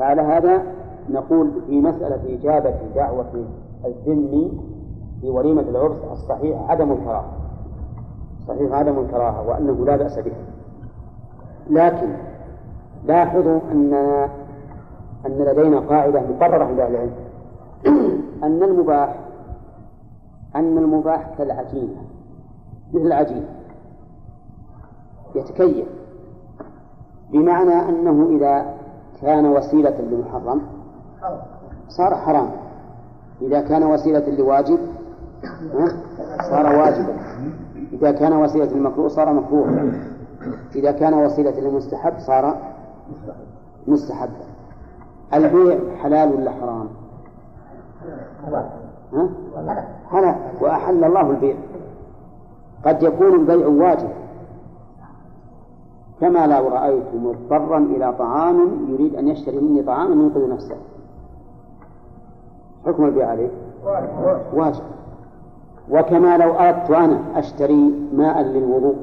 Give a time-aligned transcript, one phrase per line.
[0.00, 0.62] فعلى هذا
[1.10, 3.44] نقول في مسألة إجابة دعوة
[3.84, 4.60] الذمي
[5.20, 7.32] في وليمة العرس الصحيح عدم الكراهة.
[8.48, 10.32] صحيح عدم الكراهة وأنه لا بأس به.
[11.70, 12.08] لكن
[13.04, 13.94] لاحظوا أن
[15.26, 17.14] أن لدينا قاعدة مقررة عند أهل العلم.
[18.44, 19.18] أن المباح
[20.56, 22.02] أن المباح كالعجينة
[22.92, 23.44] مثل العجين.
[25.34, 25.86] يتكيف.
[27.32, 28.79] بمعنى أنه إذا
[29.22, 30.62] كان وسيلة لمحرم
[31.88, 32.50] صار حرام.
[33.42, 34.78] إذا كان وسيلة لواجب
[36.50, 37.14] صار واجبا.
[37.92, 39.92] إذا كان وسيلة للمكروه صار مكروها
[40.74, 42.56] إذا كان وسيلة للمستحب صار
[43.86, 44.44] مستحبا
[45.34, 46.88] البيع حلال ولا حرام؟
[49.12, 49.28] ها؟
[50.10, 50.34] حلال.
[50.60, 51.56] وأحل الله البيع.
[52.84, 54.08] قد يكون البيع واجب.
[56.20, 60.76] كما لو رأيت مضطرا إلى طعام يريد أن يشتري مني طعاما ينقذ نفسه.
[62.86, 63.50] حكم البيع عليه؟
[64.52, 64.82] واجب.
[65.90, 68.96] وكما لو أردت أنا أشتري ماء للوضوء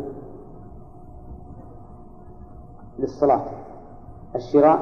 [2.99, 3.45] للصلاة
[4.35, 4.79] الشراء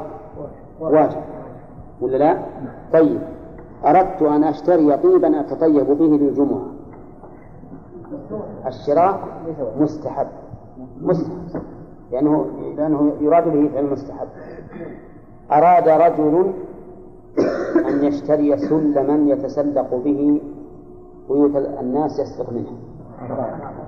[0.80, 1.22] واجب.
[2.02, 2.38] ولا لا؟
[2.94, 3.22] طيب.
[3.86, 6.66] أردت أن أشتري طيبا أتطيب به للجمعة.
[8.68, 9.20] الشراء
[9.80, 10.28] مستحب.
[11.02, 11.62] مستحب.
[12.12, 12.46] لأنه
[12.78, 14.28] لأنه يراد به فعل مستحب.
[15.52, 16.54] أراد رجل
[17.90, 20.42] أن يشتري سلما يتسلق به
[21.30, 22.74] بيوت الناس يسرق منها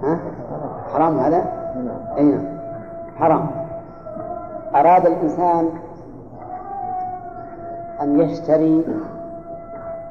[0.04, 0.20] ها؟
[0.94, 1.46] حرام هذا؟
[2.18, 2.58] أي نعم
[3.16, 3.48] حرام.
[4.76, 5.70] أراد الإنسان
[8.02, 8.86] أن يشتري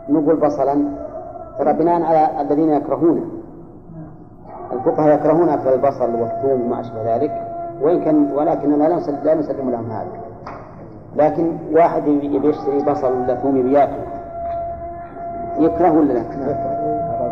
[0.08, 0.84] نقول بصلا.
[1.58, 3.24] ترى بناء على الذين يكرهونه.
[4.72, 7.55] الفقهاء يكرهون أكل البصل والثوم وما أشبه ذلك.
[7.80, 10.08] وإن كان ولكن لا نسلم, لا نسلم لهم هذا
[11.16, 14.02] لكن واحد يبي يشتري بصل ولا ثوم بياكل
[15.58, 16.20] يكره ولا لا؟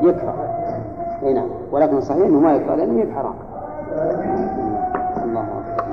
[0.03, 0.35] يكره.
[1.23, 1.49] أي نعم.
[1.73, 3.35] ولكن الصحيح إنه ما يكره لأنه يبقى حرام.
[5.25, 5.85] الله أكبر.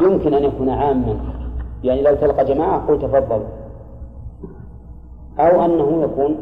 [0.00, 1.16] يمكن أن يكون عاما.
[1.84, 3.46] يعني لو تلقى جماعة قل تفضلوا.
[5.38, 6.36] أو أنه يكون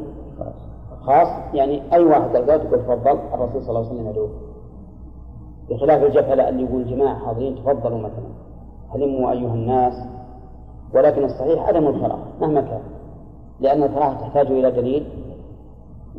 [1.07, 4.31] خاص يعني أي واحد تلقاه تقول تفضل الرسول صلى الله عليه وسلم يدعوه.
[5.71, 8.29] بخلاف الجفلة اللي يقول جماعة حاضرين تفضلوا مثلا.
[8.95, 9.95] هلموا أيها الناس.
[10.95, 12.81] ولكن الصحيح عدم الكراهة مهما كان.
[13.61, 15.07] لأن الكراهة تحتاج إلى دليل.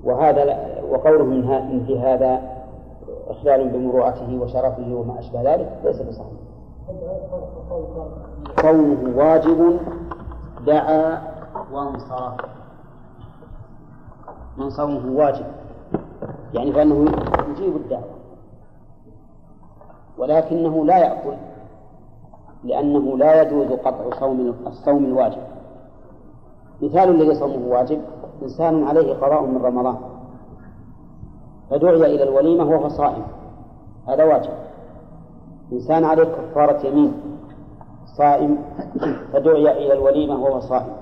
[0.04, 0.58] وهذا
[0.92, 2.42] وقوله من في هذا
[3.28, 6.38] إخلال بمروءته وشرفه وما أشبه ذلك ليس بصحيح.
[8.62, 9.80] كونه واجب
[10.68, 11.22] دعا
[11.74, 12.34] وانصرف
[14.58, 15.46] من صومه واجب.
[16.54, 17.06] يعني فإنه
[17.50, 18.04] يجيب الدعوة.
[20.18, 21.34] ولكنه لا يأكل
[22.64, 25.42] لأنه لا يجوز قطع صوم الصوم الواجب.
[26.82, 28.02] مثال الذي صومه واجب
[28.44, 29.96] إنسان عليه قضاء من رمضان.
[31.70, 33.24] فدعي إلى الوليمة وهو صائم.
[34.08, 34.52] هذا واجب.
[35.72, 37.14] إنسان عليه كفارة يمين
[38.06, 38.58] صائم
[39.34, 40.94] فدعي إلى الوليمة وهو صائم.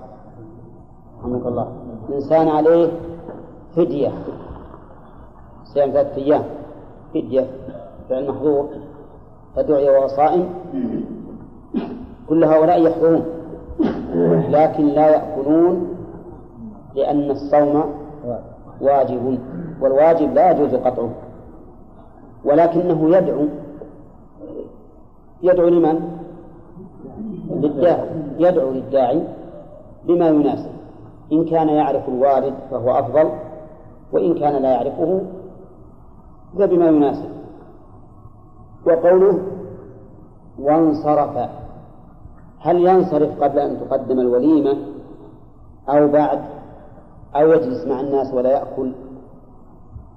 [1.19, 1.67] رحمك الله.
[2.13, 2.91] إنسان عليه
[3.75, 4.11] فدية
[5.65, 6.43] صيام ثلاثة أيام
[7.13, 7.47] فدية
[8.09, 8.69] فعل محظور.
[9.55, 10.49] فدعي وهو صائم.
[12.29, 13.25] كل هؤلاء يحضرون.
[14.49, 15.87] لكن لا يأكلون
[16.95, 17.83] لأن الصوم
[18.81, 19.39] واجب.
[19.81, 21.09] والواجب لا يجوز قطعه.
[22.45, 23.45] ولكنه يدعو.
[25.43, 26.17] يدعو لمن؟
[27.49, 28.09] للداعي.
[28.39, 29.21] يدعو للداعي
[30.07, 30.71] بما يناسب.
[31.31, 33.29] إن كان يعرف الوارد فهو أفضل.
[34.15, 35.21] وإن كان لا يعرفه
[36.57, 37.29] فبما يناسب.
[38.87, 39.39] وقوله
[40.59, 41.49] وانصرف
[42.59, 44.77] هل ينصرف قبل أن تقدم الوليمة
[45.89, 46.41] أو بعد؟
[47.35, 48.91] أو يجلس مع الناس ولا يأكل؟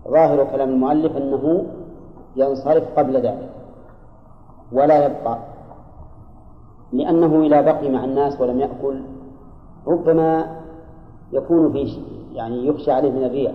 [0.08, 1.66] ظاهر كلام المؤلف أنه
[2.36, 3.50] ينصرف قبل ذلك
[4.72, 5.38] ولا يبقى
[6.92, 9.00] لأنه إذا بقي مع الناس ولم يأكل
[9.86, 10.56] ربما
[11.32, 12.02] يكون في
[12.32, 13.54] يعني يخشى عليه من الرياء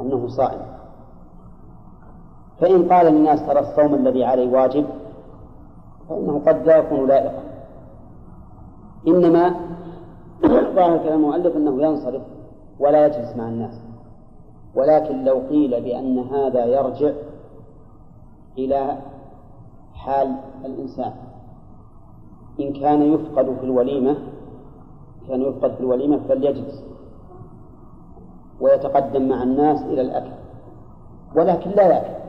[0.00, 0.60] أنه صائم.
[2.60, 4.86] فإن قال للناس ترى الصوم الذي عليه واجب
[6.08, 7.42] فإنه قد لا يكون لائقا.
[9.08, 9.54] إنما
[10.76, 12.22] ظاهر كلام المؤلف أنه ينصرف
[12.78, 13.80] ولا يجلس مع الناس.
[14.74, 17.12] ولكن لو قيل بأن هذا يرجع
[18.58, 18.98] إلى
[19.94, 21.12] حال الإنسان
[22.60, 24.16] إن كان يفقد في الوليمة
[25.28, 26.89] كان يفقد في الوليمة فليجلس.
[28.60, 30.32] ويتقدم مع الناس إلى الأكل.
[31.36, 32.20] ولكن لا يأكل.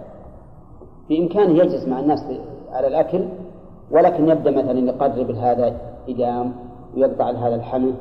[1.09, 2.19] بإمكانه يجلس مع الناس
[2.71, 3.25] على الأكل
[3.91, 5.73] ولكن يبدأ مثلا يقرب هذا
[6.09, 6.53] إدام
[6.95, 7.93] ويقطع هذا الحمل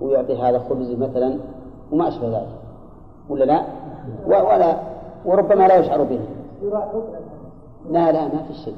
[0.00, 1.38] ويعطي هذا خبز مثلا
[1.92, 2.58] وما أشبه ذلك.
[3.28, 3.62] ولا لا؟
[4.26, 4.76] ولا.
[5.24, 6.20] وربما لا يشعر به.
[7.90, 8.76] لا لا ما في شيء.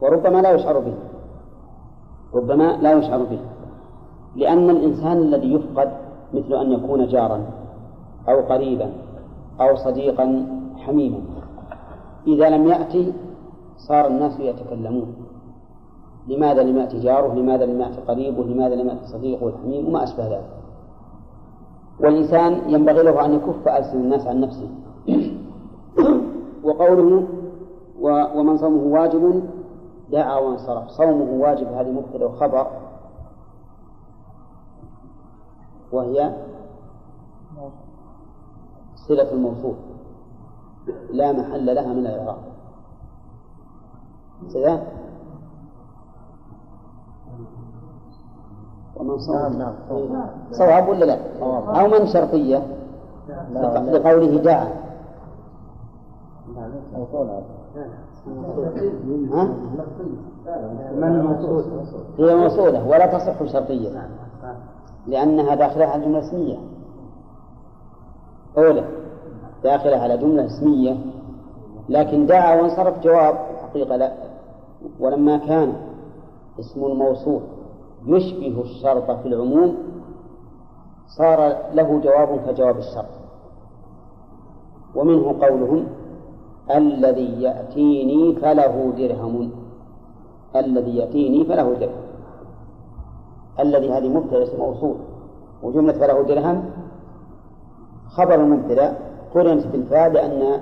[0.00, 0.94] وربما لا يشعر به.
[2.34, 3.38] ربما لا يشعر به.
[4.36, 5.90] لأن الإنسان الذي يفقد
[6.34, 7.40] مثل أن يكون جارا.
[8.28, 8.92] أو قريبا
[9.60, 10.46] أو صديقا
[10.76, 11.20] حميما.
[12.26, 13.12] إذا لم يأتي
[13.76, 15.14] صار الناس يتكلمون.
[16.28, 20.26] لماذا لم يأتي جاره؟ لماذا لم يأتي قريبه؟ لماذا لم يأتي صديقه الحميم؟ وما أشبه
[20.26, 20.50] ذلك.
[22.00, 24.68] والإنسان ينبغي له أن يكف ألسن الناس عن نفسه.
[26.64, 27.26] وقوله
[28.34, 29.42] ومن صومه واجب
[30.12, 30.88] دعا وانصرف.
[30.90, 32.66] صومه واجب هذه مبتدأ وخبر
[35.92, 36.32] وهي
[39.08, 39.74] صلة الموصول.
[41.12, 42.38] لا محل لها من الإعراب.
[44.54, 44.82] كذا
[48.96, 49.36] ومن صوم.
[49.36, 49.74] نعم نعم
[50.52, 51.18] صواب ولا لا؟
[51.80, 52.66] أو من شرطية؟
[53.92, 54.68] لقوله دعا
[59.32, 59.48] ها؟
[62.18, 64.08] هي موصولة ولا تصح شرطية.
[65.06, 66.58] لأنها داخلة على جملة اسمية.
[68.58, 68.97] أولى.
[69.64, 70.96] داخلة على جملة اسمية
[71.88, 74.12] لكن دعا وانصرف جواب حقيقة لا
[75.00, 75.72] ولما كان
[76.60, 77.40] اسم الموصول
[78.06, 79.76] يشبه الشرط في العموم
[81.06, 83.08] صار له جواب كجواب الشرط.
[84.94, 85.86] ومنه قولهم
[86.70, 89.50] الذي يأتيني فله درهم
[90.56, 92.02] الذي يأتيني فله درهم.
[93.60, 94.96] الذي هذه مبتدأ اسم موصول
[95.62, 96.70] وجملة فله درهم
[98.08, 100.60] خبر المبتدأ قرنت بالفاء لأن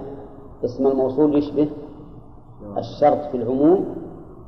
[0.64, 1.68] اسم الموصول يشبه
[2.78, 3.84] الشرط في العموم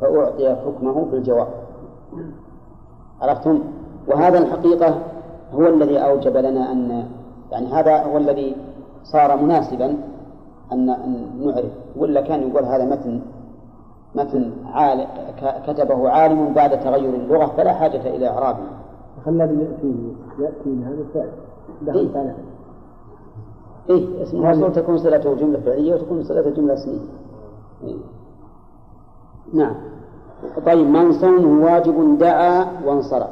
[0.00, 1.48] فأعطي حكمه في الجواب
[3.20, 3.60] عرفتم؟
[4.08, 4.98] وهذا الحقيقة
[5.54, 7.08] هو الذي أوجب لنا أن
[7.52, 8.56] يعني هذا هو الذي
[9.04, 9.96] صار مناسبا
[10.72, 10.86] أن
[11.40, 11.72] نعرف.
[11.96, 13.20] ولا كان يقول هذا متن
[14.14, 15.06] متن عال...
[15.66, 18.58] كتبه عالم بعد تغير اللغة فلا حاجة إلى إعرابه.
[19.26, 21.00] الذي يأتي يأتي هذا
[22.00, 22.34] الفعل.
[23.90, 26.98] إيه؟ اسم الموصول تكون صلته جملة فعلية وتكون صلته جملة اسمية.
[27.84, 27.96] إيه؟
[29.52, 29.74] نعم.
[30.66, 33.30] طيب من صومه واجب دعا وانصرف.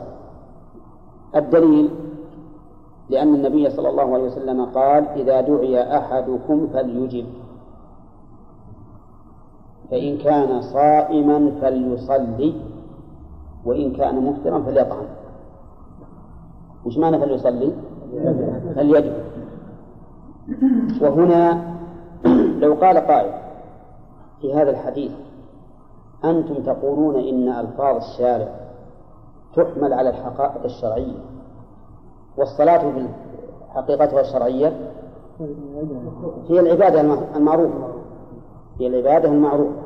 [1.37, 1.91] الدليل
[3.11, 7.27] لأن النبي صلى الله عليه وسلم قال إذا دعي أحدكم فليجب
[9.91, 12.55] فإن كان صائما فليصلي
[13.65, 15.07] وإن كان مفطرا فليطعم
[16.87, 17.73] وش معنى فليصلي؟
[18.75, 19.13] فليجب
[21.01, 21.75] وهنا
[22.61, 23.33] لو قال قائل
[24.41, 25.13] في هذا الحديث
[26.25, 28.49] أنتم تقولون إن ألفاظ الشارع
[29.57, 31.19] تحمل على الحقائق الشرعية
[32.37, 32.93] والصلاة
[33.75, 34.73] حقيقتها الشرعية
[36.49, 37.01] هي العبادة
[37.37, 37.89] المعروفة.
[38.81, 39.83] هي العبادة المعروفة.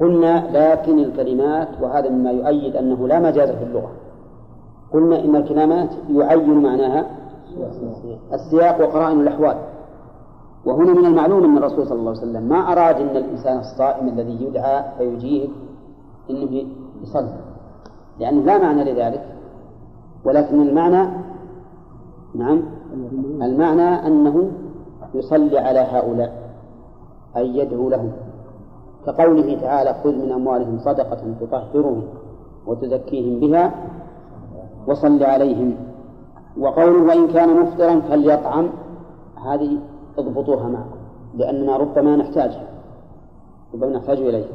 [0.00, 3.90] قلنا لكن الكلمات وهذا مما يؤيد أنه لا مجاز في اللغة.
[4.92, 7.06] قلنا إن الكلمات يعين معناها
[8.32, 9.56] السياق وقرائن الأحوال.
[10.64, 14.44] وهنا من المعلوم أن الرسول صلى الله عليه وسلم ما أراد أن الإنسان الصائم الذي
[14.44, 15.50] يدعى فيجيب
[16.30, 16.64] أنه
[17.02, 17.34] يصلي.
[18.20, 19.24] لأنه لا معنى لذلك
[20.24, 21.08] ولكن المعنى
[22.34, 22.62] نعم
[23.42, 24.50] المعنى أنه
[25.14, 26.32] يصلي على هؤلاء
[27.36, 28.12] أي يدعو لهم.
[29.06, 32.02] كقوله تعالى خذ من أموالهم صدقة تطهرهم
[32.66, 33.74] وتزكيهم بها
[34.86, 35.76] وصل عليهم.
[36.58, 38.68] وقوله وإن كان مفطرا فليطعم
[39.46, 39.78] هذه
[40.18, 40.96] اضبطوها معكم
[41.34, 42.68] لأننا ربما نحتاجها
[43.74, 44.48] ربما نحتاج إليها.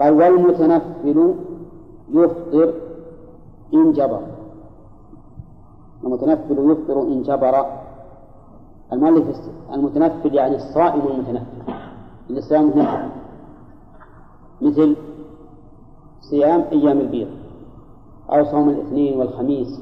[0.00, 1.34] قال والمتنفل
[2.12, 2.74] يفطر
[3.74, 4.20] إن جبر.
[6.04, 7.66] المتنفل يفطر إن جبر.
[8.92, 9.24] المؤلف
[9.74, 11.72] المتنفل يعني الصائم المتنفل.
[12.30, 13.08] الإسلام مثل
[14.60, 14.96] مثل
[16.20, 17.28] صيام أيام البيض
[18.30, 19.80] أو صوم الاثنين والخميس.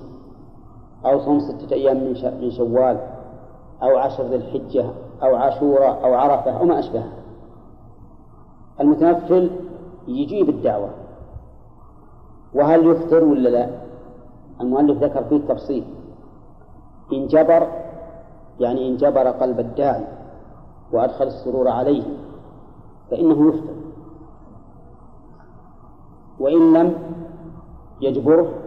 [1.06, 1.96] أو صوم ستة أيام
[2.40, 3.00] من شوال
[3.82, 4.86] أو عشر ذي الحجة
[5.22, 7.02] أو عاشوراء أو عرفة أو ما أشبه.
[8.80, 9.50] المتنفل
[10.08, 10.90] يجيب الدعوة.
[12.54, 13.70] وهل يفطر ولا لا؟
[14.60, 15.84] المؤلف ذكر فيه تفصيل
[17.12, 17.68] إن جبر
[18.60, 20.04] يعني إن جبر قلب الداعي
[20.92, 22.02] وأدخل السرور عليه
[23.10, 23.74] فإنه يفطر.
[26.40, 26.94] وإن لم
[28.00, 28.65] يجبره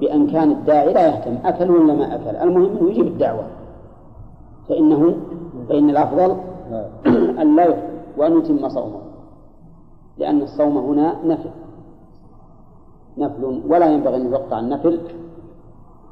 [0.00, 3.44] بأن كان الداعي لا يهتم أكل ولا ما أكل؟ المهم أنه يجيب الدعوة.
[4.68, 5.16] فإنه
[5.68, 6.36] فإن الأفضل
[7.42, 9.00] أن لا يفطر وأن يتم صومه.
[10.18, 11.50] لأن الصوم هنا نفع
[13.18, 15.00] نفل ولا ينبغي أن يوقع النفل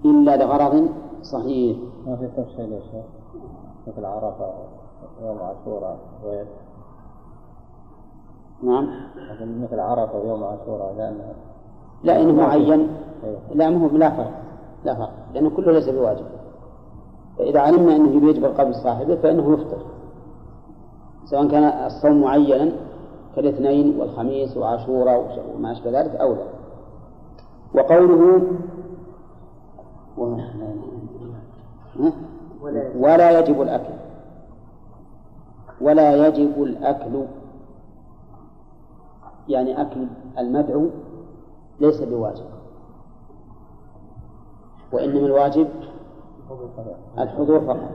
[0.05, 0.89] إلا لغرض
[1.23, 1.77] صحيح.
[2.07, 3.05] ما في تفصيل يا شيخ
[3.87, 4.53] مثل عرفة
[5.23, 6.47] يوم عاشوراء غير
[8.63, 8.89] نعم.
[9.63, 11.33] مثل عرفة ويوم عاشوراء لأنه
[12.05, 12.89] لا إنه معين.
[13.55, 14.33] لا ما لا فرق
[14.85, 16.25] لا فرق لأنه كله ليس بواجب.
[17.39, 19.79] فإذا علمنا أنه يجب القبل صاحبه فإنه يفطر.
[21.25, 22.73] سواء كان الصوم معينا
[23.37, 26.45] كالاثنين والخميس وعاشوراء وما أشبه ذلك أو لا.
[27.75, 28.43] وقوله
[32.97, 33.95] ولا يجب الأكل.
[35.81, 37.25] ولا يجب الأكل.
[39.49, 40.07] يعني أكل
[40.39, 40.87] المدعو
[41.81, 42.45] ليس بواجب.
[44.92, 45.68] وإنما الواجب
[47.18, 47.90] الحضور فقط.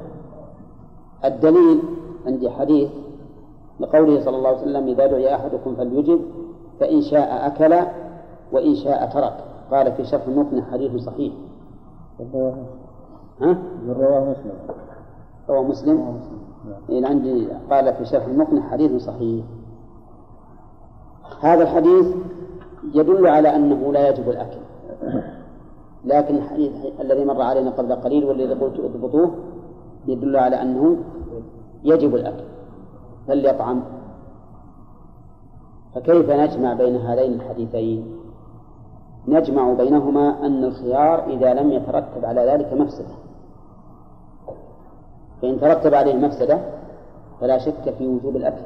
[1.26, 1.80] الدليل
[2.28, 2.90] عندي حديث
[3.80, 6.22] لقوله صلى الله عليه وسلم إذا دعي أحدكم فليجب
[6.80, 7.76] فإن شاء أكل
[8.52, 9.44] وإن شاء ترك.
[9.72, 11.34] قال في شرح المقنع حديث صحيح.
[13.42, 14.54] ها؟ رواه مسلم.
[15.50, 16.20] رواه مسلم
[16.90, 19.46] إيه عندي قال في شرح المقنع حديث صحيح.
[21.42, 22.06] هذا الحديث
[22.94, 24.60] يدل على أنه لا يجب الأكل.
[26.06, 29.32] لكن الحديث الذي مر علينا قبل قليل والذي قلت اضبطوه
[30.08, 30.98] يدل على أنه
[31.84, 32.44] يجب الأكل
[33.28, 33.84] فليطعم.
[35.96, 38.18] فكيف نجمع بين هذين الحديثين؟
[39.28, 43.16] نجمع بينهما أن الخيار إذا لم يترتب على ذلك مفسدة.
[45.42, 46.60] فإن ترتب عليه مفسدة
[47.42, 48.66] فلا شك في وجوب الأكل.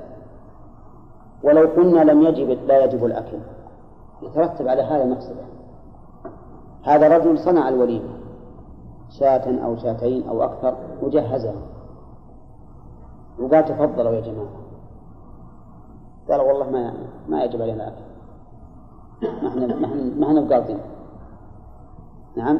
[1.43, 3.37] ولو قلنا لم يجب لا يجب الأكل.
[4.21, 5.58] يترتب على هذا مفسدة.
[6.83, 8.09] هذا رجل صنع الوليمة
[9.09, 11.61] شاة أو شاتين أو أكثر وجهزها
[13.39, 14.49] وقال تفضلوا يا جماعة.
[16.29, 16.93] قال والله ما
[17.29, 18.03] ما يجب علينا الأكل
[19.43, 19.67] ما إحنا
[20.19, 20.79] ما إحنا بقاطين.
[22.35, 22.59] نعم؟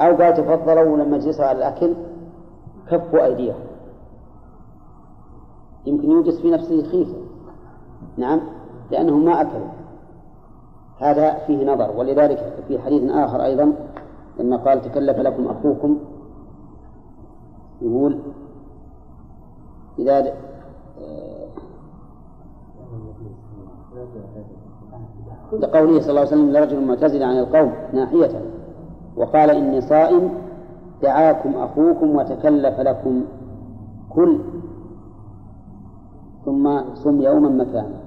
[0.00, 1.94] أو قال تفضلوا لما جلسوا على الأكل
[2.90, 3.64] كفوا أيديهم.
[5.86, 7.18] يمكن يوجد في نفسه خيفة.
[8.16, 8.40] نعم؟
[8.90, 9.68] لأنهم ما أكلوا.
[10.98, 11.90] هذا فيه نظر.
[11.96, 13.72] ولذلك في حديث آخر أيضا
[14.40, 15.98] لما قال تكلف لكم أخوكم
[17.82, 18.18] يقول
[19.98, 20.20] إذا
[25.52, 28.40] لقوله صلى الله عليه وسلم لرجل معتزل عن القوم ناحية
[29.16, 30.30] وقال إني صائم
[31.02, 33.24] دعاكم أخوكم وتكلف لكم
[34.10, 34.38] كل
[36.44, 38.00] ثم صم يوما مكانه.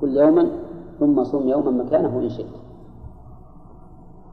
[0.00, 0.50] كل يوما
[1.00, 2.46] ثم صم يوما مكانه إن شئت.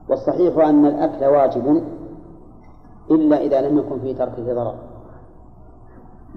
[0.10, 1.84] والصحيح أن الأكل واجب
[3.12, 4.76] إلا إذا لم يكن في تركه ضرر.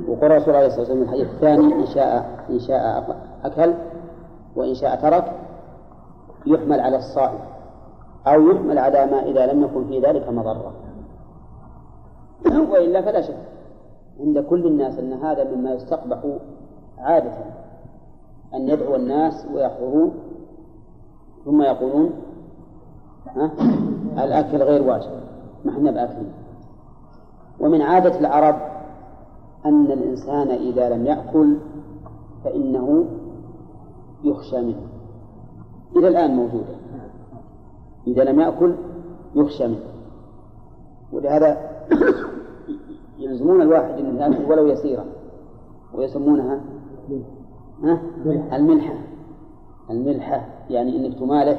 [0.09, 3.75] وقال رسول الله صلى الله عليه وسلم الحديث الثاني إن شاء إن شاء أكل
[4.57, 5.33] وإن شاء ترك
[6.47, 7.39] يحمل على الصائم
[8.27, 10.73] أو يحمل على ما إذا لم يكن في ذلك مضرة.
[12.71, 13.37] وإلا فلا شك
[14.21, 16.19] عند كل الناس أن هذا مما يستقبح
[16.99, 17.33] عادة.
[18.55, 20.15] أن يدعو الناس ويحضرون
[21.45, 22.11] ثم يقولون
[23.27, 23.53] ها؟
[24.25, 25.11] الأكل غير واجب
[25.65, 26.27] ما إحنا بأكل
[27.61, 28.57] ومن عادة العرب
[29.67, 31.57] أن الإنسان إذا لم يأكل
[32.45, 33.05] فإنه
[34.25, 34.83] يخشى منه.
[35.97, 36.75] إلى الآن موجودة.
[38.07, 38.75] إذا لم يأكل
[39.35, 39.81] يخشى منه.
[41.13, 41.71] ولهذا
[43.19, 45.05] يلزمون الواحد أنه يأكل ولو يسيرا
[45.95, 46.61] ويسمونها
[47.09, 47.40] ها؟
[48.53, 48.95] الملحة.
[49.91, 51.59] الملحة يعني أنك تمالح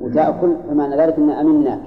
[0.00, 1.82] وتأكل فمعنى ذلك أن أمناك.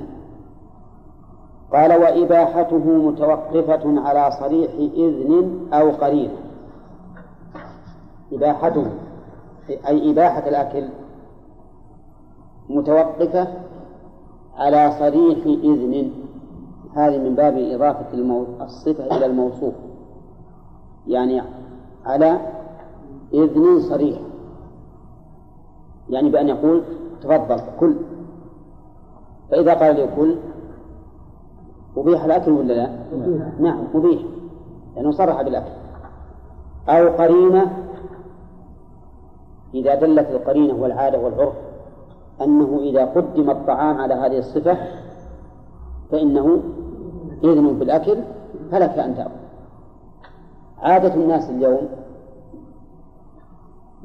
[1.73, 6.33] قال وإباحته متوقفة على صريح إذن أو قرينة
[8.33, 8.85] إباحته
[9.87, 10.83] أي إباحة الأكل
[12.69, 13.47] متوقفة
[14.57, 16.11] على صريح إذن.
[16.95, 18.17] هذه من باب إضافة
[18.61, 19.73] الصفة إلى الموصوف.
[21.07, 21.41] يعني
[22.05, 22.39] على
[23.33, 24.19] إذن صريح.
[26.09, 26.83] يعني بأن يقول
[27.21, 27.95] تفضل كل.
[29.51, 30.35] فإذا قال لي كل
[31.97, 32.89] أبيح الأكل ولا لا؟
[33.59, 34.21] نعم أبيح.
[34.95, 35.71] لأنه صرح بالأكل.
[36.89, 37.85] أو قرينة.
[39.73, 41.53] إذا دلت القرينة والعادة والعرف
[42.41, 44.77] أنه إذا قدم الطعام على هذه الصفة
[46.11, 46.59] فإنه
[47.43, 48.17] إذن بالأكل
[48.71, 49.31] فلك أن تأكل.
[50.81, 51.87] عادة الناس اليوم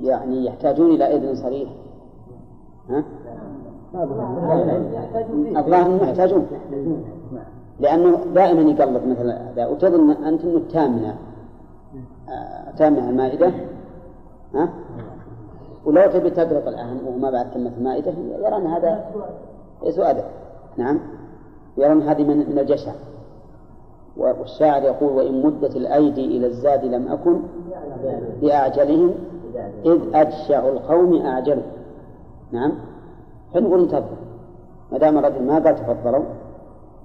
[0.01, 1.69] يعني يحتاجون إلى إذن صريح.
[2.91, 3.05] ها؟
[5.57, 6.47] الظاهر يحتاجون.
[7.81, 9.67] لأنه دائما يقلط مثل هذا.
[9.67, 11.17] وتظن أنت أنه تامنة
[12.77, 13.53] تامنة المائدة.
[14.55, 14.69] ها؟
[15.85, 19.05] ولو تبي تقرق الآن وهو ما بعد تمت المائدة يرى أن هذا
[19.91, 20.25] سوء أدب.
[20.77, 21.01] نعم.
[21.77, 22.93] يرى أن هذه من من الجشع
[24.17, 27.41] والشاعر يقول وإن مدت الأيدي إلى الزاد لم أكن
[28.43, 29.15] بأعجلهم
[29.85, 31.63] إذ أجشع القوم أعجل.
[32.53, 32.73] نعم.
[33.55, 34.17] فنقول انتظروا
[34.93, 36.25] ما دام الرجل ما قال تفضلوا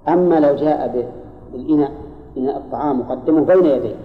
[0.08, 1.08] أما لو جاء
[1.52, 1.92] بالإناء
[2.38, 3.96] إناء الطعام وقدمه بين يديه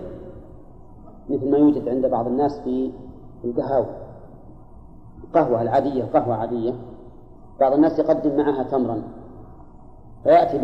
[1.31, 2.91] مثل ما يوجد عند بعض الناس في
[3.45, 3.87] القهاوي
[5.25, 6.73] القهوة العادية قهوة عادية.
[7.61, 9.03] بعض الناس يقدم معها تمرا.
[10.25, 10.59] فيأتي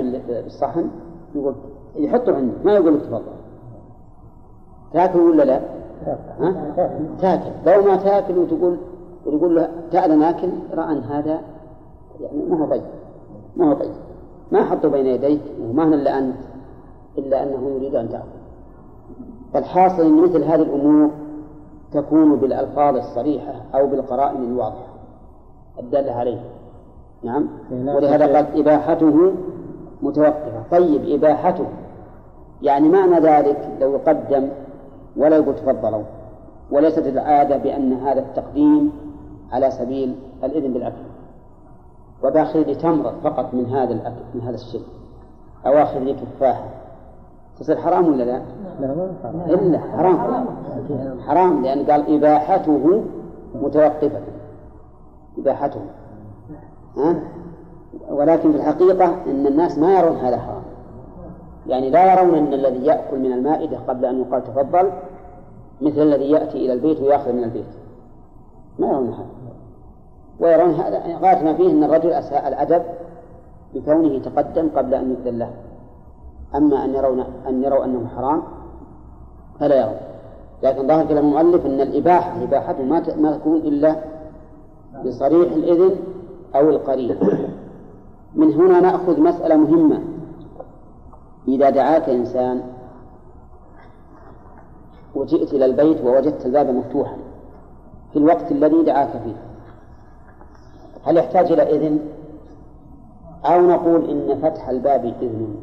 [0.45, 0.91] بالصحن
[1.35, 1.55] يقول
[1.97, 3.23] يحطه عنده ما يقول لك تفضل.
[4.93, 5.61] تاكل ولا لا؟
[6.41, 6.91] ها؟
[7.21, 7.51] تاكل.
[7.67, 8.77] لو ما تاكل وتقول
[9.27, 11.41] وتقول له تعال ناكل رأى أن هذا
[12.21, 12.83] يعني ما هو طيب.
[13.57, 13.91] ما هو طيب.
[14.53, 16.37] ما حطه بين يديك وما هنا إلا انت
[17.19, 18.25] إلا أنه يريد أن تأكل.
[19.55, 21.11] فالحاصل إن مثل هذه الأمور
[21.93, 24.87] تكون بالألفاظ الصريحة أو بالقرائن الواضحة.
[25.79, 26.41] الداله عليه.
[27.23, 29.33] نعم؟ ولهذا قال إباحته
[30.03, 30.63] متوقفة.
[30.71, 31.67] طيب إباحته.
[32.63, 34.49] يعني معنى ذلك لو يقدم
[35.17, 36.03] ولا يقول تفضلوا
[36.71, 38.93] وليست العادة بأن هذا التقديم
[39.53, 40.15] على سبيل
[40.45, 40.97] الإذن بالأكل.
[42.25, 44.83] وباخذ لي تمرة فقط من هذا الأكل من هذا الشيء.
[45.67, 46.65] أو آخذ لي تفاحة
[47.61, 48.43] تصير حرام ولا لا؟
[48.81, 49.41] لا حرام.
[49.51, 50.47] إلا حرام.
[51.27, 53.03] حرام لأن قال إباحته
[53.55, 54.21] متوقفة.
[55.39, 55.81] إباحته.
[56.97, 57.23] ها؟
[58.11, 60.63] ولكن في الحقيقة أن الناس ما يرون هذا حرام.
[61.67, 64.91] يعني لا يرون أن الذي يأكل من المائدة قبل أن يقال تفضل
[65.81, 67.65] مثل الذي يأتي إلى البيت ويأخذ من البيت.
[68.79, 69.27] ما يرون هذا.
[70.41, 70.99] ويرون هذا.
[70.99, 72.83] غاية ما فيه أن الرجل أساء الأدب
[73.75, 75.51] بكونه تقدم قبل أن يؤذن له.
[76.55, 78.43] أما أن يرون أن يروا أنه حرام
[79.61, 79.97] فلا يرون.
[80.63, 83.97] لكن ظاهر كلام المؤلف أن الإباحة إباحته ما ما تكون إلا
[85.07, 85.97] بصريح الإذن
[86.55, 87.17] أو القرين
[88.35, 90.01] من هنا نأخذ مسألة مهمة.
[91.49, 92.63] إذا دعاك إنسان
[95.15, 97.17] وجئت إلى البيت ووجدت الباب مفتوحا
[98.13, 99.37] في الوقت الذي دعاك فيه
[101.05, 101.99] هل يحتاج إلى إذن؟
[103.45, 105.57] أو نقول إن فتح الباب إذن؟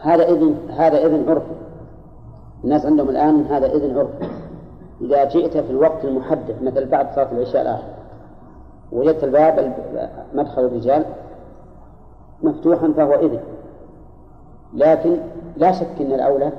[0.00, 1.54] هذا إذن هذا إذن عرفي
[2.64, 4.28] الناس عندهم الآن هذا إذن عرفي
[5.00, 7.95] إذا جئت في الوقت المحدد مثل بعد صلاة العشاء الآخر
[8.92, 9.76] وجدت الباب
[10.34, 11.04] مدخل الرجال
[12.42, 13.40] مفتوحا فهو إذن.
[14.74, 15.16] لكن
[15.56, 16.52] لا شك أن الأولى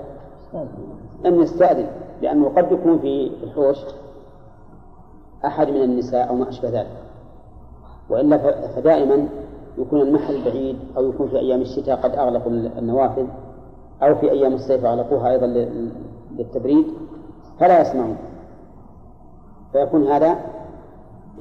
[1.26, 1.88] أن يستأذن
[2.22, 3.78] لأنه قد يكون في الحوش
[5.46, 6.98] أحد من النساء أو ما أشبه ذلك.
[8.10, 8.38] وإلا
[8.68, 9.28] فدائما
[9.78, 13.26] يكون المحل بعيد أو يكون في أيام الشتاء قد أغلقوا النوافذ
[14.04, 15.48] أو في أيام الصيف أغلقوها أيضا
[16.38, 16.86] للتبريد
[17.60, 18.18] فلا يسمعون.
[19.72, 20.36] فيكون هذا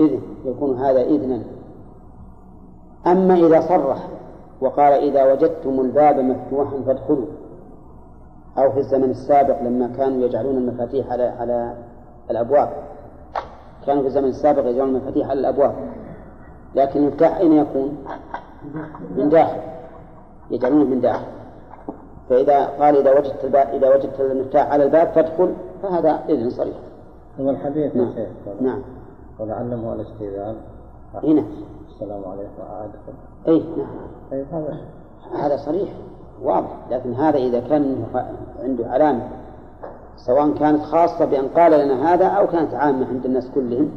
[0.00, 1.42] إذن يكون هذا إذنا.
[3.06, 4.08] أما إذا صرح
[4.60, 7.26] وقال إذا وجدتم الباب مفتوحا فادخلوا.
[8.58, 11.74] أو في الزمن السابق لما كانوا يجعلون المفاتيح على على
[12.30, 12.68] الأبواب.
[13.86, 15.74] كانوا في الزمن السابق يجعلون المفاتيح على الأبواب.
[16.74, 17.96] لكن المفتاح أين يكون؟
[19.16, 19.60] من داخل.
[20.50, 21.26] يجعلونه من داخل.
[22.28, 26.76] فإذا قال إذا وجدت الباب إذا وجدت المفتاح على الباب فادخل فهذا إذن صريح.
[27.40, 28.12] هو الحديث نعم.
[28.60, 28.82] نعم.
[29.38, 30.56] ولعلمه الاستئذان
[31.14, 31.44] هنا
[31.88, 32.62] السلام عليكم.
[32.70, 33.12] أدخل
[33.48, 33.86] أي نعم.
[34.30, 34.78] طيب هذا
[35.34, 35.88] هذا صريح
[36.42, 36.76] واضح.
[36.90, 38.04] لكن هذا إذا كان
[38.62, 39.28] عنده علامة
[40.16, 43.90] سواء كانت خاصة بأن قال لنا هذا أو كانت عامة عند الناس كلهم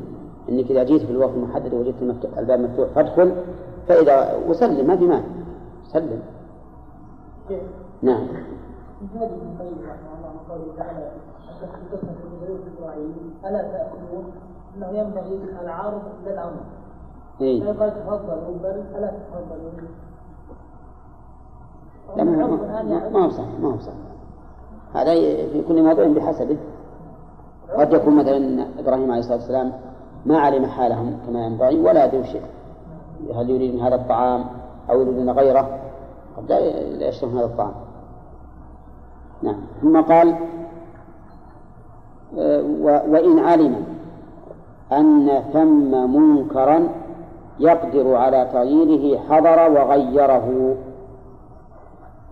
[0.49, 3.35] أنك إذا جيت في الوقت المحدد وجدت المفتوح الباب مفتوح فادخل
[3.87, 5.23] فإذا وسلم ما في مانع.
[5.93, 6.21] سلم.
[8.01, 8.27] نعم.
[9.15, 11.11] هذه القيم رحمه الله من قوله تعالى
[13.45, 14.15] التي في
[14.77, 16.61] إنه ينبغي العرض للأمر.
[17.41, 19.71] إيه؟ لا يقال تفضلوا بل ألا تفضلوا
[22.17, 23.95] لا ما ما- ما هو صحيح ما هو صحيح.
[24.93, 25.13] هذا
[25.51, 26.57] في كل موضوع بحسبه.
[27.77, 29.71] قد يكون مثلا إبراهيم عليه الصلاة والسلام
[30.25, 32.41] ما علم حالهم كما ينبغي ولا يدري شيء.
[33.35, 34.45] هل يريد هذا الطعام
[34.89, 35.79] أو يريدون غيره؟
[36.37, 37.73] قد لا يشتهون هذا الطعام.
[39.43, 39.61] نعم.
[39.81, 40.35] ثم قال
[42.39, 42.61] آه،
[43.09, 43.83] وإن علم.
[44.91, 46.87] أن ثم منكرا
[47.59, 50.75] يقدر على تغييره حضر وغيره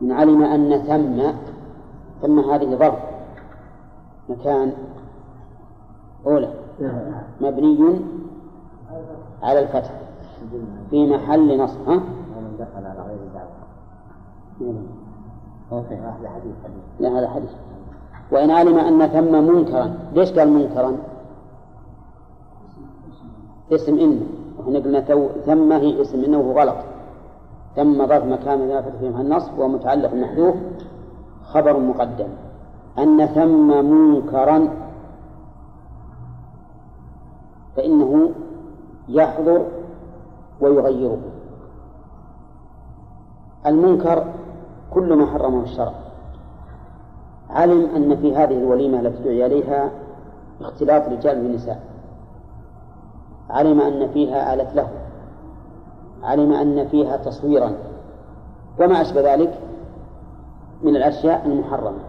[0.01, 1.31] إن علم أن ثم
[2.21, 2.99] ثم هذه ظرف
[4.29, 4.73] مكان
[6.25, 6.49] أولى
[7.41, 7.99] مبني
[9.43, 9.91] على الفتح
[10.89, 12.01] في محل نصب ها؟
[12.59, 14.81] دخل على غير دعوة.
[15.71, 17.49] أوكي هذا حديث حديث لا هذا حديث
[18.31, 20.97] وإن علم أن ثم منكرا ليش قال منكرا
[23.71, 24.21] اسم إن
[24.57, 26.75] وإحنا قلنا تو ثم هي اسم إنه وهو غلط.
[27.75, 30.55] ثم ظرف مكان لا فتح النصب ومتعلق محذوف
[31.45, 32.27] خبر مقدم.
[32.99, 34.69] أن ثم منكرا
[37.75, 38.31] فإنه
[39.09, 39.61] يحضر
[40.61, 41.19] ويغيره.
[43.65, 44.25] المنكر
[44.93, 45.93] كل ما حرمه الشرع.
[47.49, 49.91] علم أن في هذه الوليمة التي دعي إليها
[50.61, 51.96] اختلاط رجال بالنساء
[53.49, 54.87] علم أن فيها آلة له.
[56.23, 57.71] علم أن فيها تصويرا.
[58.79, 59.59] وما أشبه ذلك
[60.83, 61.99] من الأشياء المحرمة.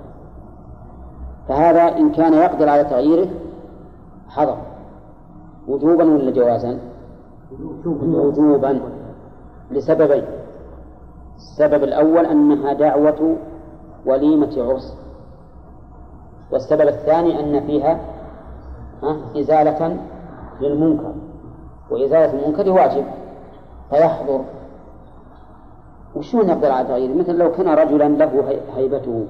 [1.48, 3.28] فهذا إن كان يقدر على تغييره
[4.28, 4.56] حضر.
[5.68, 6.78] وجوبا ولا جوازا؟
[7.86, 8.80] وجوبا.
[9.70, 10.24] لسببين.
[11.36, 13.36] السبب الأول أنها دعوة
[14.06, 14.96] وليمة عرس.
[16.52, 18.00] والسبب الثاني أن فيها
[19.36, 19.96] إزالة
[20.60, 21.12] للمنكر.
[21.90, 23.04] وإزالة المنكر واجب.
[23.90, 24.40] فيحضر.
[26.16, 29.26] وشلون يقدر على تغييره مثل لو كان رجلا له هيبته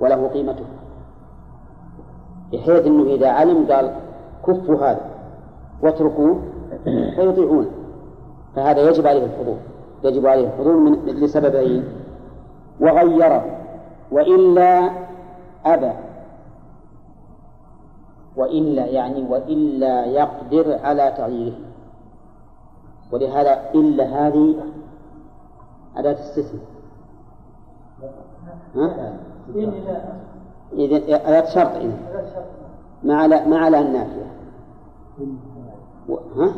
[0.00, 0.64] وله قيمته.
[2.52, 3.94] بحيث أنه إذا علم قال
[4.46, 5.00] كفوا هذا
[5.82, 6.40] واتركوه
[7.16, 7.70] فيطيعونه
[8.56, 9.56] فهذا يجب عليه الحضور.
[10.04, 11.84] يجب عليه الحضور من لسببين.
[12.80, 13.44] وغيره.
[14.10, 14.90] وإلا
[15.66, 15.92] أبى.
[18.36, 21.71] وإلا يعني وإلا يقدر على تغييره.
[23.12, 24.54] ولهذا إلا هذه
[25.96, 26.62] أداة استثناء؟
[30.72, 30.96] إذا
[31.28, 31.98] أداة شرط إذا.
[33.02, 34.32] ما على ما على النافية.
[36.36, 36.52] ها؟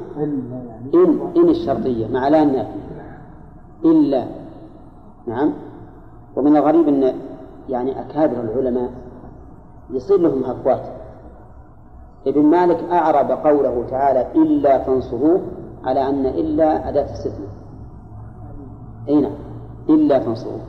[0.94, 2.84] إن إن الشرطية مع لا النافية.
[3.84, 4.24] إلا.
[5.26, 5.52] نعم.
[6.36, 7.14] ومن الغريب أن
[7.68, 8.90] يعني أكابر العلماء
[9.90, 10.82] يصير لهم هفوات.
[12.26, 15.40] ابن مالك أعرب قوله تعالى إلا تنصروه
[15.84, 17.48] على أن إلا أداة استثناء
[19.08, 19.32] أي نعم.
[19.88, 20.60] إلا تنصروه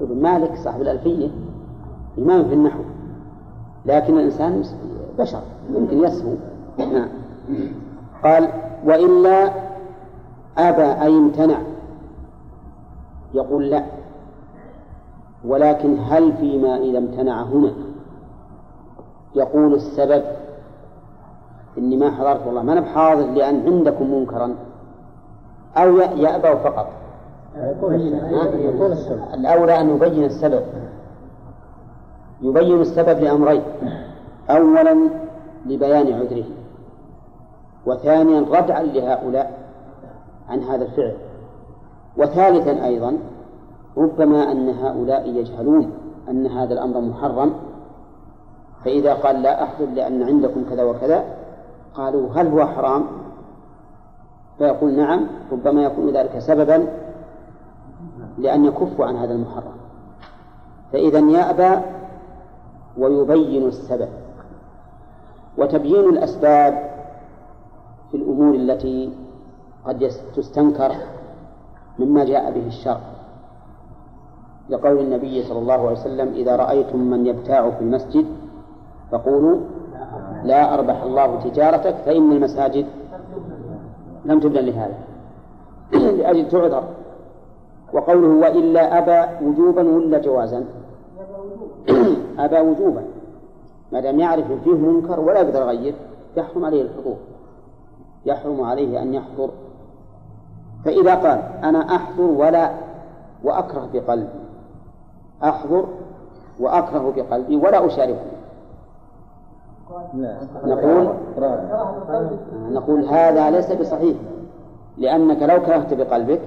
[0.00, 1.28] ابن مالك صاحب الألفية
[2.18, 2.82] إمام في النحو.
[3.86, 4.64] لكن الإنسان
[5.18, 5.42] بشر.
[5.74, 6.34] يمكن يسهو.
[6.78, 7.08] نعم.
[8.24, 8.48] قال
[8.84, 9.52] وإلا
[10.58, 11.58] أبى أي امتنع
[13.34, 13.84] يقول لا.
[15.44, 17.72] ولكن هل فيما إذا امتنع هنا؟
[19.34, 20.22] يقول السبب
[21.78, 24.54] إني ما حضرت والله ما أنا بحاضر لأن عندكم منكرا.
[25.76, 26.86] أو يأبى فقط.
[29.34, 30.62] الأولى أن يبين السبب.
[32.42, 33.62] يبين السبب لأمرين.
[34.50, 34.96] أولا
[35.66, 36.44] لبيان عذره.
[37.86, 39.58] وثانيا ردعا لهؤلاء
[40.48, 41.14] عن هذا الفعل.
[42.16, 43.16] وثالثا أيضا
[43.98, 45.92] ربما أن هؤلاء يجهلون
[46.30, 47.52] أن هذا الأمر محرم.
[48.84, 51.24] فإذا قال لا أحضر لأن عندكم كذا وكذا
[51.94, 53.04] قالوا هل هو حرام؟
[54.58, 56.88] فيقول نعم ربما يكون ذلك سببا
[58.38, 59.72] لأن يكفوا عن هذا المحرم.
[60.92, 61.82] فإذا يأبى
[62.98, 64.08] ويبين السبب.
[65.58, 66.90] وتبيين الأسباب
[68.10, 69.12] في الأمور التي
[69.84, 70.92] قد تستنكر
[71.98, 73.00] مما جاء به الشرع.
[74.68, 78.26] لقول النبي صلى الله عليه وسلم إذا رأيتم من يبتاع في المسجد
[79.12, 79.60] فقولوا
[80.44, 82.86] لا أربح الله تجارتك فإن المساجد
[84.24, 84.94] لم تبنى لهذا.
[86.18, 86.84] لأجل تعذر.
[87.92, 90.64] وقوله وإلا أبى وجوبا ولا جوازا.
[92.38, 93.02] أبى وجوبا.
[93.92, 95.94] ما دام يعرف فيه منكر ولا يقدر يغير
[96.36, 97.16] يحرم عليه الحضور.
[98.26, 99.50] يحرم عليه أن يحضر.
[100.84, 102.70] فإذا قال أنا أحضر ولا
[103.44, 104.28] وأكره بقلبي.
[105.44, 105.84] أحضر
[106.60, 108.37] وأكره بقلبي ولا أشاركه.
[110.64, 111.08] نقول
[112.70, 114.16] نقول هذا ليس بصحيح
[114.98, 116.40] لأنك لو كرهت بقلبك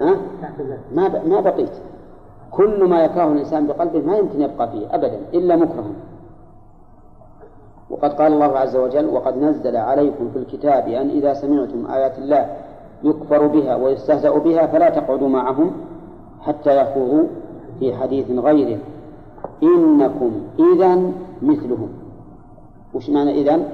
[0.00, 0.16] ها؟
[0.94, 1.72] ما ما بقيت.
[2.50, 5.92] كل ما يكرهه الإنسان بقلبه ما يمكن يبقى فيه أبدا إلا مكرها.
[7.90, 12.46] وقد قال الله عز وجل وقد نزل عليكم في الكتاب أن إذا سمعتم آيات الله
[13.04, 15.70] يكفر بها ويستهزأ بها فلا تقعدوا معهم
[16.40, 17.24] حتى يخوضوا
[17.78, 18.78] في حديث غيره.
[19.62, 21.88] إنكم إذا مثلهم.
[22.94, 23.68] وش معنى إذا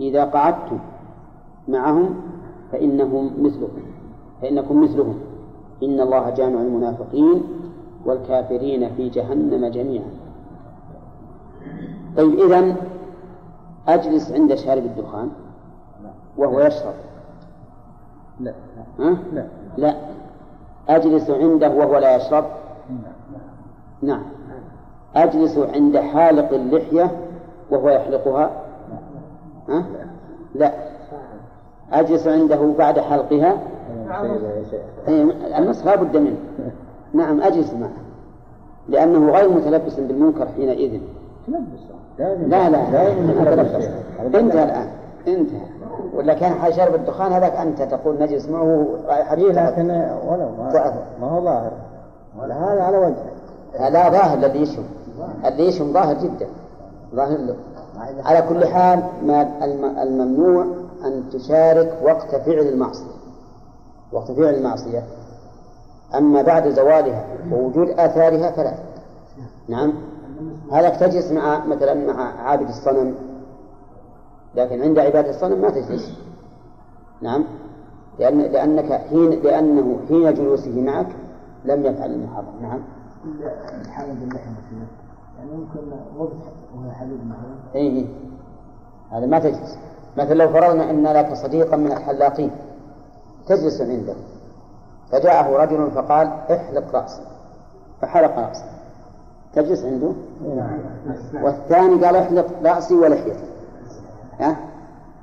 [0.00, 0.78] إذا قعدتم
[1.68, 2.14] معهم
[2.72, 3.82] فإنهم مثلكم
[4.42, 5.18] فإنكم مثلهم.
[5.82, 7.42] إن الله جامع المنافقين
[8.04, 10.10] والكافرين في جهنم جميعا.
[12.16, 12.76] طيب إذا
[13.88, 15.30] أجلس عند شارب الدخان
[16.36, 16.94] وهو يشرب.
[18.40, 18.54] لا.
[18.98, 19.46] ها؟ لا.
[19.76, 19.96] لا.
[20.88, 22.44] أجلس عنده وهو لا يشرب؟
[24.02, 24.22] نعم.
[25.16, 27.10] أجلس عند حالق اللحية
[27.70, 28.50] وهو يحلقها؟
[29.68, 29.84] ها؟
[30.54, 30.72] لا.
[31.92, 33.58] أجلس عنده بعد حلقها؟
[35.08, 35.22] إيه،
[35.58, 36.36] النص لا بد منه.
[37.14, 37.90] نعم أجلس معه.
[38.88, 41.00] لأنه غير متلبس بالمنكر حينئذ.
[42.18, 42.78] لا لا
[44.34, 44.88] انتهى الآن.
[45.28, 45.66] انتهى.
[46.14, 48.86] ولا كان شرب الدخان هذاك أنت تقول نجلس معه.
[49.06, 49.90] رائحة إيه لكن
[50.28, 51.72] ولو ما, ما هو ظاهر.
[52.40, 53.37] هذا على وجهه.
[53.74, 54.82] لا ظاهر الذي يشم.
[55.44, 56.46] اللي يشم ظاهر جدا.
[57.14, 57.56] ظاهر له.
[58.24, 59.64] على كل حال ما
[60.02, 60.66] الممنوع
[61.04, 63.18] أن تشارك وقت فعل المعصية.
[64.12, 65.02] وقت فعل المعصية.
[66.14, 68.74] أما بعد زوالها ووجود آثارها فلا.
[69.68, 69.92] نعم.
[70.72, 73.14] هذا تجلس مع مثلا مع عابد الصنم.
[74.54, 76.12] لكن عند عبادة الصنم ما تجلس.
[77.22, 77.44] نعم.
[78.18, 81.06] لأن لأنك حين لأنه حين جلوسه معك
[81.64, 82.80] لم يفعل المحرم نعم.
[83.80, 84.52] الحال باللحم
[85.38, 85.78] يعني ممكن
[86.16, 86.32] وقت
[86.74, 87.56] وهو حليب مثلا.
[87.74, 88.06] اي
[89.10, 89.78] هذا ما تجلس.
[90.16, 92.50] مثلا لو فرضنا إن لك صديقا من الحلاقين
[93.46, 94.14] تجلس عنده.
[95.12, 97.22] فجاءه رجل فقال احلق راسي
[98.00, 98.64] فحلق راسه
[99.52, 100.12] تجلس عنده؟
[101.34, 103.44] والثاني قال احلق رأسي ولحيتي.
[104.40, 104.56] ها؟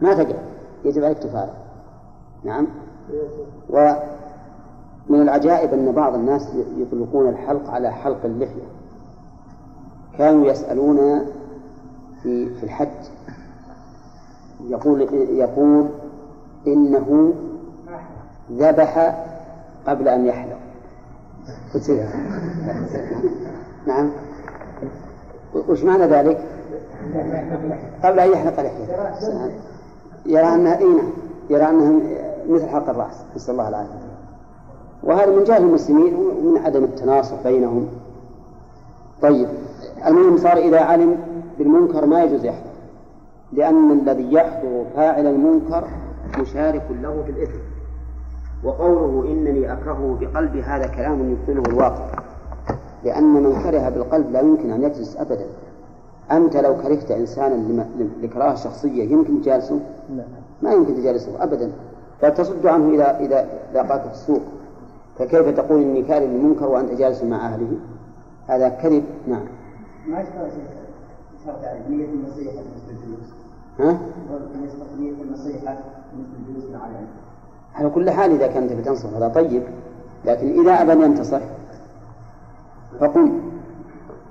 [0.02, 0.40] ما تقع
[0.86, 1.56] يجب عليك تفارق.
[2.44, 2.68] نعم؟
[5.10, 8.68] ومن العجائب أن بعض الناس يطلقون الحلق على حلق اللحية.
[10.18, 11.26] كانوا يسألون
[12.24, 12.88] في في الحج.
[14.68, 15.90] يقول يقول
[16.68, 17.34] إنه
[18.52, 19.26] ذبح
[19.88, 20.60] قبل أن يحلق.
[23.88, 24.12] نعم.
[25.70, 26.46] وش معنى ذلك؟
[28.04, 28.94] قبل أن يحلق لحيته
[30.26, 31.10] يرى أنها إيه نعم
[31.50, 31.92] يرى أنها
[32.50, 33.24] مثل حلق الرأس.
[33.36, 34.05] نسأل الله العافية.
[35.06, 37.88] وهذا من جهل المسلمين ومن عدم التناصح بينهم.
[39.22, 39.48] طيب
[40.06, 41.18] المهم صار إذا علم
[41.60, 42.70] بالمنكر ما يجوز يحضر
[43.54, 45.84] لأن الذي يحضر فاعل المنكر
[46.40, 47.60] مشارك له في الإثم.
[48.64, 52.06] وقوله إنني أكرهه بقلبي هذا كلام يبطله الواقع
[53.04, 55.46] لأن من كره بالقلب لا يمكن أن يجلس أبدا.
[56.32, 57.86] أنت لو كرهت إنسانا
[58.22, 59.80] لكراهة شخصية يمكن تجالسه؟
[60.62, 61.72] ما يمكن تجالسه أبدا.
[62.24, 64.42] بل تصد عنه إذا إذا لاقاك في السوق.
[65.20, 67.78] فكيف تقول إني كاره للمنكر وأنت جالس مع أهله؟
[68.48, 69.46] هذا كذب نعم.
[70.08, 70.52] ما يشترط
[71.90, 73.30] نية النصيحة مثل الجلوس
[73.80, 74.00] ها؟
[75.00, 75.78] نية النصيحة
[76.14, 77.08] مثل الجلوس مع العلم
[77.76, 79.64] على كل حال إذا كانت بتنصح هذا طيب
[80.26, 81.42] لكن إذا أبى أن ينتصح
[83.00, 83.32] فقل.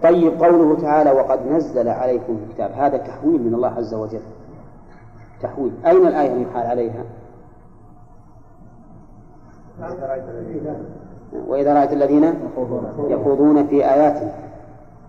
[0.03, 2.71] طيب قوله تعالى وقد نزل عليكم الكتاب.
[2.73, 4.21] هذا تحويل من الله عز وجل.
[5.43, 5.73] تحويل.
[5.87, 7.05] أين الآية المحال عليها؟
[11.49, 12.35] وإذا رأيت الذين
[13.09, 13.67] يخوضون.
[13.67, 14.33] في آياتنا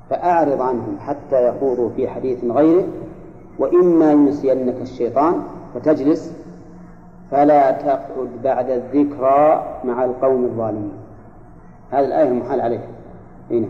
[0.09, 2.87] فأعرض عنهم حتى يخوضوا في حديث غيره
[3.59, 5.41] وإما ينسينك الشيطان
[5.73, 6.33] فتجلس
[7.31, 10.93] فلا تقعد بعد الذكرى مع القوم الظالمين.
[11.91, 12.87] هذه الآية المحال عليها
[13.51, 13.67] هنا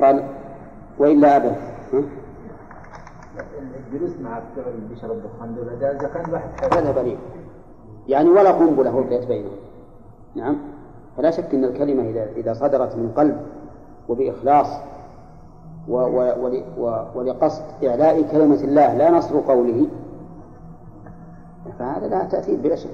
[0.00, 0.22] قال
[0.98, 1.56] وإلا أبدا.
[3.92, 7.18] الجلوس مع اللي بيشرب الدخان إذا كان واحد هذا بريء
[8.08, 9.65] يعني ولا قنبلة ألقيت بينهم.
[10.36, 10.56] نعم.
[11.16, 13.36] فلا شك أن الكلمة إذا إذا صدرت من قلب
[14.08, 14.66] وبإخلاص
[15.88, 19.86] و و و ولقصد إعلاء كلمة الله لا نصر قوله
[21.78, 22.90] فهذا لا تأثير بلا شك.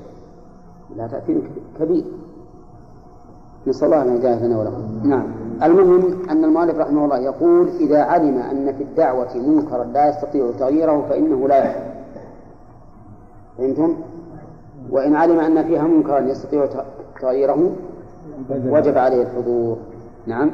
[0.96, 1.40] لا تأثير
[1.80, 2.04] كبير.
[3.66, 5.26] نسأل الله أن يجعل لنا ولكم نعم.
[5.62, 11.06] المهم أن المؤلف رحمه الله يقول إذا علم أن في الدعوة منكرا لا يستطيع تغييره
[11.08, 11.92] فإنه لا يحضر
[13.58, 13.96] فهمتم؟
[14.90, 16.66] وإن علم أن فيها منكرا يستطيع
[17.22, 17.72] تغييره
[18.50, 19.76] وجب عليه الحضور.
[20.26, 20.50] نعم.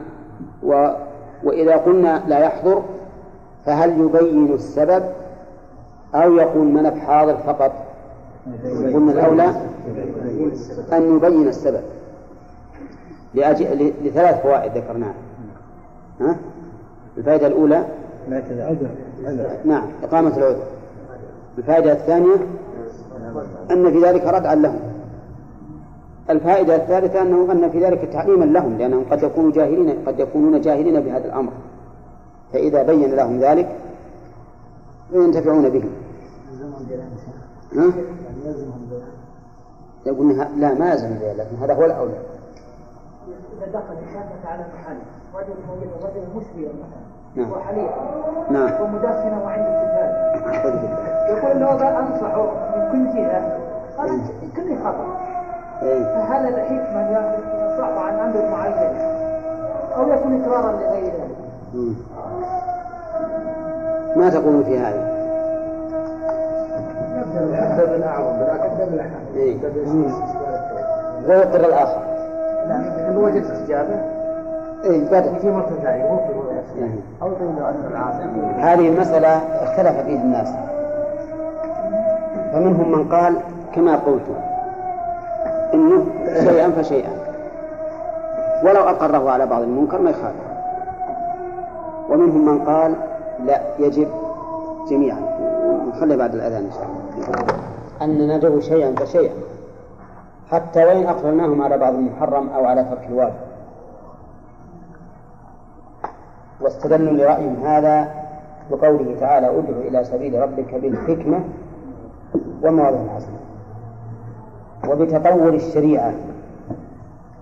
[0.62, 0.88] و
[1.44, 2.82] وإذا قلنا لا يحضر
[3.66, 5.02] فهل يبين السبب
[6.14, 7.72] أو يقول من حاضر فقط؟
[8.94, 9.48] قلنا الأولى
[10.92, 11.80] أن يبين السبب.
[13.34, 15.14] لأجل لثلاث فوائد ذكرناها.
[16.20, 16.36] ها؟
[17.18, 17.84] الفائدة الأولى؟
[19.64, 20.62] نعم إقامة العذر.
[21.58, 22.36] الفائدة الثانية
[23.70, 24.80] أن في ذلك ردعا لهم.
[26.30, 31.00] الفائدة الثالثة أنه أن في ذلك تعليما لهم لأنهم قد يكونوا جاهلين قد يكونون جاهلين
[31.00, 31.52] بهذا الأمر.
[32.52, 33.76] فإذا بين لهم ذلك
[35.12, 35.84] ينتفعون به.
[37.76, 37.92] ها؟
[40.06, 42.18] يقول لا ما يلزم لكن هذا هو الأولى.
[43.58, 44.96] إذا دخل شافك على محل
[45.34, 47.52] رجل موجود رجل مثلا نعم.
[47.52, 47.90] وحليف
[48.50, 48.82] نعم.
[48.82, 49.82] ومدخنه وعنده
[50.46, 52.42] استفادة يقول له أنصحه
[52.76, 53.58] من كل جهة
[53.98, 54.20] قال
[54.56, 55.37] كل خطأ.
[55.80, 58.96] فهل الحكمة ينصح عن أمر معين
[59.96, 61.28] أو يكون إقرارا لغيره.
[64.16, 65.18] ما تقولون في هذه؟
[67.36, 69.56] يبدأ بالأعظم يبدأ بالأحد إيه.
[71.28, 72.02] ويقر الآخر.
[73.08, 74.00] إن وجد استجابة
[74.84, 75.04] إيه.
[75.04, 76.04] بدأ في مرة ثانية
[77.22, 77.28] أو
[78.58, 80.48] هذه المسألة اختلف فيها الناس.
[82.52, 83.36] فمنهم من قال
[83.74, 84.47] كما قلت.
[85.78, 86.06] إنه
[86.50, 87.10] شيئا فشيئا.
[88.64, 90.48] ولو أقره على بعض المنكر ما يخالف.
[92.10, 92.94] ومنهم من قال
[93.46, 94.08] لا يجب
[94.90, 95.20] جميعا.
[95.88, 97.54] نخلي بعد الأذان إن شاء الله.
[98.02, 99.34] أن ندعو شيئا فشيئا.
[100.50, 103.34] حتى وإن أقرناهم على بعض المحرم أو على ترك الواجب.
[106.60, 108.08] واستدلوا لرأيهم هذا
[108.70, 111.40] بقوله تعالى ادع إلى سبيل ربك بالحكمة
[112.62, 113.37] ومواضع الحسنة
[114.88, 116.12] وبتطور الشريعة.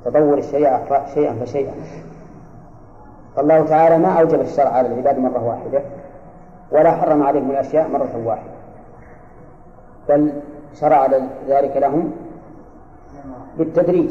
[0.04, 1.72] تطور الشريعة شيئا فشيئا.
[3.36, 5.82] فالله تعالى ما أوجب الشرع على العباد مرة واحدة
[6.72, 8.50] ولا حرم عليهم الأشياء مرة واحدة.
[10.08, 10.32] بل
[10.74, 11.06] شرع
[11.48, 12.12] ذلك لهم
[13.58, 14.10] بالتدريج.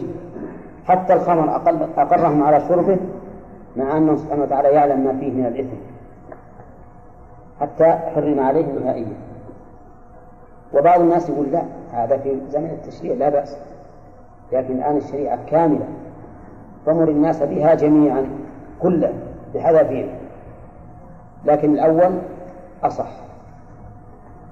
[0.88, 1.56] حتى الخمر
[1.98, 2.98] أقرهم على شربه
[3.78, 5.78] مع أنه سبحانه وتعالى يعلم ما فيه من الإثم.
[7.62, 9.18] حتى حرم عليه نهائيا
[10.76, 13.58] وبعض الناس يقول لا هذا في زمن التشريع لا بأس.
[14.52, 15.86] لكن الآن الشريعة كاملة
[16.86, 18.26] فمر الناس بها جميعا
[18.82, 19.14] كلها
[19.56, 20.10] بحذافير
[21.46, 22.12] لكن الأول
[22.84, 23.10] أصح.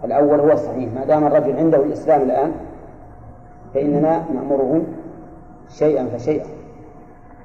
[0.04, 0.94] الأول هو الصحيح.
[0.96, 2.52] ما دام الرجل عنده الإسلام الآن
[3.74, 4.82] فإننا نأمره
[5.70, 6.46] شيئا فشيئا.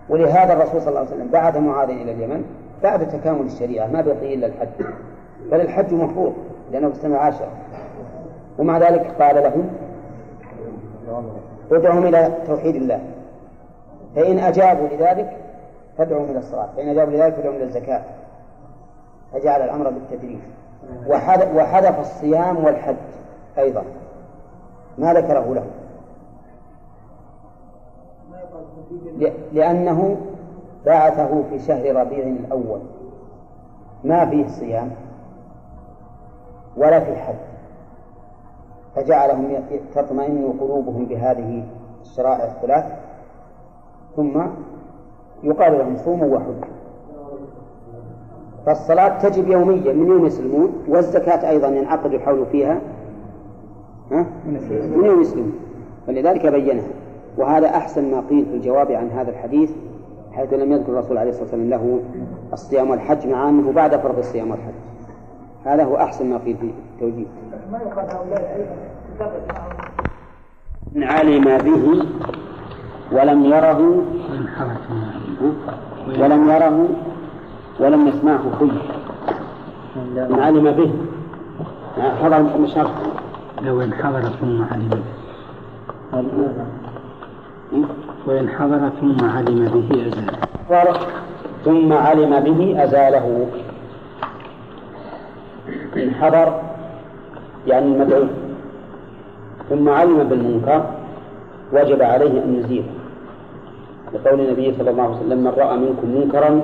[0.08, 2.44] ولهذا الرسول صلى الله عليه وسلم بعث معاذ إلى اليمن
[2.82, 4.86] بعد تكامل الشريعة ما بقي إلا الحج.
[5.50, 6.32] بل الحج مفروض
[6.72, 7.48] لأنه في السنة العاشرة.
[8.59, 9.71] ومع ذلك قال لهم
[11.73, 13.01] ادعهم إلى توحيد الله.
[14.16, 15.37] فإن أجابوا لذلك
[15.99, 16.68] فادعوهم إلى الصلاة.
[16.77, 18.03] فإن أجابوا لذلك فادعوهم إلى الزكاة.
[19.33, 20.38] فجعل الأمر بالتدريج.
[21.55, 22.97] وحذف الصيام والحج
[23.59, 23.85] أيضا.
[24.99, 25.64] ما ذكره له
[29.53, 30.16] لأنه
[30.87, 32.81] بعثه في شهر ربيع الأول.
[34.05, 34.90] ما فيه صيام
[36.77, 37.35] ولا في حج.
[38.98, 39.62] فجعلهم
[39.94, 41.64] تطمئن قلوبهم بهذه
[42.02, 42.84] الشرائع الثلاث
[44.16, 44.40] ثم
[45.42, 46.54] يقال لهم صوموا وحجوا
[48.66, 52.80] فالصلاة تجب يوميا من يوم يسلمون والزكاة أيضا ينعقد الحول فيها
[54.11, 54.26] ها؟
[54.96, 55.52] من يوم يسلمون
[56.06, 56.88] فلذلك بينها.
[57.38, 59.70] وهذا أحسن ما قيل في الجواب عن هذا الحديث
[60.32, 62.00] حيث لم يذكر الرسول عليه الصلاة والسلام له
[62.52, 64.72] الصيام والحج مع أنه بعد فرض الصيام والحج.
[65.68, 67.26] هذا هو أحسن ما قيل في التوجيه
[67.72, 68.76] ما يقال هؤلاء
[70.92, 72.04] من علم به
[73.12, 74.04] ولم يره
[76.20, 76.88] ولم يره
[77.81, 78.70] ولم يسمعه خي
[80.14, 80.92] من علم به.
[82.22, 82.90] حضر مشارك
[83.62, 85.02] لو انحضر ثم علم به.
[88.26, 91.00] وإن حضر ثم علم به أزاله.
[91.64, 93.46] ثم علم به أزاله.
[96.20, 96.61] حضر
[97.66, 98.24] يعني المدعو
[99.68, 100.85] ثم علم بالمنكر
[101.72, 102.85] وجب عليه أن يزيله
[104.14, 106.61] لقول النبي صلى الله عليه وسلم من رأى منكم منكرا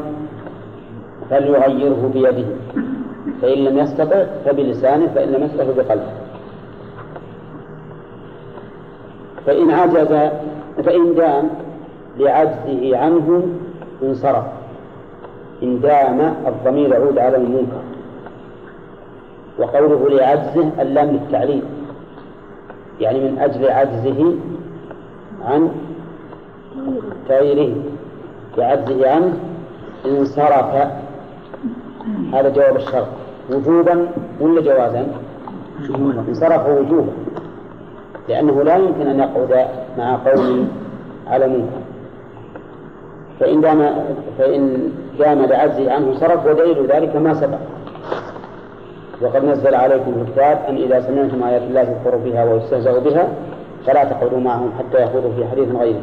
[1.31, 2.47] فليغيره بيده.
[3.43, 6.13] فإن لم يستطع فبلسانه فإن لم يستطع بقلبه
[9.47, 10.31] فإن عجز
[10.85, 11.51] فإن دام
[12.19, 13.43] لعجزه عنه
[14.03, 14.45] انصرف.
[15.63, 17.83] إن دام الضمير يعود على المنكر.
[19.59, 21.63] وقوله لعجزه اللام للتعليل
[23.01, 24.35] يعني من أجل عجزه
[25.45, 25.71] عن
[27.29, 27.75] تغييره.
[28.59, 29.33] لعجزه عنه
[30.07, 30.89] انصرف.
[32.33, 33.07] هذا جواب الشرط.
[33.51, 34.09] وجوبا
[34.41, 35.07] ولا جوازا؟
[36.29, 37.13] انصرف وجوبا.
[38.29, 39.67] لأنه لا يمكن أن يقعد
[39.99, 40.69] مع قوم
[41.27, 41.81] على منكر.
[43.41, 44.05] فإن دام
[44.39, 47.59] فإن دام لعجزه عنه صرف ودليل ذلك ما سبق.
[49.25, 53.29] وقد نزل عليكم في الكتاب أن إذا سمعتم آيات الله يكفر بها ويستهزأ بها
[53.87, 56.03] فلا تقعدوا معهم حتى يخوضوا في حديث غيره.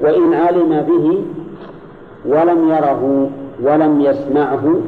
[0.00, 1.24] وإن علم به
[2.26, 3.30] ولم يره
[3.62, 4.80] ولم يسمعه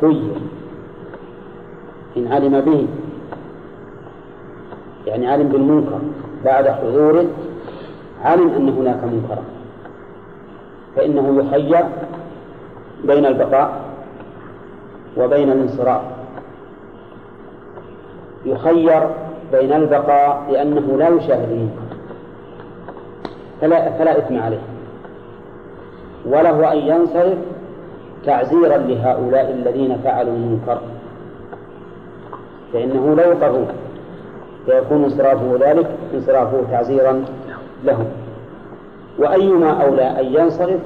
[0.00, 0.32] خير.
[2.16, 2.86] إن علم به
[5.06, 5.98] يعني علم بالمنكر
[6.44, 7.24] بعد حضوره
[8.24, 9.42] علم أن هناك منكرا.
[10.96, 11.84] فإنه يخير
[13.04, 13.91] بين البقاء.
[15.16, 16.02] وبين الانصراف.
[18.46, 19.02] يخير
[19.52, 21.68] بين البقاء لأنه لا يشاهد
[23.60, 24.62] فلا فلا إثم عليه.
[26.26, 27.38] وله أن ينصرف
[28.26, 30.78] تعزيرا لهؤلاء الذين فعلوا المنكر.
[32.72, 33.68] فإنه لا يقرون
[34.66, 37.24] فيكون انصرافه ذلك انصرافه تعزيرا
[37.84, 38.06] لهم.
[39.18, 40.80] وأيما أولى أن ينصرف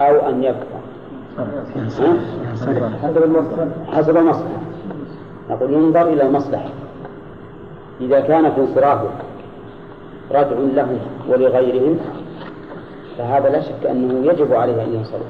[0.00, 0.81] أو أن يبقى.
[3.02, 3.66] حسب المصلحة.
[3.92, 4.60] حسب المصلحة
[5.50, 6.68] نقول ينظر إلى المصلحة.
[8.00, 9.10] إذا كان في انصرافه
[10.30, 11.98] ردع لهم ولغيرهم
[13.18, 15.26] فهذا لا شك أنه يجب عليه أن ينصرف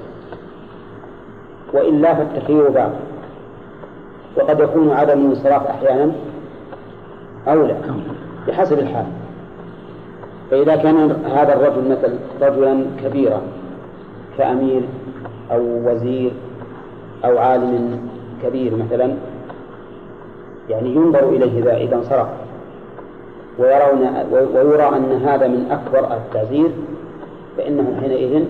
[1.72, 2.92] وإلا فالتخيير باق
[4.36, 6.12] وقد يكون عدم الانصراف أحيانا
[7.48, 7.76] أولى
[8.48, 9.06] بحسب الحال.
[10.50, 13.40] فإذا كان هذا الرجل مثل رجلا كبيرا
[14.38, 14.82] كأمير
[15.50, 16.32] أو وزير
[17.24, 18.00] أو عالم
[18.42, 19.14] كبير مثلا
[20.68, 22.28] يعني ينظر إليه إذا انصرف.
[23.58, 26.70] ويرون ويرى أن هذا من أكبر التعزير
[27.56, 28.44] فإنه حينئذ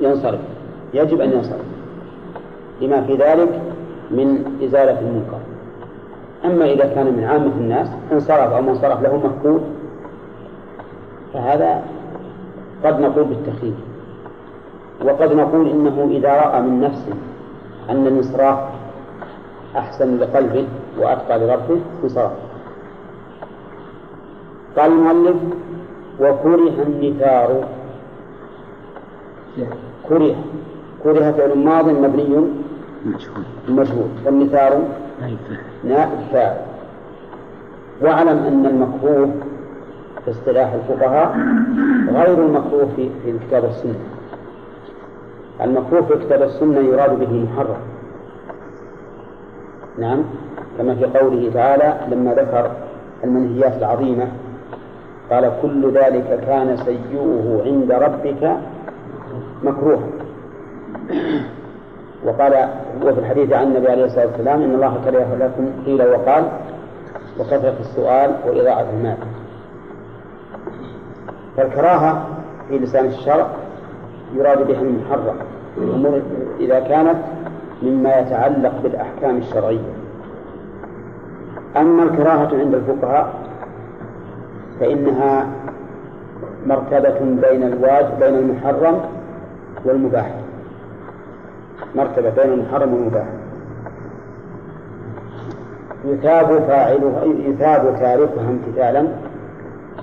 [0.00, 0.40] ينصرف.
[0.94, 1.66] يجب أن ينصرف.
[2.80, 3.60] لما في ذلك
[4.10, 5.38] من إزالة المنكر.
[6.44, 9.62] أما إذا كان من عامة الناس انصرف أو ما انصرف له مفقود
[11.34, 11.82] فهذا
[12.84, 13.74] قد نقول بالتخفيف
[15.04, 17.14] وقد نقول إنه إذا رأى من نفسه
[17.90, 18.58] أن الانصراف
[19.76, 20.66] أحسن لقلبه
[20.98, 22.32] وأتقى لربه انصرف.
[24.76, 25.36] قال المؤلف
[26.20, 27.64] وكره النثار
[30.08, 30.36] كره.
[31.04, 32.46] كره فعل ماض مبني.
[33.06, 33.44] مجهول.
[33.68, 34.08] مجهول.
[34.26, 34.82] والنثار
[35.84, 36.56] نائب فاعل
[38.02, 39.30] واعلم أن المكروه
[40.24, 41.36] في اصطلاح الفقهاء
[42.12, 43.94] غير المكروه في في الكتاب والسنة
[45.62, 47.76] المكروه في الكتاب والسنة يراد به المحرم.
[49.98, 50.24] نعم
[50.78, 52.70] كما في قوله تعالى لما ذكر
[53.24, 54.28] المنهيات العظيمة
[55.30, 58.56] قال كل ذلك كان سيئه عند ربك
[59.62, 60.08] مكروها.
[62.24, 62.68] وقال
[63.02, 66.44] وفي الحديث عن النبي عليه الصلاة والسلام إن الله كره لكم قيل وقال
[67.40, 69.16] وكثرة السؤال وإضاعة المال.
[71.56, 72.26] فالكراهة
[72.68, 73.46] في لسان الشرع
[74.36, 75.36] يراد بها المحرم.
[76.60, 77.16] إذا كانت
[77.82, 79.92] مما يتعلق بالأحكام الشرعية.
[81.76, 83.34] أما الكراهة عند الفقهاء
[84.80, 85.46] فإنها
[86.66, 89.00] مرتبة بين الواجب بين المحرم
[89.84, 90.30] والمباح.
[91.94, 93.26] مرتبة بين المحرم والمباح.
[96.04, 99.06] يثاب فاعلها يثاب تاركها امتثالا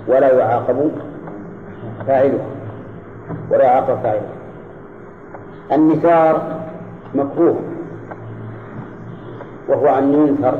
[0.08, 0.90] ولا يعاقب
[2.06, 2.53] فاعلها.
[3.50, 4.32] ولا يعاقب فاعلها
[5.72, 6.60] النثار
[7.14, 7.56] مكروه
[9.68, 10.58] وهو أن ينثر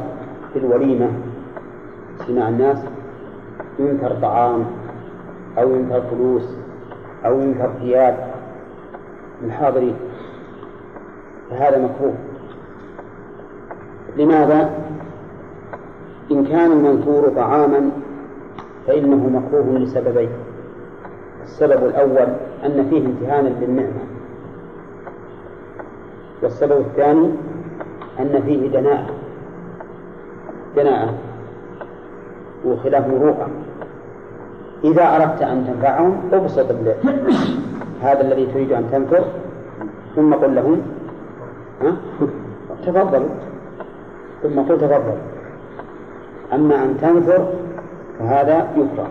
[0.52, 1.08] في الوليمة.
[2.20, 2.78] اجتماع الناس
[3.78, 4.64] ينثر طعام
[5.58, 6.56] أو ينثر فلوس
[7.26, 8.30] أو ينثر ثياب
[9.42, 9.96] للحاضرين
[11.50, 12.14] فهذا مكروه.
[14.16, 14.70] لماذا؟
[16.30, 17.90] إن كان المنثور طعاما
[18.86, 20.30] فإنه مكروه لسببين.
[21.44, 22.28] السبب الأول
[22.64, 24.04] أن فيه امتهانا للنعمة
[26.42, 27.30] والسبب الثاني
[28.20, 29.06] أن فيه دناءة
[30.76, 31.14] دناءة
[32.66, 33.48] وخلاف مروءة.
[34.84, 36.66] إذا أردت أن تنفعهم ابسط
[38.02, 39.24] هذا الذي تريد أن تنفر
[40.16, 40.82] ثم قل لهم
[41.82, 41.96] ها؟
[42.86, 43.28] تفضلوا.
[44.42, 45.18] ثم قل تفضلوا.
[46.52, 47.48] أما أن تنفر
[48.18, 49.08] فهذا يكره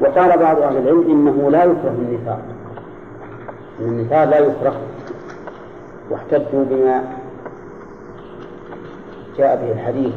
[0.00, 2.40] وقال بعض أهل العلم إنه لا يكره النثار
[3.80, 4.76] النثار لا يكره.
[6.10, 7.02] واحتجوا بما
[9.38, 10.14] جاء به الحديث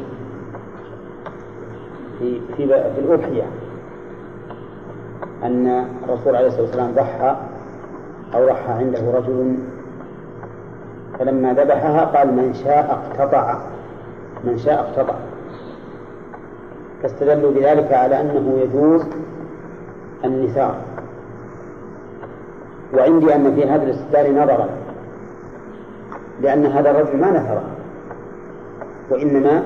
[2.18, 3.42] في في في الأضحية.
[5.42, 7.36] أن الرسول عليه الصلاة والسلام ضحى
[8.34, 9.54] أو ضحى عنده رجل
[11.18, 13.58] فلما ذبحها قال من شاء اقتطع.
[14.44, 15.14] من شاء اقتطع.
[17.02, 19.02] فاستدلوا بذلك على أنه يجوز
[20.24, 20.74] النثار
[22.94, 24.68] وعندي أن في هذا الاستدلال نظرا
[26.40, 27.60] لأن هذا الرجل ما نثر
[29.10, 29.62] وإنما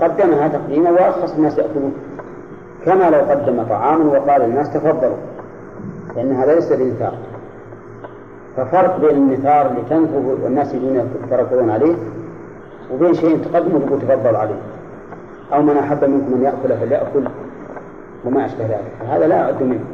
[0.00, 1.94] قدمها تقديما وأرخص الناس يأكلون.
[2.84, 5.16] كما لو قدم طعاما وقال للناس تفضلوا
[6.16, 7.14] لأن هذا ليس بنثار
[8.56, 11.94] ففرق بين النثار اللي تنفذ والناس يجون يتركضون عليه
[12.92, 14.58] وبين شيء تقدمه تقول تفضل عليه.
[15.52, 17.24] أو من أحب منكم أن يأكل فليأكل.
[18.26, 18.92] وما أشبه ذلك.
[19.00, 19.84] فهذا لا يعد منه.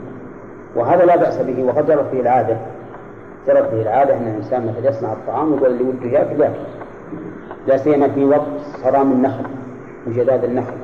[0.77, 2.57] وهذا لا بأس به وقد جرت به العادة.
[3.47, 6.55] جرت به العادة أن الإنسان مثلا يصنع الطعام ويقول اللي وده يأكل يأكل.
[7.67, 9.45] لا سيما في وقت صرام النخل
[10.07, 10.77] وجداد النخل.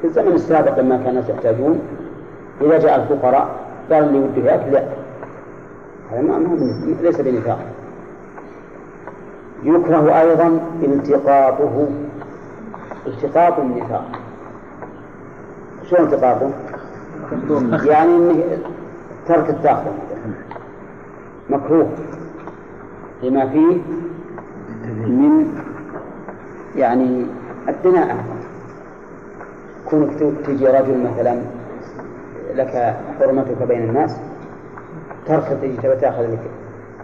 [0.00, 1.80] في الزمن السابق لما كان الناس يحتاجون
[2.60, 3.48] إذا جاء الفقراء
[3.92, 4.86] قال اللي وده يأكل يأكل
[6.10, 6.58] هذا ما
[7.02, 7.58] ليس بنفاق.
[9.64, 11.88] يكره أيضا التقاطه.
[13.06, 14.04] التقاط النفاق.
[15.90, 16.50] شو التقاطه؟
[17.84, 18.42] يعني إنه
[19.28, 19.92] ترك التأخر
[21.50, 21.88] مكروه.
[23.22, 23.76] لما فيه
[25.06, 25.46] من
[26.76, 27.26] يعني
[27.68, 28.16] الدناءة.
[29.90, 30.10] كونك
[30.46, 31.38] تجي رجل مثلا
[32.54, 34.16] لك حرمتك بين الناس
[35.26, 36.38] ترفض تجي تأخذ لك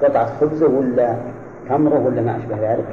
[0.02, 1.16] قطعة خبزه ولا
[1.68, 2.86] تمره ولا ما أشبه ذلك.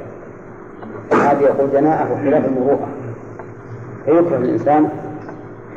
[1.12, 2.88] هذه يقول دناءة وخلاف المروءة.
[4.04, 4.88] فيكره الإنسان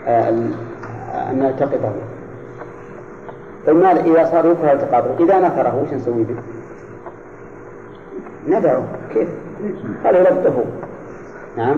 [0.07, 1.91] أن يلتقطه
[3.67, 6.35] طيب إذا صار يكره التقاطه إذا نثره وش نسوي به؟
[8.47, 8.83] ندعه
[9.13, 9.29] كيف؟
[10.05, 10.63] قال يلطفه
[11.57, 11.75] نعم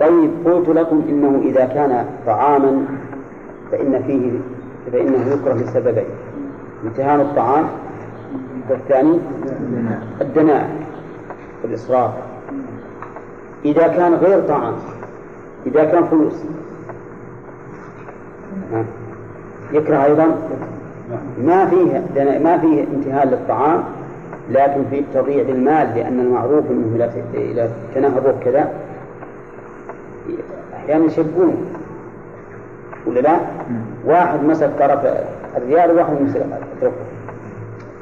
[0.00, 2.84] طيب قلت لكم إنه إذا كان طعاما
[3.72, 4.30] فإن فيه
[4.92, 6.04] فإنه يكره لسببين
[6.84, 7.68] امتهان الطعام
[8.70, 9.18] والثاني
[10.20, 10.68] الدناءة
[11.62, 12.10] والإسراف
[13.64, 14.74] إذا كان غير طعام
[15.66, 16.34] إذا كان فلوس.
[19.72, 20.26] يكره أيضا؟
[21.44, 22.02] ما فيه
[22.38, 23.82] ما فيه امتهان للطعام
[24.50, 28.70] لكن في تضييع المال لأن المعروف أنه إذا تنهبوه كذا
[30.76, 31.56] أحيانا يشبونه
[33.06, 33.36] ولا لا؟
[34.06, 35.06] واحد مسك طرف
[35.56, 36.42] الريال وواحد مسك
[36.80, 36.94] طرفه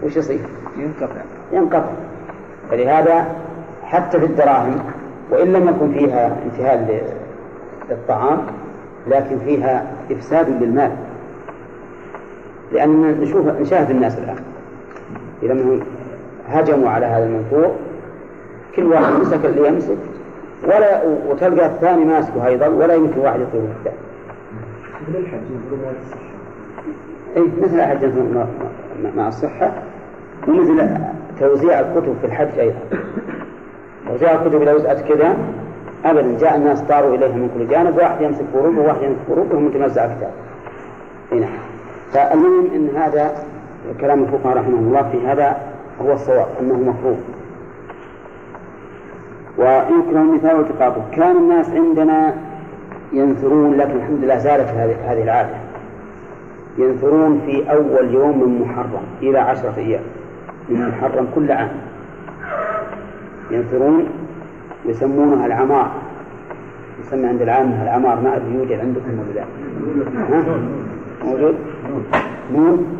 [0.02, 0.40] وش يصير؟
[0.78, 1.20] ينقطع.
[1.52, 1.92] ينقطع.
[2.70, 3.26] فلهذا
[3.84, 4.78] حتى في الدراهم
[5.30, 7.02] وإن لم يكن فيها انتهاء
[7.90, 8.38] للطعام
[9.06, 10.90] لكن فيها إفساد للمال
[12.72, 14.36] لأن نشوف نشاهد الناس الآن.
[15.42, 15.80] إذا منهم
[16.48, 17.70] هجموا على هذا المنفوع
[18.76, 19.96] كل واحد مسك اللي يمسك
[20.64, 23.96] ولا وتلقى الثاني ماسكه أيضا ولا يمكن واحد يطير الثاني
[25.18, 25.38] الحج
[27.36, 28.46] أي مثل أحد مع-
[29.16, 29.72] مع الصحة
[30.48, 30.88] ومثل
[31.40, 32.78] توزيع الكتب في الحج أيضا.
[34.08, 35.36] توزيع الكتب إذا وزعت كذا
[36.04, 40.06] أبدا جاء الناس طاروا إليها من كل جانب واحد يمسك بروبه وواحد يمسك بروبه ومتمزع
[40.06, 40.32] كتاب.
[41.32, 41.46] هنا
[42.12, 43.32] فالمهم أن هذا
[44.00, 45.56] كلام الفقهاء رحمهم الله في هذا
[46.02, 47.18] هو الصواب أنه مكروه
[49.58, 52.34] ويكره المثال والتقاطه كان الناس عندنا
[53.12, 54.68] ينثرون لكن الحمد لله زالت
[55.06, 55.54] هذه العادة.
[56.78, 60.02] ينثرون في أول يوم من محرم إلى عشرة أيام.
[60.68, 61.70] من محرم كل عام.
[63.50, 64.06] ينثرون
[64.88, 65.90] يسمونها العمار.
[67.00, 69.44] يسمى عند العامة العمار ما أدري يوجد عندكم ولا لا؟
[71.24, 71.54] موجود؟
[72.54, 72.98] نون؟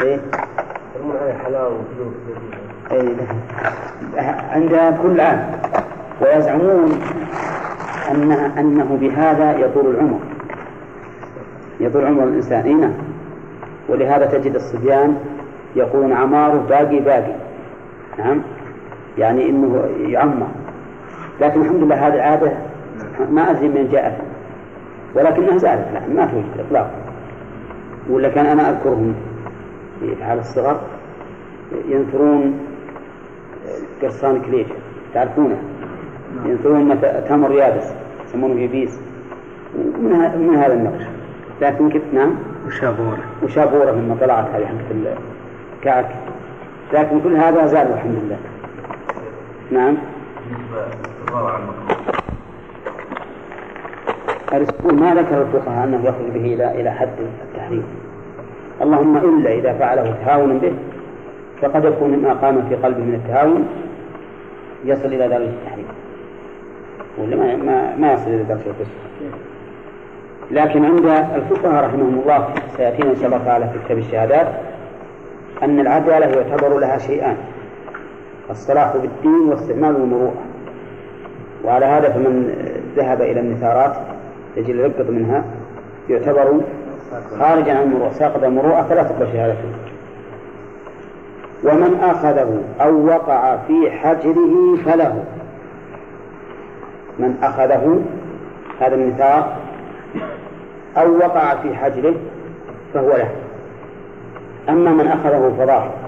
[0.00, 0.20] إيه؟
[1.20, 2.14] عليه حلاوة وفلوس
[2.92, 3.16] أي
[4.50, 5.50] عندها كل عام.
[6.20, 7.00] ويزعمون
[8.10, 10.18] أنها أنه بهذا يطول العمر.
[11.80, 12.62] يطول عمر الإنسان.
[12.64, 12.92] أي نعم.
[13.88, 15.16] ولهذا تجد الصبيان
[15.76, 17.34] يقولون عماره باقي باقي.
[18.18, 18.40] نعم.
[19.18, 20.48] يعني إنه يعمر.
[21.40, 22.52] لكن الحمد لله هذه عاده
[23.30, 24.16] ما أدري من جاءت.
[25.14, 26.94] ولكنها زالت الان ما توجد اطلاقا.
[28.10, 29.14] ولا كان أنا أذكرهم
[30.00, 30.80] في حال الصغر.
[31.88, 32.60] ينثرون
[34.02, 34.74] قرصان كليجة
[35.14, 35.56] تعرفونه؟
[36.44, 37.92] ينثرون مثل تمر يابس
[38.24, 39.00] يسمونه يبيس.
[39.74, 40.92] من, من هذا النوع.
[41.62, 42.34] لكن كنت نعم؟
[42.66, 45.16] وشابورة وشابورة لما طلعت هذه حقت
[45.78, 46.08] الكعك
[46.92, 48.36] لكن كل هذا زال الحمد لله.
[49.72, 49.96] نعم.
[54.52, 57.08] الرسول ما ذكر الفقهاء أنه يخرج به إلى إلى حد
[57.42, 57.84] التحريم.
[58.82, 60.72] اللهم إلا إذا فعله تهاونا به
[61.62, 63.68] فقد يكون ما قام في قلبه من التهاون
[64.84, 65.86] يصل إلى درجة التحريم.
[67.18, 69.02] ولا ما ما, يصل إلى درجة الكفر
[70.50, 74.46] لكن عند الفقهاء رحمهم الله سيأتينا ان شاء الله تعالى في كتاب الشهادات
[75.62, 77.36] أن العدالة يعتبر لها شيئان.
[78.52, 80.34] الصلاح بالدين واستعمال المروءة.
[81.64, 82.54] وعلى هذا فمن
[82.96, 83.96] ذهب إلى النثارات
[84.56, 85.44] يجي يلقط منها
[86.08, 86.60] يعتبر
[87.38, 88.12] خارجا عن المروءة.
[88.12, 89.68] ساقط المروءة فلا تقبل شهادته.
[91.64, 95.24] ومن آخذه أو وقع في حجره فله.
[97.18, 98.02] من أخذه
[98.80, 99.56] هذا النثار
[100.96, 102.14] أو وقع في حجره
[102.94, 103.28] فهو له.
[104.68, 106.01] أما من أخذه فضاه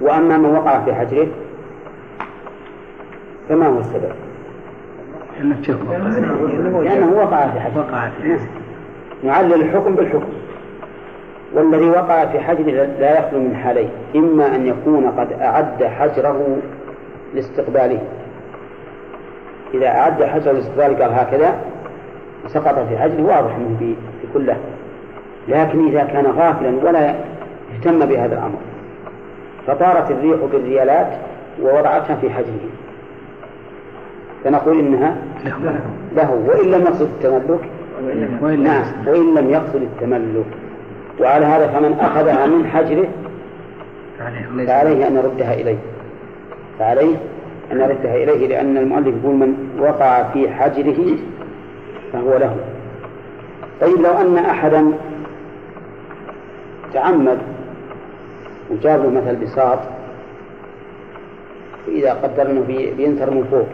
[0.00, 1.26] وأما من وقع في حجره
[3.48, 4.12] فما هو السبب؟
[6.84, 8.38] لأنه وقع في حجره وقع في نعم.
[9.24, 10.32] نعلل الحكم بالحكم.
[11.54, 16.56] والذي وقع في حجره لا يخلو من حالين إما أن يكون قد أعد حجره
[17.34, 18.00] لاستقباله.
[19.74, 21.58] إذا أعد حجره لاستقباله قال هكذا
[22.46, 23.94] سقط في حجره واضح أنه في
[24.34, 24.56] كله.
[25.48, 27.14] لكن إذا كان غافلا ولا
[27.74, 28.67] اهتم بهذا الأمر.
[29.68, 31.06] فطارت الريح بالريالات
[31.62, 32.68] ووضعتها في حجره
[34.44, 35.16] فنقول إنها
[36.16, 36.42] له.
[36.46, 37.60] وإن لم يقصد التملك
[38.58, 40.46] نعم وإن لم يقصد التملك.
[41.20, 43.08] وعلى هذا فمن أخذها من حجره
[44.66, 45.78] فعليه أن يردها إليه.
[46.78, 47.16] فعليه
[47.72, 51.16] أن يردها إليه لأن المؤلف يقول من وقع في حجره
[52.12, 52.56] فهو له.
[53.80, 54.92] طيب لو أن أحدا
[56.94, 57.38] تعمد
[58.70, 59.78] وجاب له مثل بساط
[61.88, 62.64] وإذا قدر أنه
[62.96, 63.66] بينثر من فوق.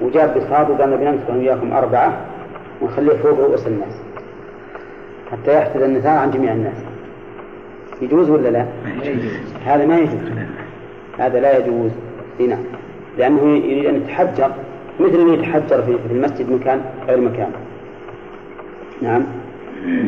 [0.00, 2.16] وجاب بساط وقال نبي نمسك وياكم أربعة
[2.80, 3.94] ونخليه فوق رؤوس الناس
[5.32, 6.76] حتى يحدث النثار عن جميع الناس.
[8.02, 8.66] يجوز ولا لا؟
[9.64, 10.32] هذا ما يجوز.
[11.18, 11.90] هذا لا يجوز.
[12.48, 12.64] نعم.
[13.18, 14.50] لأنه يريد أن يتحجر
[15.00, 17.50] مثل اللي يتحجر في المسجد مكان غير مكان.
[19.02, 19.22] نعم.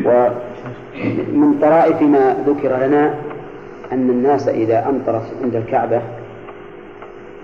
[0.05, 3.13] ومن طرائف ما ذكر لنا
[3.91, 6.01] أن الناس إذا أمطرت عند الكعبة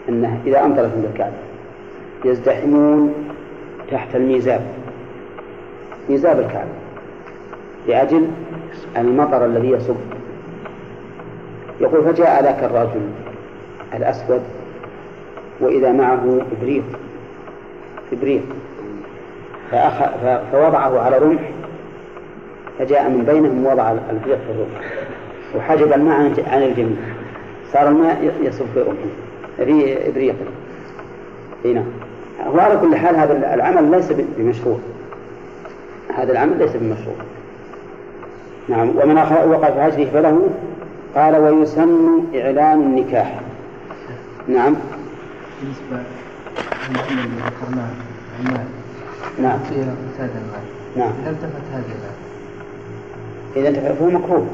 [0.09, 1.33] أنه إذا أمطرت عند الكعبة
[2.25, 3.13] يزدحمون
[3.91, 4.61] تحت الميزاب
[6.09, 6.71] ميزاب الكعبة
[7.87, 8.27] لأجل
[8.97, 9.95] المطر الذي يصب
[11.81, 13.01] يقول فجاء ذاك الرجل
[13.93, 14.41] الأسود
[15.59, 16.83] وإذا معه إبريق
[18.13, 18.41] إبريق.
[20.51, 21.41] فوضعه على رمح
[22.79, 25.00] فجاء من بينهم وضع الإبريق في الرمح
[25.55, 26.15] وحجب الماء
[26.47, 26.97] عن الجميع.
[27.73, 28.95] صار الماء يصب في رمحه
[29.57, 30.35] في إبريق.
[31.65, 31.83] هنا
[32.53, 34.77] وعلى كل حال هذا العمل ليس بمشروع.
[36.15, 37.15] هذا العمل ليس بمشروع.
[38.69, 38.89] نعم.
[38.89, 40.49] ومن وقع في هجره فله
[41.15, 43.39] قال ويسن إعلان النكاح.
[44.47, 44.75] نعم.
[45.61, 46.07] بالنسبة
[46.89, 47.89] اللي ذكرناه
[48.39, 48.65] المال.
[49.41, 49.59] نعم.
[49.59, 50.65] فيها اعتاد المال.
[50.95, 51.11] نعم.
[51.21, 52.15] إذا التفت هذه المال
[53.55, 54.47] إذا انتفع فهو مكروه.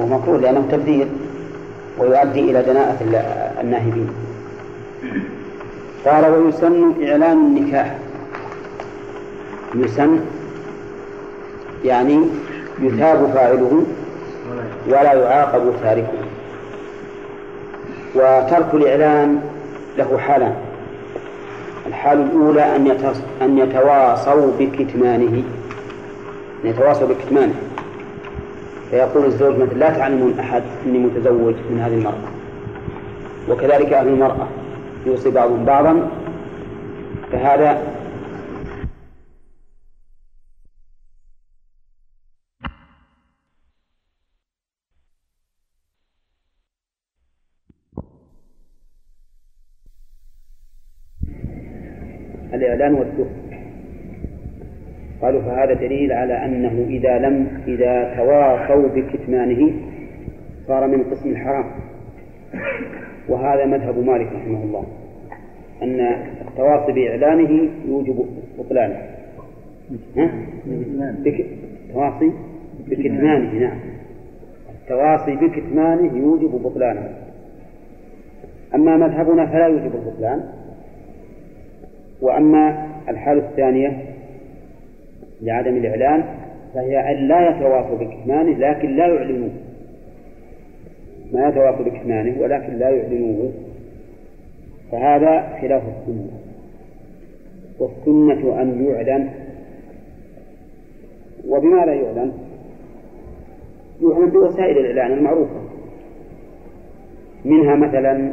[0.00, 1.06] هو مكروه لأنه تبذير
[1.98, 2.96] ويؤدي إلى دناءة
[3.60, 4.08] الناهبين.
[6.06, 7.98] قال ويسن إعلان النكاح.
[9.74, 10.20] يسن
[11.84, 12.20] يعني
[12.80, 13.82] يثاب فاعله
[14.88, 16.06] ولا يعاقب تاركه.
[18.14, 19.40] وترك الإعلان
[19.98, 20.54] له حالان.
[21.86, 25.42] الحال الأولى أن أن يتواصوا بكتمانه.
[26.64, 27.54] أن يتواصوا بكتمانه.
[28.90, 32.30] فيقول الزوج مثلا لا تعلمون أحد إني متزوج من هذه المرأة.
[33.48, 34.48] وكذلك أهل المرأة.
[35.06, 36.10] يوصي بعضهم بعضا.
[37.32, 37.96] فهذا
[52.54, 53.45] الإعلان والدخول.
[55.22, 59.72] قالوا فهذا دليل على أنه إذا لم إذا تواصوا بكتمانه
[60.66, 61.64] صار من قسم الحرام.
[63.28, 64.84] وهذا مذهب مالك رحمه الله
[65.82, 66.00] أن
[66.48, 68.26] التواصي بإعلانه يوجب
[68.58, 69.02] بطلانه.
[71.84, 72.32] التواصي
[72.88, 73.78] بكتمانه نعم.
[74.82, 77.08] التواصي بكتمانه يوجب بطلانه.
[78.74, 80.44] أما مذهبنا فلا يوجب البطلان.
[82.22, 84.15] وأما الحالة الثانية
[85.42, 86.24] لعدم الإعلان
[86.74, 89.50] فهي أن لا يتواصوا بكتمانه لكن لا يعلنوه.
[91.32, 93.52] ما يتواصوا بكتمانه ولكن لا يعلنوه.
[94.92, 96.30] فهذا خلاف السنة.
[97.78, 99.30] والسنة أن يعلن.
[101.48, 102.32] وبما لا يعلن
[104.02, 105.60] يعلن بوسائل الإعلان المعروفة.
[107.44, 108.32] منها مثلا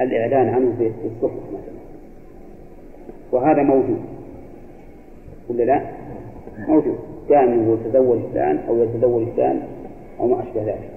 [0.00, 1.82] الإعلان عنه في الصحف مثلا.
[3.32, 4.11] وهذا موجود.
[5.52, 5.82] ولا لا؟
[6.68, 6.98] موجود.
[7.28, 9.62] كان يتزوج فلان أو يتزوج فلان
[10.20, 10.90] أو ما أشبه ذلك.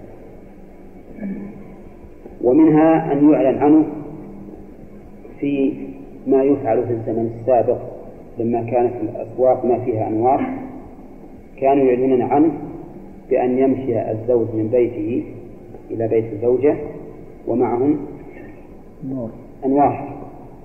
[2.43, 3.85] ومنها أن يعلن عنه
[5.39, 5.73] في
[6.27, 7.77] ما يفعل في الزمن السابق
[8.39, 10.45] لما كانت الأسواق ما فيها أنوار.
[11.57, 12.51] كانوا يعلنون عنه
[13.29, 15.23] بأن يمشي الزوج من بيته
[15.91, 16.75] إلى بيت الزوجة
[17.47, 17.97] ومعهم
[19.65, 20.15] أنوار.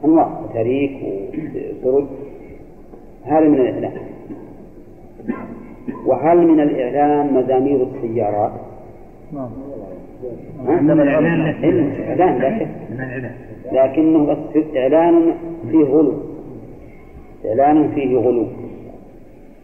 [0.04, 0.90] أنواع تاريخ
[1.84, 2.06] وسرد
[3.24, 3.92] هذا من الإعلان
[6.06, 8.52] وهل من الإعلان مزامير السيارات؟
[9.32, 9.50] نعم.
[11.00, 11.44] إعلان
[12.18, 12.58] لا.
[12.58, 12.68] شك
[13.72, 14.36] لكنه
[14.76, 15.34] إعلان
[15.70, 16.12] فيه غلو.
[17.46, 18.46] إعلان فيه غلو.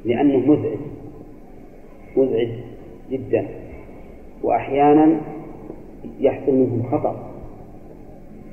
[0.04, 0.78] لأنه مزعج.
[2.16, 2.48] مزعج
[3.10, 3.46] جدا.
[4.42, 5.16] وأحيانا
[6.20, 7.16] يحصل منهم خطأ.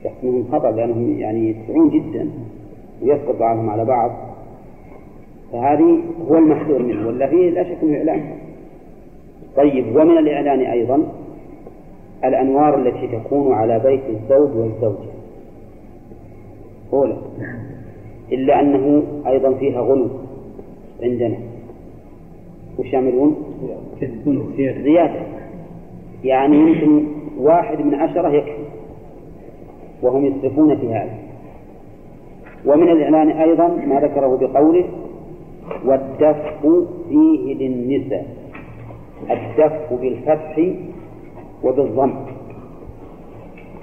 [0.05, 2.29] يحصل منهم خطأ لأنهم يعني يدفعون جدا.
[3.01, 4.32] ويسقط بعضهم على بعض.
[5.53, 5.99] فهذه
[6.29, 8.35] هو المحذور منه ولا فيه لا شك أنه إعلان.
[9.55, 11.03] طيب ومن الإعلان أيضا
[12.25, 15.13] الأنوار التي تكون على بيت الزوج والزوجة.
[16.93, 17.17] أولى
[18.31, 20.07] إلا أنه أيضا فيها غلو
[21.03, 21.37] عندنا.
[22.79, 23.35] وش يعملون؟
[24.57, 25.21] زيادة.
[26.23, 27.05] يعني يمكن
[27.37, 28.63] واحد من عشرة يكفي
[30.01, 31.17] وهم يسرفون في هذا.
[32.65, 34.85] ومن الإعلان أيضا ما ذكره بقوله
[35.85, 36.65] والدف
[37.09, 38.25] فيه للنساء
[39.31, 40.55] الدف بالفتح
[41.63, 42.13] وبالضم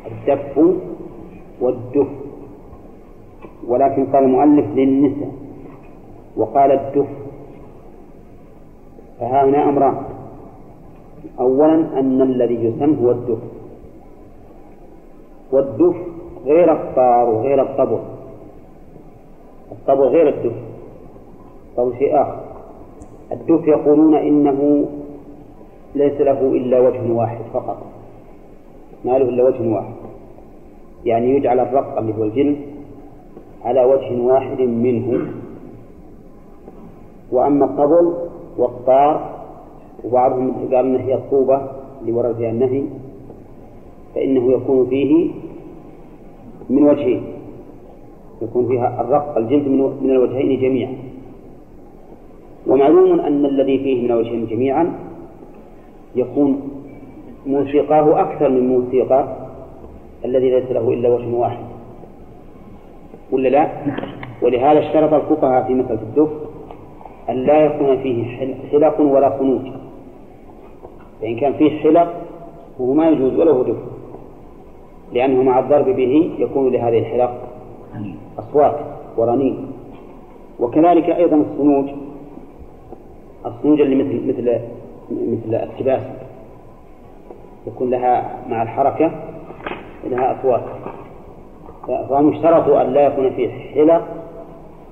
[0.07, 0.59] الدف
[1.61, 2.09] والدف
[3.67, 5.33] ولكن قال المؤلف للنساء
[6.37, 7.09] وقال الدف
[9.21, 9.97] فها هنا أمران.
[11.41, 13.39] أولا أن الذي يسن هو الدف
[15.53, 15.97] والدف
[16.45, 18.01] غير الطار وغير الطبل
[19.73, 20.70] الطبل غير الدف.
[21.81, 22.41] الطبل شيء آخر
[23.33, 24.89] الدف يقولون إنه
[25.95, 27.79] ليس له إلا وجه واحد فقط.
[29.05, 29.93] ما له إلا وجه واحد.
[31.05, 32.57] يعني يجعل الرق اللي هو الجلد
[33.65, 35.27] على وجه واحد منه.
[37.33, 38.15] وأما الطبل
[38.59, 39.31] والطار
[40.05, 41.61] وبعضهم قال أنها هي الطوبة
[42.01, 42.83] اللي ورد فيها النهي
[44.15, 45.31] فإنه يكون فيه
[46.71, 47.23] من وجهين.
[48.43, 49.69] يكون فيها الرق الجلد
[50.03, 51.10] من الوجهين جميعا.
[52.67, 54.93] ومعلوم أن الذي فيه من الوجهين جميعا
[56.17, 56.71] يكون
[57.47, 59.37] موسيقاه أكثر من موسيقى
[60.25, 61.65] الذي ليس له إلا وجه واحد.
[63.33, 63.69] ولا لا؟
[64.43, 66.29] ولهذا اشترط الفقهاء في مسألة الدف
[67.31, 68.25] أن لا يكون فيه
[68.73, 69.61] حلق ولا خنوج.
[71.21, 72.15] فإن كان فيه حلق
[72.79, 73.77] فهو ما يجوز ولا هو دف
[75.13, 77.33] لأنه مع الضرب به يكون لهذه الحلق
[78.39, 78.77] أصوات
[79.17, 79.67] ورنين
[80.61, 81.85] وكذلك أيضا الصنوج.
[83.47, 84.61] الصنوج اللي مثل مثل
[85.11, 86.03] مثل التباس
[87.67, 89.11] يكون لها مع الحركة
[90.05, 90.63] لها أصوات.
[91.87, 94.03] فهم اشترطوا أن لا يكون فيه حلق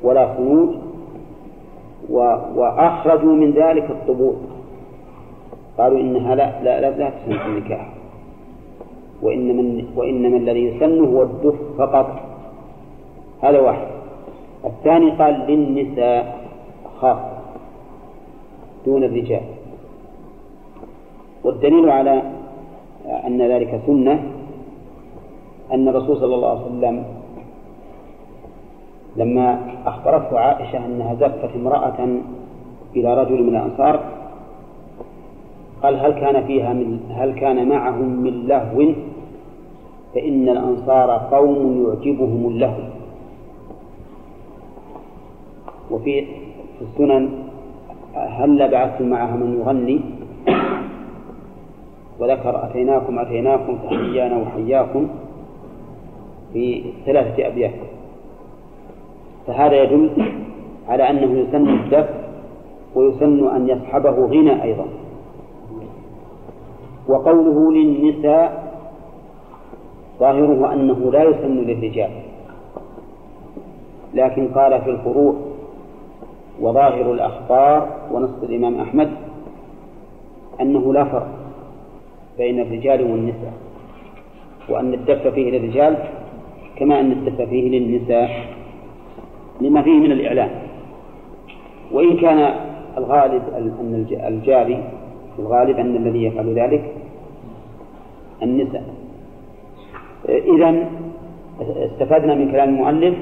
[0.02, 0.68] ولا خنوج
[2.56, 4.34] وأخرجوا من ذلك الطبول
[5.78, 7.88] قالوا إنها لا لا لا, لا تسن في النكاح.
[9.22, 12.20] وإنما وإنما الذي يسن هو الدف فقط.
[13.42, 13.86] هذا واحد.
[14.64, 16.38] الثاني قال للنساء
[17.00, 17.37] خاصة.
[18.88, 19.44] دون الرجال.
[21.44, 22.22] والدليل على
[23.26, 24.14] أن ذلك سنة
[25.72, 27.04] أن الرسول صلى الله عليه وسلم
[29.16, 29.48] لما
[29.86, 31.98] أخبرته عائشة أنها زفت امرأة
[32.96, 33.96] إلى رجل من الأنصار
[35.82, 38.78] قال هل كان فيها من هل كان معهم من لهو؟
[40.14, 42.82] فإن الأنصار قوم يعجبهم اللهو.
[45.90, 46.24] وفي
[46.78, 47.47] في السنن
[48.18, 50.00] هل بعثتم معها من يغني؟
[52.20, 55.08] وذكر أتيناكم أتيناكم فحيانا وحياكم
[56.52, 57.74] في ثلاثة أبيات.
[59.46, 60.10] فهذا يدل
[60.88, 62.08] على أنه يسن الدف
[62.94, 64.84] ويسن أن يصحبه غنى أيضا.
[67.08, 68.68] وقوله للنساء
[70.20, 72.10] ظاهره أنه لا يسن للرجال
[74.14, 75.34] لكن قال في الفروع
[76.60, 79.10] وظاهر الأخبار ونص الإمام أحمد
[80.60, 81.28] أنه لا فرق
[82.38, 83.52] بين الرجال والنساء
[84.68, 85.96] وأن الدف فيه للرجال
[86.76, 88.30] كما أن الدف فيه للنساء
[89.60, 90.50] لما فيه من الإعلان
[91.92, 92.54] وإن كان
[92.98, 94.84] الغالب أن الجاري
[95.38, 96.92] الغالب أن الذي يفعل ذلك
[98.42, 98.84] النساء.
[100.28, 100.86] إذا
[101.60, 103.14] استفدنا من كلام المؤلف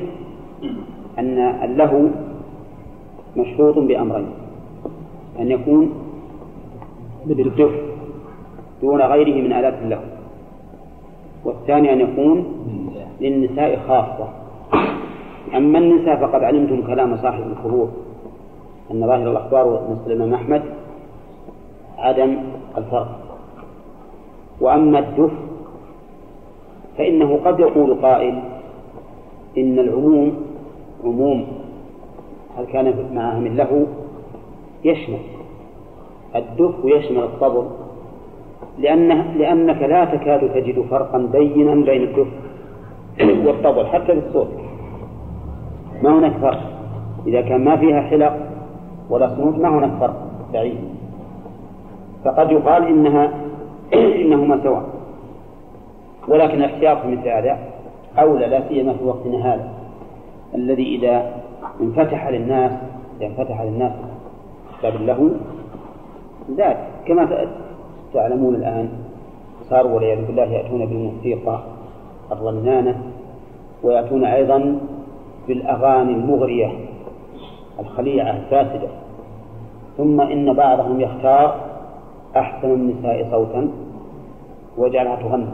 [1.19, 2.01] أن اللهو
[3.37, 4.31] مشروط بأمرين.
[5.39, 5.91] أن يكون
[7.27, 7.75] بالدف
[8.83, 10.01] دون غيره من آلات اللهو
[11.45, 12.45] والثاني أن يكون
[13.21, 14.29] للنساء خاصة.
[15.57, 17.89] أما النساء فقد علمتم كلام صاحب الفروع.
[18.91, 20.63] أن ظاهر الأخبار ونص الإمام أحمد
[21.99, 22.37] عدم
[22.79, 23.39] الفرق.
[24.61, 25.33] وأما الدف
[26.99, 28.43] فإنه قد يقول قائل
[29.59, 30.37] إن العموم
[31.05, 31.47] عموم.
[32.59, 33.87] هل كان معه من له؟
[34.85, 35.19] يشمل.
[36.37, 37.67] الدف يشمل الطبل.
[38.79, 42.29] لأنه لأنك لا تكاد تجد فرقا بينا بين الدف
[43.47, 44.49] والطبل حتى في الصوت.
[46.03, 46.61] ما هناك فرق.
[47.27, 48.37] إذا كان ما فيها حلق
[49.11, 50.17] ولا صمود ما هناك فرق
[50.53, 50.79] بعيد.
[52.25, 53.31] فقد يقال إنها
[54.23, 54.85] إنهما سواء.
[56.29, 57.59] ولكن الاحتياط مثل هذا
[58.19, 59.69] أولى لا سيما في وقتنا هذا.
[60.55, 61.46] الذي إذا
[61.81, 62.73] انفتح للناس
[63.23, 63.93] انفتح للناس
[64.83, 65.29] باب اللهو
[66.51, 67.47] زاد كما
[68.15, 68.89] تعلمون الآن
[69.71, 71.59] صاروا والعياذ بالله يأتون بالموسيقى
[72.33, 73.03] الرنانة
[73.83, 74.79] ويأتون أيضا
[75.49, 76.73] بالأغاني المغرية
[77.81, 78.89] الخليعة الفاسدة.
[79.97, 81.61] ثم إن بعضهم يختار
[82.37, 83.71] أحسن النساء صوتا
[84.79, 85.47] ويجعلها تغني.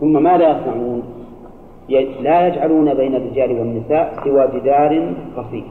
[0.00, 1.02] ثم ماذا يصنعون؟
[1.98, 5.64] لا يجعلون بين الرجال والنساء سوى جدار قصير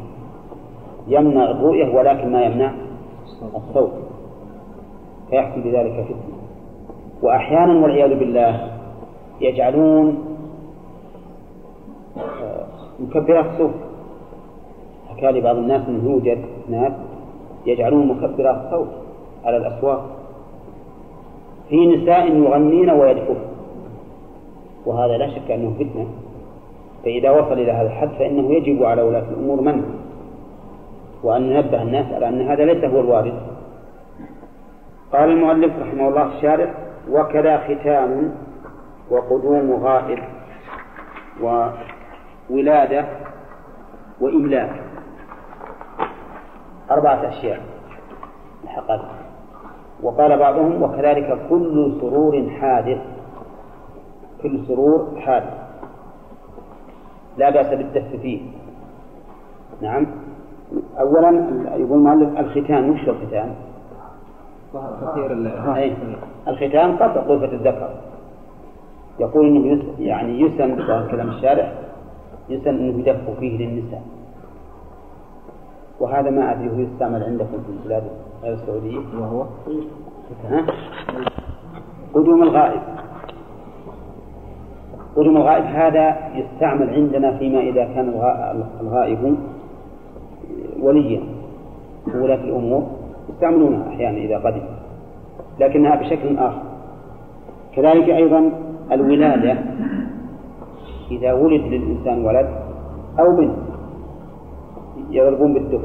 [1.07, 2.71] يمنع الرؤية ولكن ما يمنع
[3.55, 3.91] الصوت.
[5.29, 6.39] فيحصل بذلك فتنة.
[7.21, 8.71] وأحيانا والعياذ بالله
[9.41, 10.25] يجعلون
[12.17, 12.65] آه،
[12.99, 13.73] مكبرات صوت
[15.09, 16.93] حكى لي بعض الناس أنه يوجد ناس
[17.65, 18.87] يجعلون مكبرات صوت
[19.45, 20.09] على الأسواق
[21.69, 23.35] في نساء يغنين ويدفن
[24.89, 26.07] وهذا لا شك أنه فتنة
[27.03, 29.83] فإذا وصل إلى هذا الحد فإنه يجب على ولاة الأمور منه
[31.23, 33.33] وأن ننبه الناس على أن هذا ليس هو الوارد.
[35.13, 36.73] قال المؤلف رحمه الله الشارع
[37.11, 38.31] وكذا ختام
[39.11, 40.19] وقدوم غائب
[41.41, 43.05] وولادة
[44.21, 44.83] وإملاك.
[46.91, 47.61] أربعة أشياء
[48.67, 49.01] حقا
[50.03, 53.18] وقال بعضهم وكذلك كل سرور حادث.
[54.43, 55.53] كل سرور حادث
[57.37, 58.41] لا بأس بالدف فيه.
[59.81, 60.07] نعم.
[60.99, 61.29] أولا
[61.75, 63.55] يقول المؤلف الختان وش الختان؟
[65.75, 65.95] أي.
[66.47, 67.89] الختان قطع طرفة الذكر.
[69.19, 71.73] يقول إنه يعني يسن بظاهر كلام الشارع
[72.49, 74.03] يسن إنه يدف فيه للنساء.
[75.99, 78.03] وهذا ما أدري هو يستعمل عندكم في البلاد
[78.43, 78.99] غير السعودية.
[79.19, 79.45] وهو؟
[82.13, 82.81] قدوم الغائب.
[85.15, 88.13] قدوم الغائب هذا يستعمل عندنا فيما إذا كان
[88.81, 89.37] الغائب
[90.81, 91.21] وليا
[92.15, 92.83] ولاة الأمور
[93.29, 94.61] يستعملونها أحيانا إذا قدم
[95.59, 96.61] لكنها بشكل آخر.
[97.75, 98.51] كذلك أيضا
[98.91, 99.57] الولادة
[101.11, 102.49] إذا ولد للإنسان ولد
[103.19, 103.55] أو بنت
[105.09, 105.81] يضربون بالدف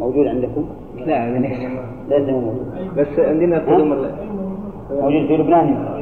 [0.00, 0.64] موجود عندكم؟
[1.06, 1.28] لا
[2.08, 2.66] لازم موجود.
[2.96, 3.88] بس عندنا قدوم
[4.90, 6.00] موجود في لبنان.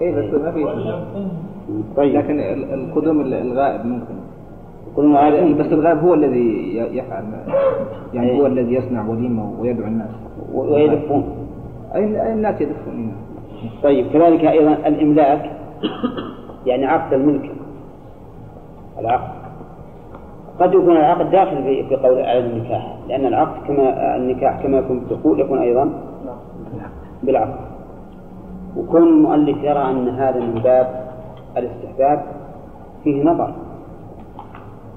[0.00, 0.64] اي بس ما في.
[1.96, 2.14] طيب.
[2.16, 4.14] لكن ال- القدوم ال- الغائب ممكن.
[4.96, 7.24] كل غائب بس الغائب هو الذي يفعل
[8.14, 8.40] يعني أي.
[8.40, 10.08] هو الذي يصنع وليمة ويدعو الناس.
[10.54, 11.24] ويلفون
[11.94, 13.12] اي الناس يدفون
[13.82, 15.50] طيب كذلك أيضا الإملاك
[16.66, 17.50] يعني عقد الملك.
[18.98, 19.34] العقد.
[20.60, 24.98] قد يكون العقد داخل في في قول على النكاح لأن العقد كما النكاح كما يكون
[24.98, 25.90] بالدخول يكون أيضا
[27.22, 27.54] بالعقد.
[28.76, 31.06] وكون المؤلف يرى أن هذا من باب
[31.56, 32.22] الاستحباب
[33.04, 33.54] فيه نظر.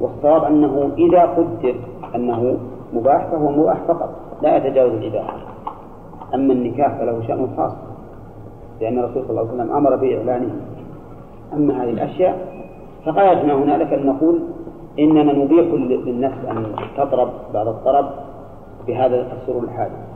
[0.02, 1.76] والصواب أنه إذا قدر
[2.16, 2.58] أنه
[2.94, 4.10] مباح فهو مباح فقط
[4.42, 5.38] لا يتجاوز الإباحة.
[6.34, 7.74] أما النكاح فله شأن خاص
[8.82, 10.56] لأن الرسول صلى الله عليه وسلم أمر بإعلانه.
[11.54, 12.38] أما هذه الأشياء
[13.06, 14.42] فغايتنا هنالك أن نقول
[15.00, 15.68] إننا نبيح
[16.06, 16.66] للنفس أن
[16.98, 18.06] تضرب بعض الطرب
[18.88, 20.07] بهذا السرور الحادث.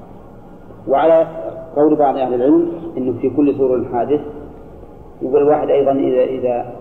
[0.88, 1.28] وعلى
[1.76, 4.22] قول بعض أهل العلم أنه في كل سرور حادث
[5.22, 6.74] يقول الواحد أيضا إذا إذا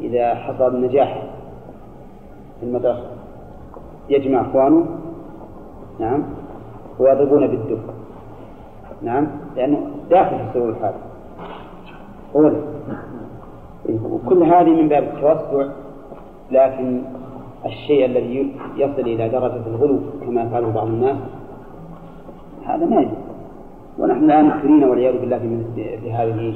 [0.00, 1.22] إذا حصل نجاح
[2.60, 3.10] في المدرسة
[4.08, 4.86] يجمع إخوانه
[6.00, 6.24] نعم
[6.98, 7.78] ويضربون بالدف
[9.02, 11.00] نعم لأنه داخل في السرور الحادث.
[12.34, 12.54] أولا
[14.04, 15.72] وكل هذه من باب التوسع
[16.50, 17.02] لكن
[17.66, 21.16] الشيء الذي يصل إلى درجة الغلو كما يفعله بعض الناس
[22.64, 23.25] هذا ما يجوز.
[23.98, 26.54] ونحن الآن مكثرين والعياذ بالله في في هذه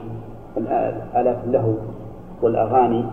[0.56, 1.74] الآلات اللهو
[2.42, 3.04] والأغاني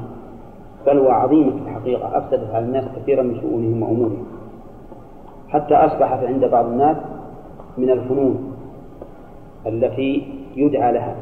[0.86, 4.26] بلوى عظيمة في الحقيقة أفسدت على الناس كثيرا من شؤونهم وأمورهم.
[5.50, 6.98] حتى أصبحت عند بعض الناس
[7.78, 8.54] من الفنون
[9.68, 11.16] التي يدعى لها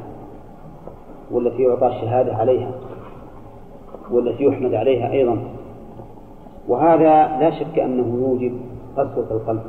[1.32, 2.72] والتي يعطى الشهادة عليها
[4.12, 5.38] والتي يحمد عليها أيضا.
[6.68, 8.54] وهذا لا شك أنه يوجب
[8.98, 9.64] قسوة القلب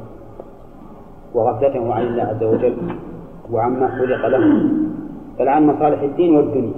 [1.34, 2.76] وغفلته عن الله عز وجل.
[3.52, 4.70] وعما خلق له.
[5.38, 6.72] بل عن مصالح الدين والدنيا.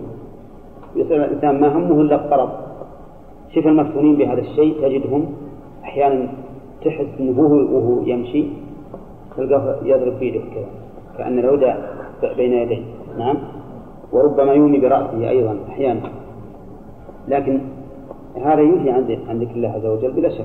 [0.96, 2.50] يصير الإنسان ما همه إلا الطرب.
[3.54, 5.26] شوف المفتونين بهذا الشيء تجدهم
[5.84, 6.28] أحيانا
[6.84, 8.44] تحس أنه هو وهو يمشي
[9.36, 10.66] تلقاه يضرب بيده كذا
[11.18, 11.64] كأن العود
[12.36, 12.82] بين يديه.
[13.18, 13.36] نعم؟
[14.12, 16.00] وربما يومي برأسه أيضا أحيانا.
[17.28, 17.60] لكن
[18.36, 18.90] هذا ينهي
[19.28, 20.44] عن ذكر الله عز وجل بلا شك.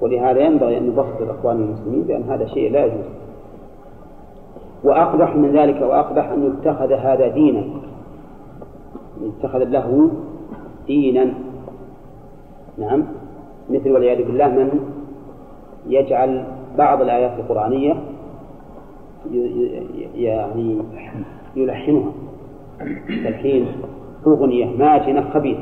[0.00, 3.04] ولهذا ينبغي أن نبصر إخواننا المسلمين بأن هذا شيء لا يجوز.
[4.84, 7.64] وأقبح من ذلك وأقبح أن يتخذ هذا دينا.
[9.20, 10.10] يتخذ له
[10.86, 11.34] دينا.
[12.78, 13.04] نعم.
[13.70, 14.80] مثل والعياذ بالله من
[15.86, 16.44] يجعل
[16.78, 17.96] بعض الآيات القرآنية
[20.14, 20.78] يعني
[21.56, 22.12] يلحنها.
[23.08, 23.66] تلحين
[24.26, 25.60] أغنية ماجنة خبيثة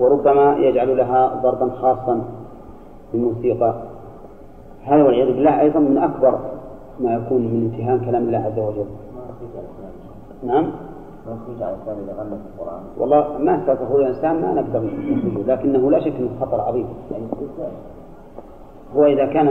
[0.00, 2.24] وربما يجعل لها ضربا خاصا
[3.12, 3.74] بالموسيقى.
[4.84, 6.51] هذا والعياذ بالله أيضا من أكبر
[7.02, 8.86] ما يكون من امتهان كلام الله عز وجل.
[10.42, 10.70] نعم؟
[12.98, 16.86] والله ما استطاع الإنسان ما نقدر نخرجه لكنه لا شك أنه خطر عظيم.
[18.96, 19.48] هو إذا كان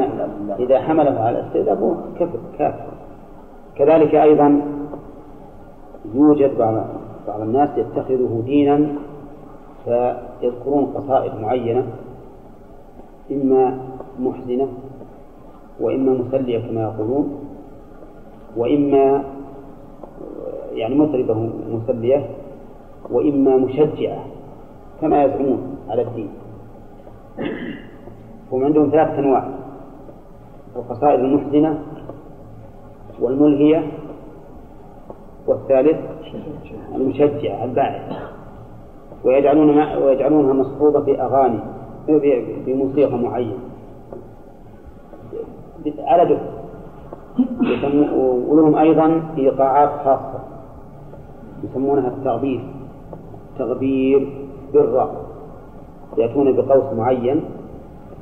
[0.60, 2.94] إذا حمله على الاستئذاب هو كفر كافر.
[3.76, 4.62] كذلك أيضا
[6.14, 6.86] يوجد بعض
[7.28, 8.88] بعض الناس يتخذه دينا
[9.86, 11.84] فيذكرون قصائد معينة
[13.32, 13.78] إما
[14.20, 14.68] محزنة
[15.80, 17.41] وإما مسلية كما يقولون.
[18.58, 19.24] وإما
[20.74, 22.26] يعني مطربة مسلية
[23.12, 24.26] وإما مشجعة
[25.02, 26.30] كما يزعمون على الدين.
[28.52, 29.50] هم عندهم ثلاث أنواع
[30.76, 31.80] القصائد المحزنة
[33.20, 33.92] والملهية
[35.48, 35.98] والثالث
[36.96, 38.02] المشجعة الباعث.
[39.26, 41.60] ويجعلون ويجعلونها مصحوبة بأغاني
[42.66, 43.58] بموسيقى معينة.
[46.00, 46.61] على دف يسمو-
[48.50, 50.40] ولهم أيضا إيقاعات خاصة.
[51.64, 52.62] يسمونها التغبير.
[53.60, 55.10] تغبير بالرأس
[56.18, 57.42] يأتون بقوس معين.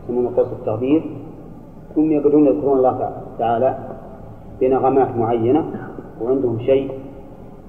[0.03, 1.01] يسمونه قوس التغبير.
[1.95, 3.77] ثم يقعدون يذكرون الله تعالى
[4.61, 5.65] بنغمات معينة
[6.21, 6.91] وعندهم شيء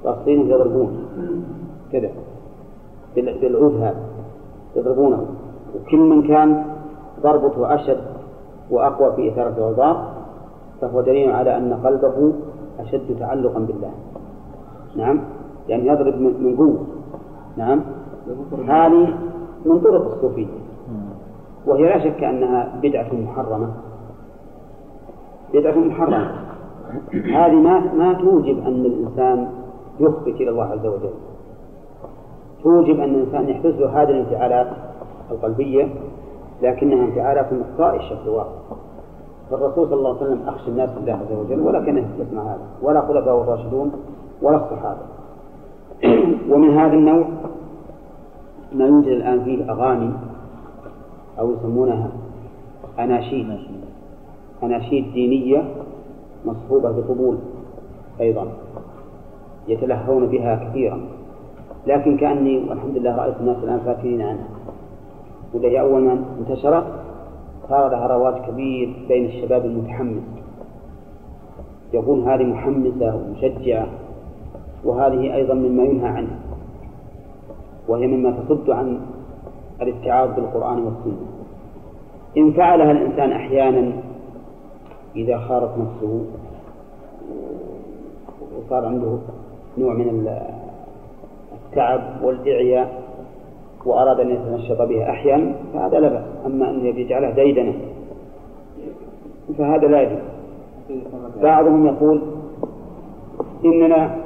[0.04, 1.04] قاصينه يضربون.
[1.92, 2.10] كذا.
[3.16, 4.04] بال- بالعود هذا
[4.76, 5.26] يضربونه.
[5.76, 6.64] وكل من كان
[7.22, 8.00] ضربته أشد
[8.70, 10.19] وأقوى في إثارة العذار
[10.80, 12.32] فهو دليل على أن قلبه
[12.80, 13.90] أشد تعلقا بالله.
[14.96, 15.20] نعم؟
[15.68, 16.86] يعني يضرب من قوة.
[17.56, 17.80] نعم؟
[18.68, 19.14] هذه
[19.66, 20.46] من طرق الصوفية.
[21.66, 23.70] وهي لا شك أنها بدعة محرمة.
[25.54, 26.30] بدعة محرمة.
[27.12, 29.48] هذه ما ما توجب أن الإنسان
[30.00, 31.10] يخبت إلى الله عز وجل.
[32.62, 34.66] توجب أن الإنسان يحدث له هذه الانفعالات
[35.30, 35.88] القلبية
[36.62, 38.76] لكنها انفعالات طائشة في الواقع.
[39.50, 43.00] فالرسول صلى الله عليه وسلم أخشى الناس لله عز وجل ولا كان يسمع هذا ولا
[43.00, 43.92] خلفاء الراشدون
[44.42, 45.00] ولا الصحابة.
[46.50, 47.24] ومن هذا النوع
[48.72, 50.10] ما يوجد الآن فيه أغاني
[51.38, 52.08] أو يسمونها
[52.98, 53.58] أناشيد.
[54.62, 55.64] أناشيد دينية
[56.44, 57.38] مصحوبة بطبول
[58.20, 58.46] أيضا
[59.68, 61.00] يتلهون بها كثيرا.
[61.86, 64.48] لكن كأني والحمد لله رأيت الناس الآن فاكرين عنها.
[65.54, 66.99] وهي أول ما انتشرت
[67.70, 70.22] صار لها رواج كبير بين الشباب المتحمس.
[71.92, 73.86] يقول هذه محمسة ومشجعة
[74.84, 76.38] وهذه أيضا مما ينهى عنه
[77.88, 79.00] وهي مما تصد عن
[79.82, 81.26] الاتعاظ بالقرآن والسنة.
[82.36, 83.92] إن فعلها الإنسان أحيانا
[85.16, 86.24] إذا خارت نفسه
[88.58, 89.18] وصار عنده
[89.78, 90.28] نوع من
[91.52, 92.99] التعب والإعياء
[93.86, 97.74] وأراد أن يتنشط بها أحيانا فهذا لا بأس أما أن يجعلها ديدنة
[99.58, 100.18] فهذا لا يجوز
[101.42, 102.22] بعضهم يقول
[103.64, 104.16] إننا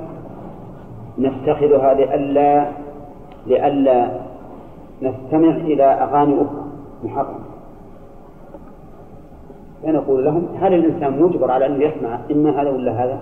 [1.19, 2.69] نتخذها لئلا
[3.47, 4.11] لئلا
[5.03, 6.65] نستمع إلى أغاني أخرى
[7.05, 7.45] محرمة
[9.83, 13.21] فنقول لهم هل الإنسان مجبر على أن يسمع إما هذا ولا هذا؟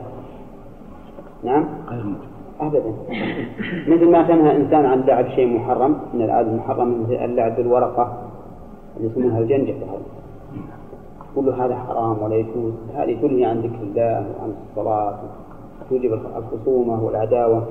[1.44, 1.68] نعم؟
[2.66, 2.92] أبدا.
[3.88, 8.12] مثل ما تنهى إنسان عن لعب شيء محرم من الآلات المحرمة مثل اللعب بالورقة
[8.96, 9.72] اللي يسمونها الجنجة.
[9.72, 10.02] هذا
[11.36, 12.72] كل هذا حرام ولا يجوز.
[12.94, 15.18] هذه تنهي عن ذكر الله وعن الصلاة.
[15.90, 17.66] توجب الخصومة والعداوة.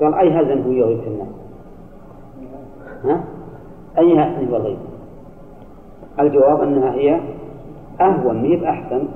[0.00, 1.28] قال أي هزن هو يغيب الناس؟
[3.04, 3.24] ها؟
[3.98, 4.78] أي هزن هو الغيب
[6.20, 7.20] الجواب أنها هي
[8.00, 9.08] أهون هي بأحسن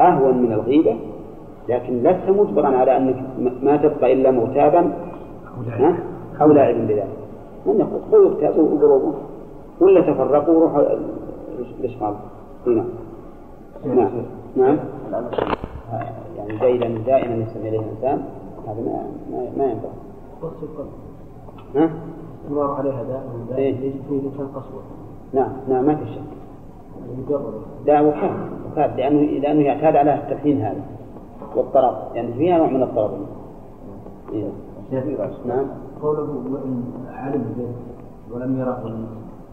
[0.00, 0.96] أهون من الغيبة
[1.68, 3.16] لكن لست مجبرا على أنك
[3.62, 4.92] ما تبقى إلا مغتابا.
[5.68, 5.98] ها؟
[6.40, 7.08] أو لاعبا بذلك.
[7.66, 9.12] من يقول خذوا اغتابوا وقربوا
[9.80, 10.82] ولا تفرقوا وروحوا
[11.80, 12.14] الإشغال
[12.66, 12.84] نعم.
[13.84, 14.10] نعم.
[14.56, 14.78] نعم.
[16.36, 18.24] يعني دائما دائما يستمع إليه الإنسان.
[18.66, 19.90] هذا ما ما, ما ينبغي.
[20.42, 20.88] قص القلب
[21.76, 21.90] ها؟
[22.44, 23.72] استمرار عليها دائما إيه.
[23.72, 24.82] دائما يجد فيه الإنسان قسوة
[25.32, 25.52] نعم.
[25.68, 25.84] نعم.
[25.84, 26.20] ما في شك.
[27.00, 27.54] يعني مجرد
[27.86, 28.36] لا هو كان
[28.76, 30.82] كان لأنه لأنه يعتاد على التلحين هذا.
[31.56, 31.94] والطرب.
[32.14, 33.10] يعني فيها نوع من الطرب.
[34.32, 34.50] إيه.
[35.46, 35.66] نعم.
[36.02, 37.68] قوله وإن علم به
[38.34, 38.96] ولم يره.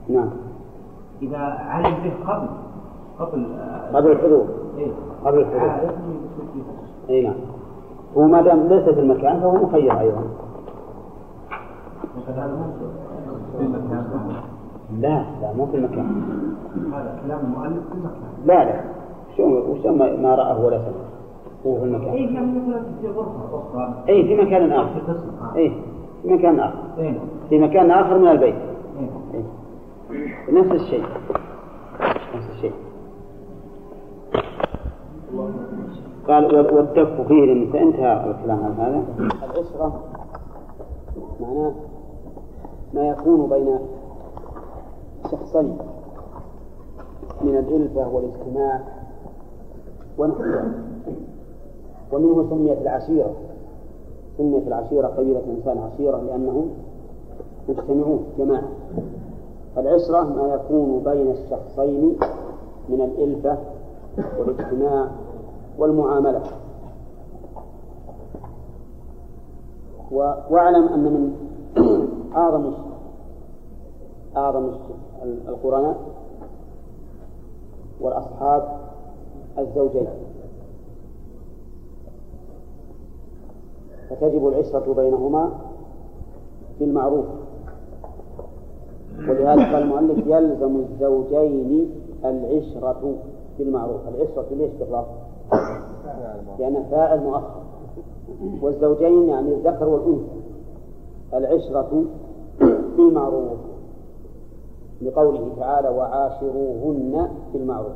[0.10, 0.30] نعم.
[1.22, 2.48] إذا علم به قبل
[3.20, 3.46] قبل
[3.94, 4.46] قبل الحضور.
[4.78, 4.92] إيه.
[5.26, 5.70] قبل الحضور.
[5.70, 7.36] عادة يدخل فيه اي نعم.
[8.18, 9.94] هو ما دام ليس في المكان فهو مخير
[13.60, 14.02] المكان.
[15.00, 16.22] لا لا مو في المكان.
[16.94, 18.32] هذا كلام المؤلف في المكان.
[18.46, 18.82] لا لا.
[19.38, 21.12] شو وش ما ما رآه ولا سمع
[21.66, 22.10] هو في المكان.
[22.10, 22.28] أي
[23.02, 25.02] في غرفة اي في مكان آخر.
[25.56, 25.72] اي
[26.24, 26.84] في مكان آخر.
[27.00, 28.56] اي في مكان آخر من البيت.
[28.56, 30.60] اي إيه.
[30.60, 31.04] نفس الشيء.
[32.36, 32.74] نفس الشيء.
[36.28, 39.04] قال وال- والدف فيه لأن انتهى الكلام عن هذا.
[39.44, 40.04] العشرة
[41.42, 41.72] معناه
[42.94, 43.80] ما يكون بين
[45.32, 45.78] شخصين
[47.42, 48.80] من الألفة والاجتماع
[50.18, 50.74] ونحوها
[52.14, 53.34] ومنه سميت العشيرة.
[54.38, 56.70] سميت العشيرة قبيلة إنسان عشيرة لأنهم
[57.70, 58.70] مجتمعون جماعة.
[59.78, 62.18] العشرة ما يكون بين الشخصين
[62.90, 63.58] من الإلفة
[64.40, 65.08] والاجتماع
[65.80, 66.42] والمعاملة.
[70.12, 71.36] و- واعلم أن من
[72.36, 72.74] أعظم
[74.38, 74.70] أعظم
[75.48, 75.96] القرناء
[78.02, 78.78] والأصحاب
[79.60, 80.08] الزوجين.
[84.12, 85.52] فتجب العشرة بينهما
[86.80, 87.26] بالمعروف.
[89.18, 91.92] ولهذا قال المؤلف يلزم الزوجين
[92.26, 93.16] العشرة
[93.58, 94.02] بالمعروف.
[94.08, 95.14] العشرة ليش بالرفع؟
[96.60, 97.62] لأن فاعل مؤخر.
[98.62, 100.42] والزوجين يعني الذكر والأنثى.
[101.34, 102.04] العشرة
[102.98, 103.58] بالمعروف.
[105.02, 107.96] لقوله تعالى وعاشروهن بالمعروف.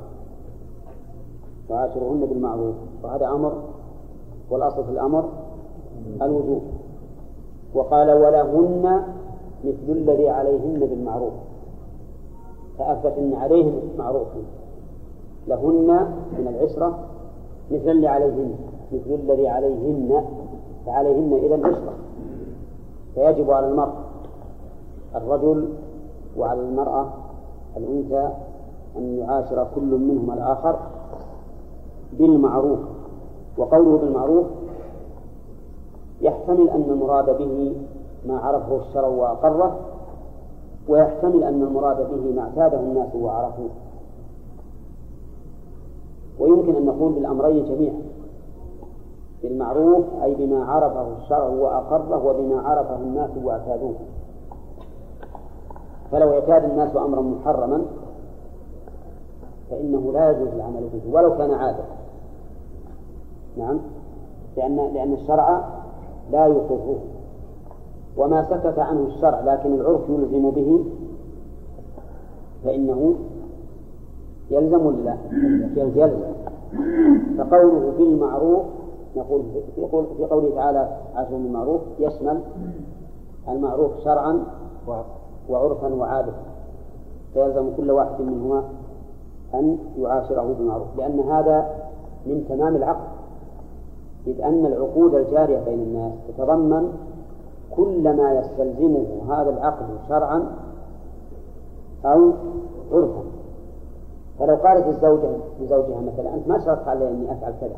[1.69, 2.75] وعاشروهن بالمعروف.
[3.03, 3.63] وهذا أمر
[4.49, 5.29] والأصل في الأمر
[6.21, 6.61] الوجوب
[7.73, 9.03] وقال ولهن
[9.63, 11.33] مثل الذي عليهن بالمعروف.
[12.79, 14.27] فأثبت أن عليهن معروف.
[15.47, 15.87] لهن
[16.37, 16.99] من العشرة
[17.71, 18.55] مثل اللي عليهن.
[18.91, 20.25] مثل الذي عليهن.
[20.85, 21.93] فعليهن إذا عشرة.
[23.15, 23.93] فيجب على المرء
[25.15, 25.69] الرجل
[26.37, 27.07] وعلى المرأة
[27.77, 28.29] الأنثى
[28.97, 30.79] أن يعاشر كل منهما الآخر
[32.13, 32.79] بالمعروف.
[33.57, 34.45] وقوله بالمعروف
[36.21, 37.75] يحتمل أن المراد به
[38.25, 39.79] ما عرفه الشرع وأقره
[40.87, 43.69] ويحتمل أن المراد به ما اعتاده الناس وعرفوه.
[46.39, 48.01] ويمكن أن نقول بالأمرين جميعا
[49.43, 53.95] بالمعروف أي بما عرفه الشرع وأقره وبما عرفه الناس واعتادوه.
[56.11, 57.85] فلو اعتاد الناس أمرا محرما
[59.69, 61.83] فإنه لا يجوز العمل به ولو كان عادة
[63.57, 63.79] نعم؟
[64.57, 65.63] لأن لأن الشرع
[66.31, 66.97] لا يقره
[68.17, 70.85] وما سكت عنه الشرع لكن العرف يلزم به.
[72.63, 73.15] فإنه
[74.51, 75.17] يلزم ولا لا؟
[75.75, 76.19] يلزم.
[77.37, 78.63] فقوله بالمعروف
[79.15, 79.41] نقول
[79.75, 82.39] في قول في قوله تعالى عاشر بالمعروف يشمل
[83.47, 84.43] المعروف شرعا
[85.49, 86.33] وعرفا وعادة.
[87.33, 88.63] فيلزم كل واحد منهما
[89.53, 91.69] أن يعاشره بالمعروف لأن هذا
[92.25, 93.14] من تمام العقد
[94.27, 96.93] إذ أن العقود الجارية بين الناس تتضمن
[97.75, 100.55] كل ما يستلزمه هذا العقد شرعا
[102.05, 102.31] أو
[102.91, 103.23] عرفا.
[104.39, 105.29] فلو قالت الزوجة
[105.61, 107.77] لزوجها مثلا أنت ما شرطت علي أني أفعل كذا.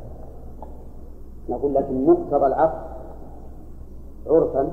[1.49, 2.87] نقول لكن مقتضى العقد
[4.27, 4.69] عرفا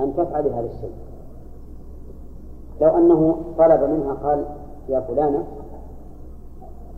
[0.00, 0.92] أن تفعلي هذا الشيء.
[2.80, 4.44] لو أنه طلب منها قال
[4.88, 5.44] يا فلانة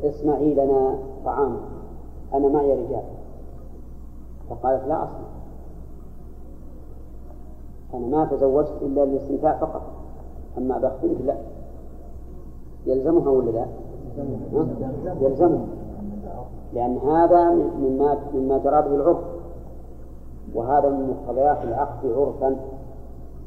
[0.04, 1.60] اصنعي لنا طعاما
[2.34, 3.02] أنا معي رجال.
[4.50, 5.32] فقالت لا أصنع
[7.94, 9.82] أنا ما تزوجت إلا للاستمتاع فقط.
[10.58, 11.34] أما بخدمك لا.
[12.86, 13.66] يلزمها ولا لا؟
[14.54, 14.66] ها؟
[15.20, 15.66] يلزمها.
[16.74, 19.18] لأن هذا مما مما جرى به العرف.
[20.54, 22.56] وهذا من مقتضيات العقد عرفا.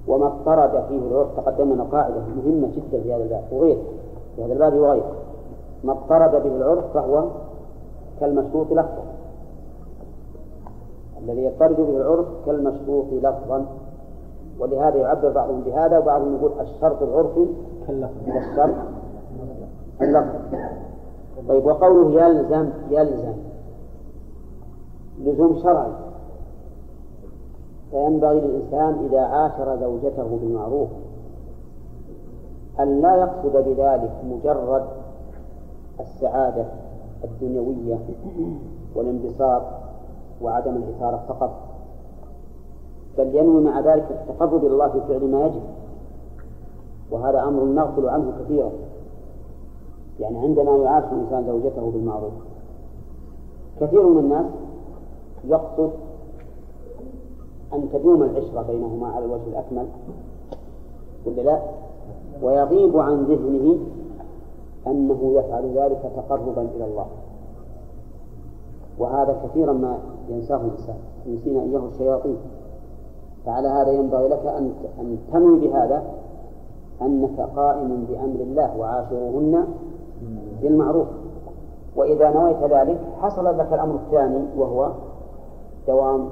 [0.08, 3.82] وما اضطرد فيه العرف تقدم لنا قاعدة مهمة جدا في هذا الباب وغيره
[4.36, 5.12] في هذا الباب وغيره
[5.84, 7.28] ما اضطرد به العرف فهو
[8.20, 9.05] كالمشروط لفظا
[11.26, 13.66] الذي يضطرد به العرف كالمشروط لفظا.
[14.60, 17.48] ولهذا يعبر بعضهم بهذا وبعضهم يقول الشرط العرفي
[17.88, 18.76] كالشرط
[20.02, 20.36] اللفظ
[21.48, 23.34] طيب وقوله يلزم يلزم.
[25.20, 25.92] لزوم شرعي.
[27.92, 30.90] فينبغي للإنسان إذا عاشر زوجته بالمعروف
[32.80, 34.86] أن لا يقصد بذلك مجرد
[36.00, 36.66] السعادة
[37.24, 38.00] الدنيوية
[38.96, 39.62] والانبساط
[40.42, 41.52] وعدم الإثارة فقط.
[43.18, 45.62] بل ينوي مع ذلك التقرب إلى الله في فعل ما يجب.
[47.12, 48.72] وهذا أمر نغفل عنه كثيرا.
[50.20, 52.34] يعني عندما يعاشر الإنسان زوجته بالمعروف
[53.82, 54.46] كثير من الناس
[55.48, 55.92] يقصد
[57.74, 59.88] أن تدوم العشرة بينهما على الوجه الأكمل
[61.26, 61.62] ولا لا؟
[62.42, 63.78] ويغيب عن ذهنه
[64.88, 67.06] أنه يفعل ذلك تقربا إلى الله.
[69.00, 69.98] وهذا كثيرا ما
[70.30, 70.96] ينساه الإنسان
[71.26, 72.38] ينسينا إياه الشياطين.
[73.46, 76.04] فعلى هذا ينبغي لك أن أن تنوي بهذا
[77.02, 79.66] أنك قائم بأمر الله وعاشروهن
[80.62, 81.08] بالمعروف.
[81.96, 84.92] وإذا نويت ذلك حصل لك الأمر الثاني وهو
[85.88, 86.30] دوام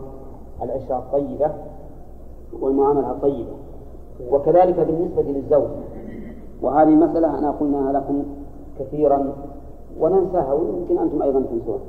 [0.63, 1.51] العشرة الطيبة
[2.61, 3.51] والمعاملة الطيبة.
[4.31, 5.69] وكذلك بالنسبة للزوج.
[6.61, 8.23] وهذه المسألة أنا قلناها لكم
[8.79, 9.33] كثيرا
[9.99, 11.79] وننساها ويمكن أنتم أيضا تنسوها.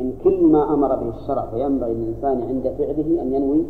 [0.00, 3.64] إن كل ما أمر به الشرع فينبغي للإنسان عند فعله أن ينوي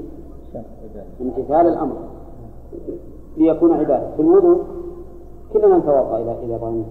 [1.21, 1.97] امتثال الأمر.
[3.37, 4.11] ليكون عبادة.
[4.17, 4.61] في الوضوء
[5.53, 6.85] كلنا نتوضأ إذا إذا بغينا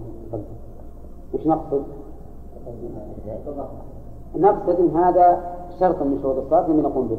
[1.34, 1.82] وش نقصد؟
[4.36, 5.40] نقصد أن هذا
[5.80, 7.18] شرط من شروط الصلاة لم نقوم به.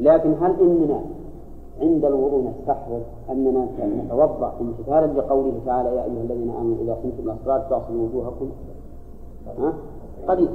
[0.00, 1.00] لكن هل إننا
[1.80, 3.00] عند الوضوء نستحضر
[3.30, 3.68] أننا
[4.04, 8.48] نتوضأ امتثالا لقوله تعالى يا أيها الذين آمنوا إذا قمتم إلى الصلاة فاغسلوا وجوهكم؟
[9.58, 9.72] ها؟
[10.28, 10.48] قليل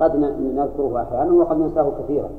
[0.00, 0.16] قد
[0.56, 2.30] نذكره أحيانا وقد ننساه كثيرا.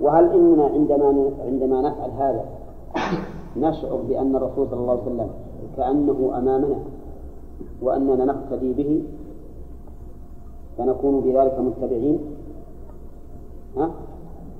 [0.00, 2.44] وهل إننا عندما عندما نفعل هذا
[3.56, 5.30] نشعر بأن الرسول صلى الله عليه وسلم
[5.76, 6.78] كأنه أمامنا
[7.82, 9.02] وأننا نقتدي به؟
[10.78, 12.18] فنكون بذلك متبعين؟
[13.76, 13.90] ها؟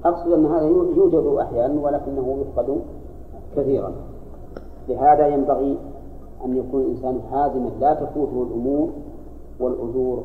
[0.05, 2.81] أقصد أن هذا يوجد أحيانا ولكنه يفقد
[3.57, 3.93] كثيرا.
[4.89, 5.79] لهذا ينبغي
[6.45, 8.89] أن يكون الإنسان حازما لا تفوته الأمور
[9.61, 10.25] والأجور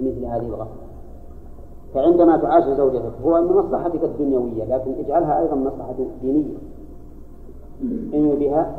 [0.00, 0.88] بمثل هذه الغفلة
[1.94, 6.56] فعندما تعاشر زوجتك هو من مصلحتك الدنيوية لكن اجعلها أيضا مصلحة دينية.
[8.14, 8.76] انوي بها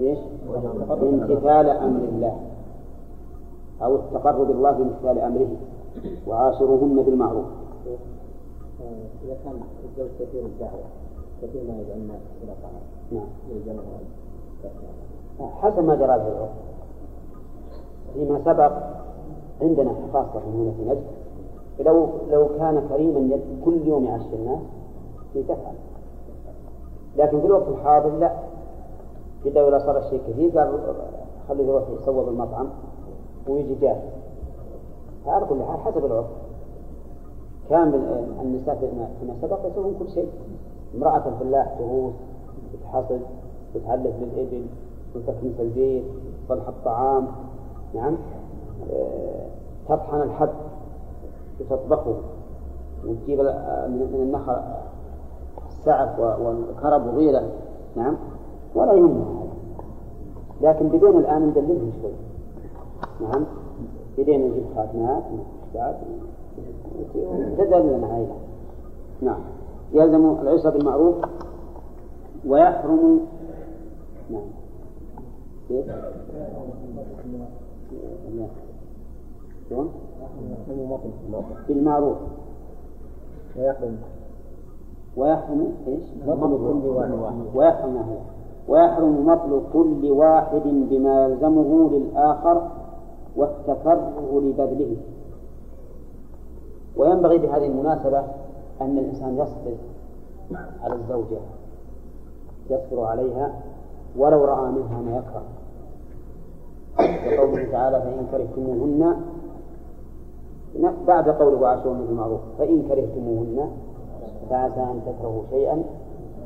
[0.00, 0.18] إيش؟
[0.90, 2.40] امتثال أمر الله
[3.82, 5.56] أو التقرب الله بامتثال أمره
[6.26, 7.46] وعاشروهن بالمعروف.
[9.24, 10.84] إذا كان الزوج كثير الدعوة
[11.42, 12.82] كثير ما يدعو الناس إلى طعام
[13.12, 13.26] نعم.
[15.50, 16.50] حسب ما جرى به العرف
[18.14, 18.72] فيما سبق
[19.62, 21.04] عندنا خاصة هنا في نجد
[21.80, 24.58] لو لو كان كريما كل يوم يعشر الناس
[25.32, 25.74] في تفعل
[27.16, 28.32] لكن في الوقت الحاضر لا.
[29.46, 30.94] إذا ولا صار الشيء كثير قال
[31.48, 32.68] خليه يروح يصوب المطعم
[33.48, 34.02] ويجي جاهز.
[35.26, 36.26] على كل حال حسب العرف
[37.70, 37.94] كان
[38.42, 38.76] النساء
[39.20, 40.28] فيما سبق يسوون كل شيء.
[40.96, 42.12] امرأة الفلاح تغوص
[42.72, 43.20] تتحصد
[43.74, 44.66] تتعلف للإبل
[45.16, 46.04] وتكنس البيت
[46.48, 47.26] تصلح الطعام
[47.94, 48.16] نعم.
[49.88, 50.48] تطحن الحب
[51.60, 52.16] وتطبخه
[53.04, 53.40] وتجيب
[53.88, 54.56] من النخل
[55.68, 57.48] السعف والكرب وغيره.
[57.96, 58.16] نعم.
[58.74, 59.46] ولا يهمها
[60.60, 62.12] لكن بدينا الآن ندللهم شوي.
[63.20, 63.44] نعم.
[64.18, 65.96] بدينا نجيب خاتمات ومشتات
[67.58, 68.36] تدللنا عليها
[69.22, 69.40] نعم.
[69.92, 71.14] يلزم العشرة بالمعروف
[72.46, 73.20] ويحرم
[74.30, 74.42] نعم.
[75.68, 75.86] كيف؟
[79.68, 79.90] شلون؟
[81.68, 82.16] بالمعروف.
[83.56, 83.96] ويحرم
[85.16, 87.36] ويحرم إيش؟ مطل كل واحد.
[87.54, 88.16] ويحرم هو
[88.68, 92.68] ويحرم مطل كل واحد بما يلزمه للآخر
[93.36, 94.96] والتكرر لبذله.
[96.96, 98.18] وينبغي بهذه المناسبة
[98.80, 99.76] أن الإنسان يصبر
[100.82, 101.40] على الزوجة.
[102.70, 103.54] يصبر عليها
[104.16, 105.42] ولو رأى منها ما يكره.
[106.98, 109.16] وقوله تعالى فإن كرهتموهن
[111.06, 113.70] بعد قوله وعاشرون بالمعروف فإن كرهتموهن
[114.50, 115.82] فعسى أن تكرهوا شيئا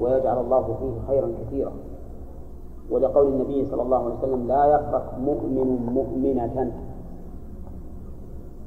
[0.00, 1.72] ويجعل الله فيه خيرا كثيرا.
[2.90, 6.72] ولقول النبي صلى الله عليه وسلم لا يفرق مؤمن مؤمنة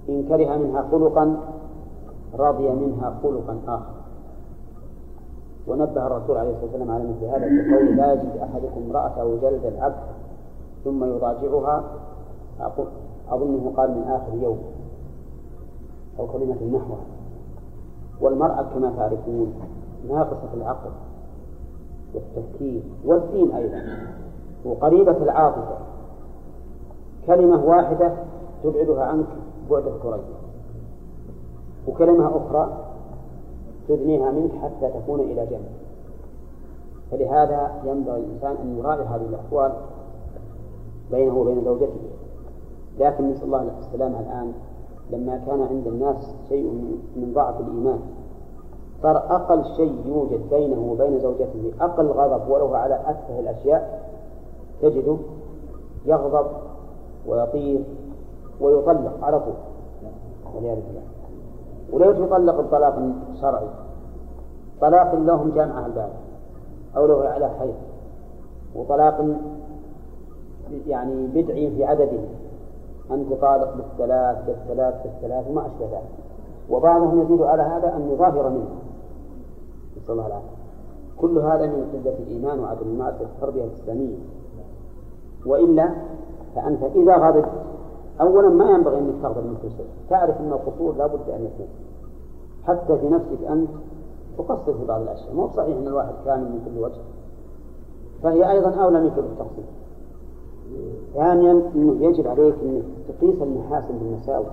[0.09, 1.37] إن كره منها خلقا
[2.39, 3.93] رضي منها خلقا آخر.
[5.67, 9.65] ونبه الرسول عليه الصلاة والسلام على مثل هذا في قول لا يجد أحدكم امرأته جلد
[9.65, 10.03] العبد
[10.83, 11.83] ثم يراجعها
[13.29, 14.57] أظنه قال من آخر يوم.
[16.19, 17.05] أو كلمة نحوها
[18.21, 19.53] والمرأة كما تعرفون
[20.09, 20.91] ناقصة العقل
[22.13, 24.07] والتفكير والدين أيضا
[24.65, 25.77] وقريبة العاطفة.
[27.27, 28.13] كلمة واحدة
[28.63, 29.27] تبعدها عنك
[29.71, 30.33] بعد الكرية
[31.87, 32.77] وكلمة أخرى
[33.87, 35.67] تدنيها منك حتى تكون إلى جنب.
[37.11, 39.73] فلهذا ينبغي الإنسان أن يراعي هذه الأحوال
[41.11, 42.01] بينه وبين زوجته.
[42.99, 44.53] لكن نسأل الله السلامة الآن
[45.11, 46.63] لما كان عند الناس شيء
[47.15, 47.99] من ضعف الإيمان.
[49.03, 51.71] صار أقل شيء يوجد بينه وبين زوجته.
[51.81, 54.09] أقل غضب ولو على أتفه الأشياء
[54.81, 55.17] تجده
[56.05, 56.45] يغضب
[57.27, 57.83] ويطير
[58.61, 59.53] ويطلق على طول.
[60.55, 60.79] والعياذ
[61.91, 62.99] ولو يطلق الطلاق
[63.31, 63.67] الشرعي
[64.81, 66.09] طلاق لهم جامعة الباب
[66.97, 67.73] أو له على خير.
[68.75, 69.25] وطلاق
[70.87, 72.19] يعني بدعي في عدده.
[73.11, 76.09] أنت طالق بالثلاث بالثلاث بالثلاث وما أشبه ذلك.
[76.69, 78.67] وبعضهم يزيد على هذا أن يظاهر منه.
[79.97, 80.47] نسأل الله العافية.
[81.17, 84.15] كل هذا من قلة الإيمان وعدم المعرفة التربية الإسلامية.
[85.45, 85.89] وإلا
[86.55, 87.51] فأنت إذا غضبت
[88.21, 89.87] أولا ما ينبغي أنك تغضب من كل شيء.
[90.09, 91.67] تعرف أن القصور لا بد أن يكون.
[92.63, 93.69] حتى في نفسك أنت
[94.37, 95.33] تقصر في بعض الأشياء.
[95.33, 97.01] مو صحيح أن الواحد كامل من كل وجه.
[98.23, 99.65] فهي أيضا أولى منك بالتقصير
[101.13, 104.45] ثانيا أنه يجب عليك أنك تقيس المحاسن بالمساوئ.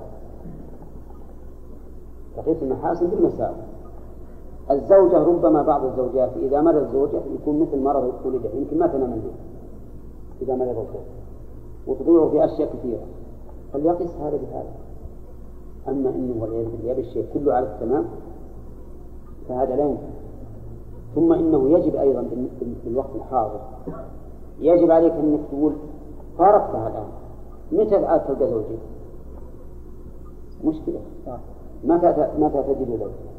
[2.36, 3.56] تقيس المحاسن بالمساوئ.
[4.70, 9.32] الزوجة ربما بعض الزوجات إذا مرض زوجة يكون مثل مرض ولده يمكن ما تنام الليل
[10.42, 11.06] إذا مرض الزوج
[11.86, 13.02] وتضيعه في أشياء كثيرة.
[13.72, 14.72] فليقس هذا بهذا.
[15.88, 18.04] أما أنه والعياذ بالله بالشيء كله على التمام
[19.48, 20.20] فهذا لا يمكن.
[21.14, 22.22] ثم إنه يجب أيضا
[22.82, 23.60] في الوقت الحاضر
[24.60, 25.72] يجب عليك أنك تقول
[26.40, 27.06] فارقتها الآن
[27.72, 28.78] متى عاد تلقى زوجي؟
[30.64, 31.00] مشكلة.
[31.84, 33.30] متى متى تجد زوجك؟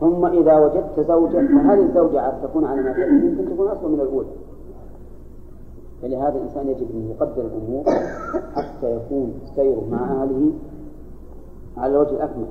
[0.00, 4.28] ثم إذا وجدت زوجة فهذه الزوجة عاد تكون على ما يمكن تكون أصلا من الأولى
[6.02, 7.84] فلهذا الإنسان يجب أن يقدر الأمور
[8.54, 10.52] حتى يكون سيره مع أهله
[11.76, 12.46] على الوجه الأكمل.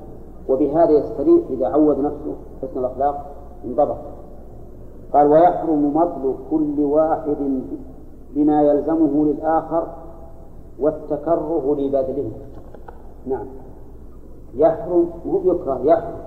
[0.50, 3.36] وبهذا يستريح إذا عود نفسه حسن الأخلاق
[3.66, 3.98] انضبط.
[5.14, 7.62] قال ويحرم مطل كل واحد
[8.36, 9.88] بما يلزمه للآخر
[10.80, 12.32] والتكره لبذله.
[13.28, 13.46] نعم.
[14.56, 16.20] يحرم مو يكره يحرم.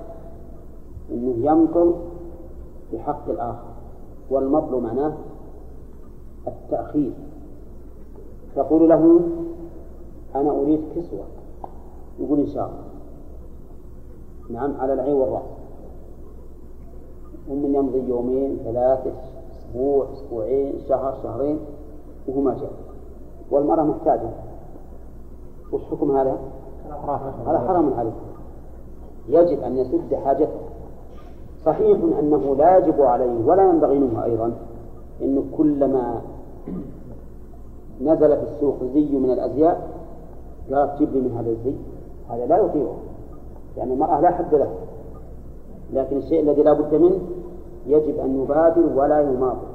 [1.10, 1.94] إنه يمطل
[2.90, 3.72] في حق الآخر.
[4.30, 5.12] والمطل معناه
[6.46, 7.12] التأخير.
[8.56, 9.20] تقول له
[10.34, 11.24] أنا أريد كسوة.
[12.20, 12.92] يقول إن شاء الله.
[14.60, 15.42] نعم على العين والرأس.
[17.50, 19.12] ومن يمضي يومين ثلاثة
[19.52, 21.58] أسبوع أسبوعين شهر شهرين.
[22.28, 22.73] وهو ما جاء
[23.51, 24.31] والمرأة محتاجة.
[25.73, 26.36] وش حكم هذا؟
[27.47, 28.12] هذا حرام عليه
[29.28, 30.61] يجب أن يسد حاجته
[31.65, 34.53] صحيح أنه لا يجب عليه ولا ينبغي منه أيضا
[35.23, 36.20] أنه كلما
[38.01, 39.89] نزل في السوق زي من الأزياء
[40.73, 41.74] قال جيب لي من هذا الزي.
[42.31, 42.97] هذا لا يطيعه.
[43.77, 44.74] يعني المرأة لا حد له
[45.93, 47.19] لكن الشيء الذي لا بد منه
[47.86, 49.72] يجب أن يبادر ولا يماطل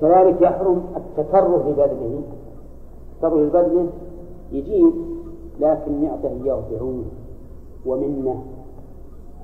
[0.00, 2.20] كذلك يحرم التكره لبذله
[3.14, 3.86] التكره لبذله
[4.52, 4.92] يجيب
[5.60, 7.04] لكن يعطيه إياه بعون
[7.86, 8.44] ومنة.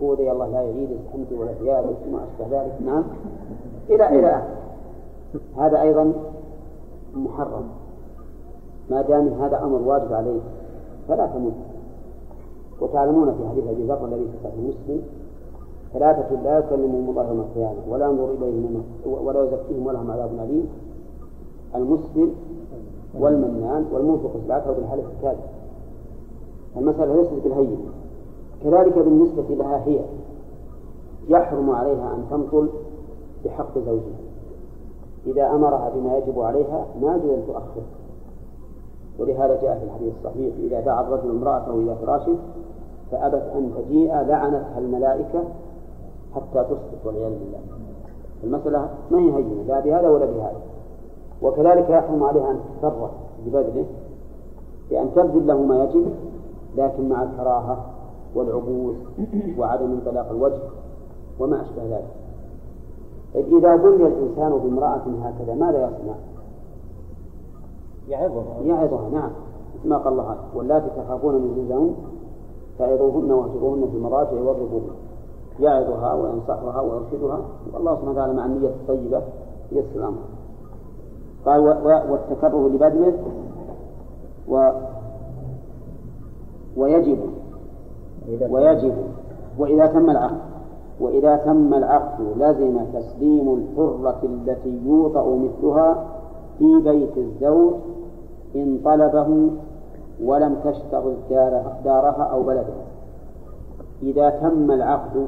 [0.03, 2.73] هو الله لا يعيدك أنت ولا ثيابك وما أشبه ذلك.
[2.87, 3.05] نعم.
[3.91, 4.43] إلى إلى
[5.57, 6.12] هذا أيضا
[7.15, 7.65] محرم.
[8.91, 10.43] ما دام هذا أمر واجب عليك
[11.09, 11.53] فلا تمت
[12.81, 15.03] وتعلمون في حديث أبي ذر الذي في صحيح مسلم
[15.93, 17.78] ثلاثة لا يكلمهم الله يوم القيامة.
[17.89, 20.69] ولا ينظر إليهم ولا يزكيهم ولهم عذاب أليم.
[21.74, 22.35] المسلم
[23.19, 25.40] والمنان والمنفق سبعته بالحلف الكاذب.
[26.77, 27.78] المسألة ليست بالهين.
[28.64, 30.01] كذلك بالنسبة لها هي
[31.28, 32.69] يحرم عليها أن تمطل
[33.44, 34.23] بحق زوجها.
[35.27, 37.82] إذا أمرها بما يجب عليها ما أن تؤخر.
[39.19, 42.36] ولهذا جاء في الحديث الصحيح إذا دعا الرجل امرأته إلى فراشه
[43.10, 45.44] فأبت أن تجيء لعنتها الملائكة
[46.35, 47.59] حتى تسقط والعياذ بالله.
[48.45, 50.61] المسألة ما هي هينة لا بهذا ولا بهذا.
[51.43, 53.11] وكذلك يحرم عليها أن تتفرع
[53.47, 53.85] ببذله
[54.91, 56.07] بأن تبذل له ما يجب
[56.77, 57.87] لكن مع الكراهة
[58.35, 58.97] والعبوس
[59.59, 60.63] وعدم انطلاق الوجه
[61.41, 62.11] وما أشبه ذلك.
[63.35, 66.15] طيب إذا بني الإنسان بامرأة هكذا ماذا يصنع؟
[68.09, 68.61] يعظها.
[68.65, 69.31] يعظها نعم.
[69.75, 71.95] مثل ما قال الله واللاتي تخافون نشوزهن
[72.79, 74.91] فعظوهن واهجروهن في المضاجع واضربوهن
[75.62, 77.40] يعظها وينصحها ويرشدها.
[77.74, 79.22] والله سبحانه وتعالى مع النية الطيبة
[79.72, 80.18] يسر الأمر
[81.47, 81.60] قال
[82.10, 83.14] والتكره لبذله
[84.48, 84.70] و
[86.76, 87.18] ويجب
[88.51, 88.94] ويجب
[89.59, 90.52] وإذا تم العقد.
[91.01, 96.05] وإذا تم العقد لزم تسليم الحرة التي يوطأ مثلها
[96.59, 97.74] في بيت الزوج
[98.56, 99.51] إن طلبه
[100.24, 101.16] ولم تشترط
[101.84, 102.84] دارها أو بلدها
[104.02, 105.26] إذا تم العقد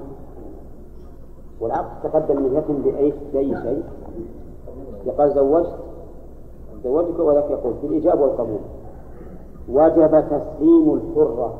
[1.61, 3.83] والعقد تقدم من يتم بأي بأي شيء.
[5.07, 5.79] يقال زوجت
[6.85, 8.61] زوجتك وذاك يقول في الإجابة والقبول.
[9.69, 11.55] وجب تسليم الحرة.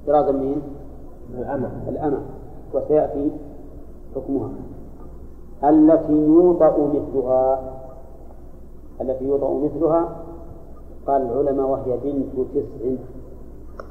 [0.00, 0.62] احترازا من
[1.38, 1.70] الأمة.
[1.88, 2.20] الأمة.
[2.74, 3.30] وسيأتي
[4.14, 4.50] حكمها.
[5.64, 7.72] التي يوطأ مثلها
[9.00, 10.16] التي يوطأ مثلها
[11.06, 13.02] قال العلماء وهي بنت تسع.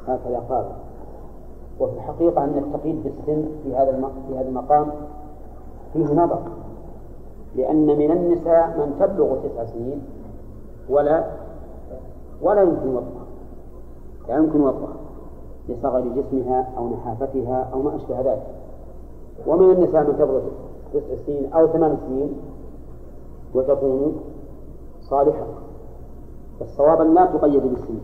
[0.08, 0.66] هكذا قال.
[1.80, 4.92] وفي الحقيقة أن التقييد بالسن في هذا في هذا المقام
[5.94, 6.40] فيه نظر
[7.56, 10.02] لأن من النساء من تبلغ تسع سنين
[10.90, 11.26] ولا
[12.42, 13.26] ولا يمكن وطئها
[14.28, 14.94] لا يمكن وطئها
[15.70, 18.48] لصغر جسمها أو نحافتها أو ما أشبه ذلك.
[19.48, 20.42] ومن النساء من تبلغ
[20.94, 22.34] تسع سنين أو ثمان سنين
[23.56, 24.20] وتكون
[25.02, 25.46] صالحة.
[26.62, 28.00] الصواب أن لا تقيد بالسن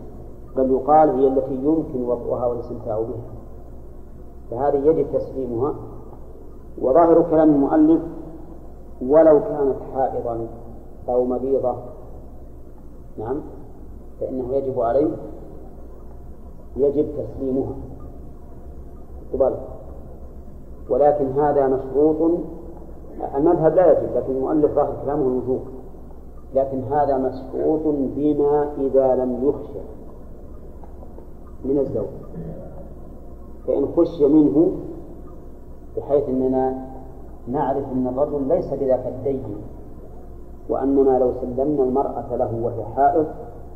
[0.56, 3.37] بل يقال هي التي يمكن وطئها والاستمتاع بها.
[4.50, 5.74] فهذه يجب تسليمها.
[6.80, 8.02] وظاهر كلام المؤلف
[9.02, 10.46] ولو كانت حائضا
[11.08, 11.74] أو مريضة
[13.18, 13.40] نعم.
[14.20, 15.10] فإنه يجب عليه
[16.76, 17.72] يجب تسليمها.
[19.32, 19.54] قبل.
[20.90, 22.40] ولكن هذا مشروط.
[23.36, 25.60] المذهب لا يجب لكن المؤلف ظاهر كلامه الوجوب.
[26.54, 27.80] لكن هذا مشروط
[28.16, 29.84] بما إذا لم يخشى
[31.64, 32.06] من الزوج.
[33.68, 34.72] فإن خشي منه
[35.96, 36.86] بحيث أننا
[37.48, 39.44] نعرف أن الرجل ليس بذاك الدين
[40.68, 43.26] وأننا لو سلمنا المرأة له وهي حائض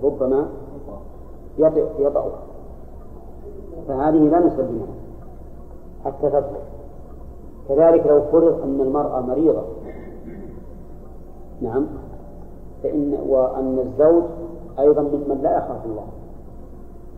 [0.03, 0.49] ربما
[1.99, 2.33] يطأ.
[3.89, 4.87] فهذه لا نسلمها
[6.05, 6.63] حتى تطهر.
[7.69, 9.63] كذلك لو فرض أن المرأة مريضة.
[11.63, 11.87] نعم.
[12.83, 14.23] فإن وأن الزوج
[14.79, 16.07] أيضا ممن لا يخاف الله.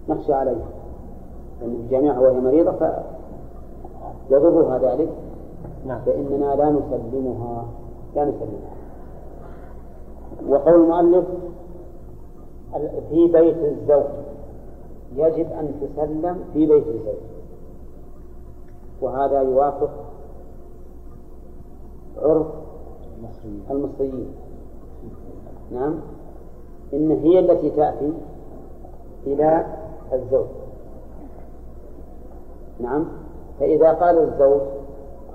[0.09, 0.74] نخشى عليها.
[1.91, 2.93] جامعها وهي مريضة
[4.29, 5.09] فيضرها ذلك.
[5.87, 6.01] نعم.
[6.07, 7.65] فإننا لا نسلمها
[8.17, 8.75] لا نسلمها.
[10.49, 11.25] وقول المؤلف
[13.11, 14.05] في بيت الزوج
[15.17, 17.23] يجب أن تسلم في بيت الزوج.
[19.03, 19.91] وهذا يوافق
[22.23, 22.47] عرف
[23.71, 24.33] المصريين.
[25.73, 25.95] نعم.
[26.93, 28.13] إن هي التي تأتي
[29.27, 29.67] إلى
[30.13, 30.47] الزوج.
[32.81, 33.05] نعم.
[33.61, 34.61] فإذا قال الزوج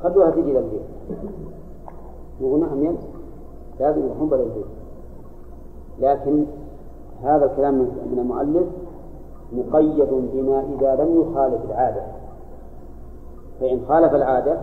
[0.04, 0.82] خلوها تجي إلى البيت
[2.42, 3.20] نعم يلزم
[3.80, 4.66] لازم يروحون بلا البيت.
[6.00, 6.46] لكن
[7.24, 7.74] هذا الكلام
[8.12, 8.68] من المؤلف
[9.54, 12.02] مقيد بما إذا لم يخالف العادة.
[13.60, 14.58] فإن خالف العادة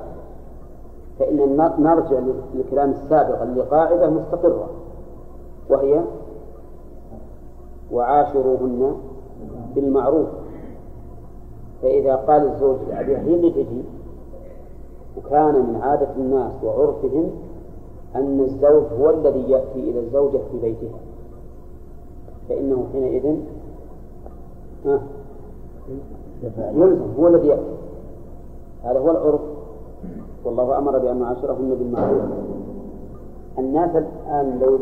[1.18, 2.18] فإن نرجع
[2.54, 4.68] للكلام السابق اللي قاعدة مستقرة.
[5.70, 6.04] وهي
[7.92, 8.96] وعاشروهن
[9.74, 10.28] بالمعروف.
[11.82, 13.82] فإذا قال الزوج لأبيها هي اللي تجي
[15.16, 17.30] وكان من عادة الناس وعرفهم
[18.16, 20.98] أن الزوج هو الذي يأتي إلى الزوجة في بيتها.
[22.48, 23.36] فإنه حينئذ
[26.58, 27.76] يلزم هو الذي يأتي.
[28.84, 29.40] هذا هو العرف.
[30.44, 32.22] والله أمر بأن نعاشرهن بالمعروف.
[33.58, 34.76] الناس الآن لو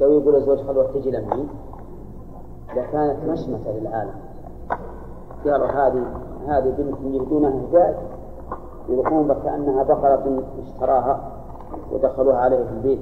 [0.00, 1.44] لو يقول الزوج خلوة تجي لمعي
[2.76, 4.29] لكانت مشمتة للعالم.
[5.44, 6.02] قالوا هذه
[6.48, 8.02] هذه بنت يهدونها هداء
[8.88, 11.20] يروحون كأنها بقرة اشتراها
[11.92, 13.00] ودخلوها عليه في البيت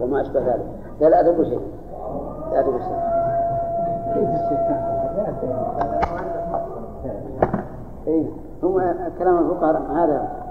[0.00, 0.66] وما أشبه ذلك.
[1.00, 1.60] لا لا تقول شيء.
[2.52, 2.98] لا تقول شيء.
[8.06, 8.26] إيه
[8.62, 10.43] هم كلام الفقهاء هذا.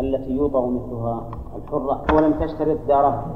[0.00, 3.26] التي يوضع مثلها الحرة ولم تشترط دارها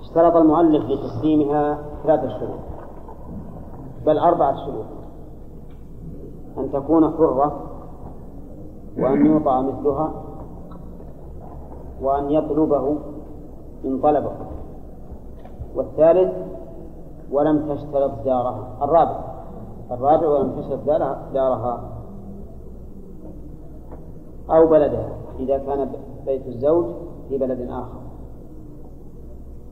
[0.00, 2.58] اشترط المؤلف لتسليمها ثلاثة شروط
[4.06, 4.84] بل أربعة شروط.
[6.58, 7.60] أن تكون حرة
[8.98, 10.12] وأن يوضع مثلها
[12.02, 12.98] وأن يطلبه
[13.84, 14.32] إن طلبه.
[15.74, 16.32] والثالث
[17.32, 18.68] ولم تشترط دارها.
[18.82, 19.20] الرابع
[19.90, 21.80] الرابع ولم تشترط دارها
[24.50, 25.21] أو بلدها.
[25.42, 25.88] إذا كان
[26.26, 26.86] بيت الزوج
[27.28, 28.00] في بلد آخر.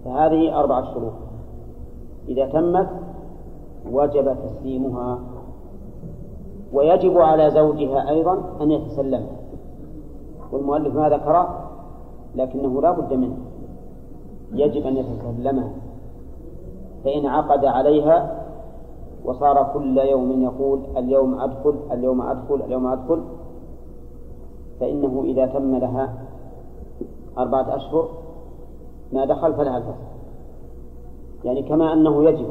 [0.04, 1.12] فهذه أربعة شروط.
[2.28, 2.88] إذا تمت
[3.92, 5.18] وجب تسليمها.
[6.72, 9.36] ويجب على زوجها أيضا أن يتسلمها
[10.52, 11.70] والمؤلف ما ذكره
[12.34, 13.36] لكنه لا بد منه.
[14.52, 15.70] يجب أن يتسلمها
[17.04, 18.40] فإن عقد عليها
[19.24, 23.22] وصار كل يوم يقول اليوم أدخل اليوم أدخل اليوم أدخل
[24.80, 26.14] فإنه إذا تم لها
[27.38, 28.08] أربعة أشهر
[29.12, 30.10] ما دخل فلها الفصل.
[31.44, 32.46] يعني كما أنه يجب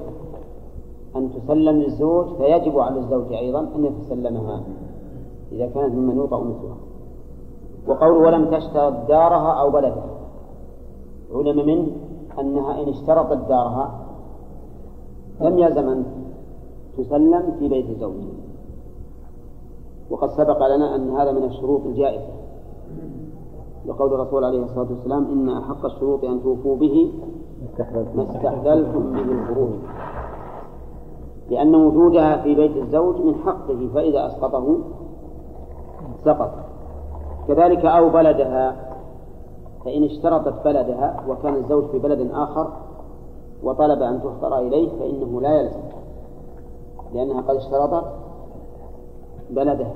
[1.16, 4.62] أن تسلم للزوج فيجب على الزوج أيضا أن يتسلمها
[5.52, 6.78] إذا كانت ممن يوطأ مثلها.
[7.88, 10.06] وقول ولم تشترط دارها أو بلدها.
[11.34, 11.88] علم منه
[12.40, 14.00] أنها إن اشترطت دارها
[15.42, 16.06] لم يلزم أن
[16.98, 18.39] تسلم في بيت زوجها
[20.10, 22.34] وقد سبق لنا أن هذا من الشروط الجائزة.
[23.86, 27.12] لقول الرسول عليه الصلاة والسلام إن أحق الشروط أن توفوا به
[28.16, 29.70] ما استحللتم به الفروج
[31.50, 34.78] لأن وجودها في بيت الزوج من حقه فإذا أسقطه
[36.26, 36.52] سقط.
[37.48, 38.76] كذلك أو بلدها
[39.86, 42.74] فإن اشترطت بلدها وكان الزوج في بلد آخر
[43.64, 45.82] وطلب أن تحضر إليه فإنه لا يلزم
[47.14, 48.06] لأنها قد اشترطت.
[49.50, 49.94] بلدها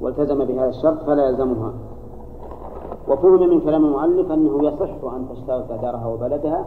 [0.00, 1.72] والتزم بهذا الشرط فلا يلزمها.
[3.08, 6.64] وفهم من كلام المؤلف أنه يصح أن تشترط دارها وبلدها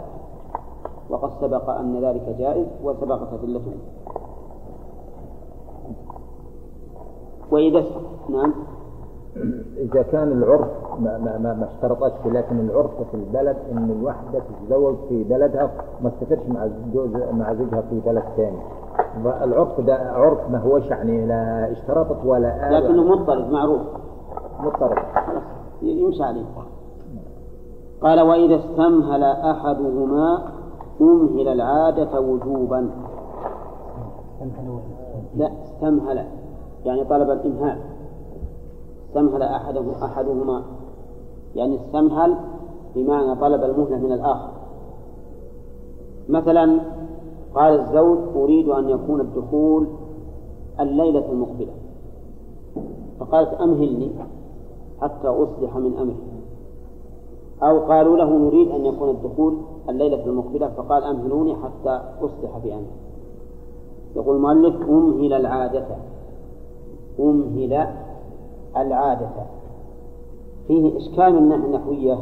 [1.10, 3.74] وقد سبق أن ذلك جائز وسبقت أدلته.
[7.52, 7.86] وإذا
[8.30, 8.54] نعم.
[9.78, 10.68] إذا كان العرف
[11.00, 15.72] ما, ما, ما, ما اشترطتش لكن العرف في البلد إن الواحدة تتزوج في بلدها
[16.02, 18.60] وما تسافرش مع زوج مع زوجها في بلد ثاني
[19.44, 23.82] العرف ده عرف ما هوش يعني لا اشترطت ولا آل لكنه مضطرد معروف.
[24.60, 25.44] مضطرب خلاص
[25.82, 26.46] يمشي عليه.
[28.02, 30.52] قال وإذا استمهل أحدهما
[31.02, 32.90] أمهل العادة وجوبا.
[35.36, 36.26] لا استمهل.
[36.86, 37.78] يعني طلب الإمهال.
[39.12, 40.64] استمهل أحده أحدهما.
[41.56, 42.36] يعني استمهل
[42.96, 44.50] بمعنى طلب المهلة من الآخر.
[46.30, 46.80] مثلا
[47.56, 49.88] قال الزوج أريد أن يكون الدخول
[50.80, 51.74] الليلة المقبلة.
[53.20, 54.12] فقالت أمهلني
[55.02, 56.18] حتى أصلح من أمري.
[57.64, 59.58] أو قالوا له نريد أن يكون الدخول
[59.90, 60.68] الليلة المقبلة.
[60.68, 62.92] فقال أمهلوني حتى أصلح بأمري.
[64.16, 65.86] يقول المؤلف أمهل العادة.
[67.20, 67.88] أمهل
[68.78, 69.30] العادة.
[70.68, 72.18] فيه إشكال من النحوية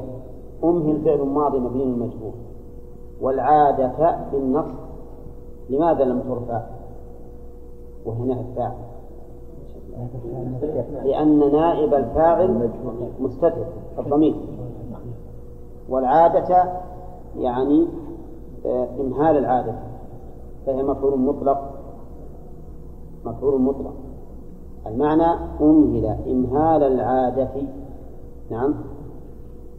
[0.63, 2.33] أمهل فعل ماضي مبني المجهول.
[3.21, 4.65] والعادة بالنص
[5.69, 6.61] لماذا لم ترفع؟
[8.05, 8.75] وهنا الفاعل
[11.03, 12.69] لأن نائب الفاعل
[13.19, 13.65] مستتر
[13.99, 14.35] الضمير.
[15.89, 16.73] والعادة
[17.37, 17.87] يعني
[18.65, 19.73] آه، إمهال العادة.
[20.65, 21.71] فهي مفعول مطلق
[23.25, 23.93] مفعول مطلق.
[24.87, 27.49] المعنى أمهل إمهال العادة.
[28.51, 28.73] نعم.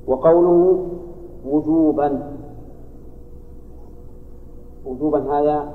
[0.06, 0.86] وقوله
[1.46, 2.32] وجوبا.
[4.86, 5.74] وجوبا هذا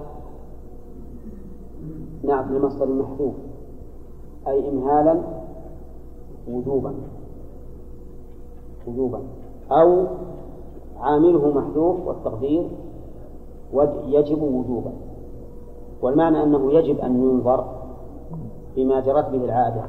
[2.23, 3.33] نعت لمصدر محذوف.
[4.47, 5.21] أي إمهالا
[6.51, 6.93] وجوبا.
[8.87, 9.19] وجوبا.
[9.71, 10.05] أو
[10.99, 12.67] عامله محذوف والتقدير
[14.07, 14.91] يجب وجوبا.
[16.01, 17.74] والمعنى أنه يجب أن ينظر.
[18.75, 19.83] بما جرت به العادة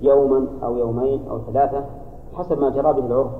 [0.00, 1.84] يوما أو يومين أو ثلاثة
[2.34, 3.32] حسب ما جرى به العرف.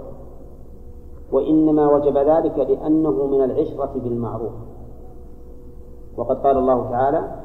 [1.32, 4.52] وإنما وجب ذلك لأنه من العشرة بالمعروف.
[6.16, 7.36] وقد قال الله تعالى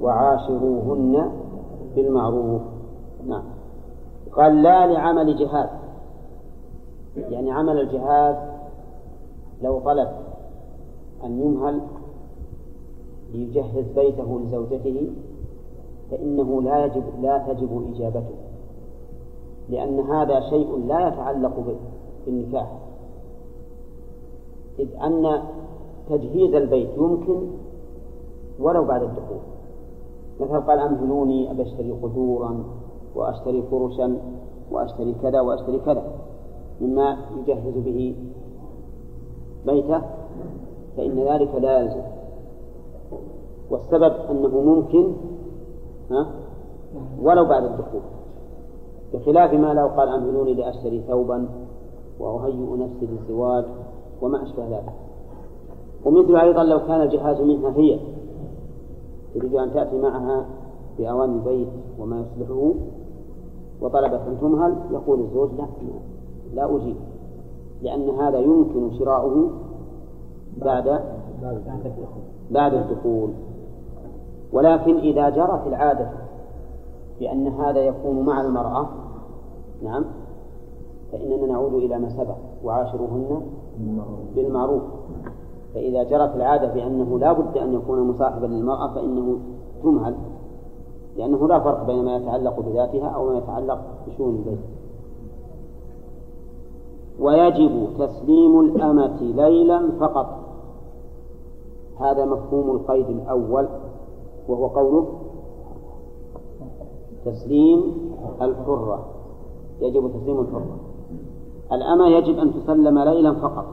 [0.00, 1.30] وعاشروهن
[1.96, 2.62] بالمعروف
[3.26, 3.42] نعم.
[4.32, 5.68] قال لا لعمل جهاد
[7.16, 8.36] يعني عمل الجهاد
[9.62, 10.08] لو طلب
[11.24, 11.80] أن يمهل
[13.32, 15.10] ليجهز بيته لزوجته
[16.10, 18.34] فإنه لا يجب لا تجب إجابته
[19.68, 21.76] لأن هذا شيء لا يتعلق
[22.26, 22.78] بالنكاح.
[24.78, 25.42] إذ أن
[26.08, 27.40] تجهيز البيت يمكن
[28.60, 29.38] ولو بعد الدخول.
[30.40, 32.64] مثلا قال أمهلوني أبي أشتري قدورا
[33.14, 34.18] وأشتري فرشا
[34.70, 36.02] وأشتري كذا وأشتري كذا
[36.80, 38.16] مما يجهز به
[39.66, 40.02] بيته
[40.96, 42.02] فإن ذلك لا يلزم.
[43.70, 45.12] والسبب أنه ممكن
[46.10, 46.26] ها؟
[47.22, 48.00] ولو بعد الدخول.
[49.14, 51.48] بخلاف ما لو قال أمهلوني لأشتري ثوبا
[52.20, 53.64] وأهيئ نفسي للزواج
[54.22, 54.92] وما أشبه ذلك.
[56.04, 58.00] ومثل أيضا لو كان الجهاز منها هي.
[59.34, 60.46] تريد أن تأتي معها
[60.98, 61.68] بأواني البيت
[61.98, 62.74] وما يصلحه
[63.80, 65.66] وطلبت أن تمهل يقول الزوج لا
[66.54, 66.96] لا أجيب.
[67.82, 69.50] لأن هذا يمكن شراؤه
[70.56, 71.00] بعد
[72.50, 73.30] بعد الدخول.
[74.52, 76.10] ولكن إذا جرت العادة
[77.20, 78.88] بأن هذا يكون مع المرأة
[79.82, 80.04] نعم
[81.12, 83.42] فإننا نعود إلى ما سبق وعاشروهن
[84.34, 84.82] بالمعروف.
[85.74, 89.38] فإذا جرت العادة بأنه لا بد أن يكون مصاحبا للمرأة فإنه
[89.82, 90.14] تمهل
[91.16, 94.58] لأنه لا فرق بين ما يتعلق بذاتها أو ما يتعلق بشؤون البيت.
[97.20, 100.26] ويجب تسليم الأمة ليلا فقط.
[102.00, 103.68] هذا مفهوم القيد الأول.
[104.48, 105.06] وهو قوله
[107.24, 107.82] تسليم
[108.42, 109.06] الحرة.
[109.80, 110.76] يجب تسليم الحرة.
[111.72, 113.66] الأمة يجب أن تسلم ليلا فقط.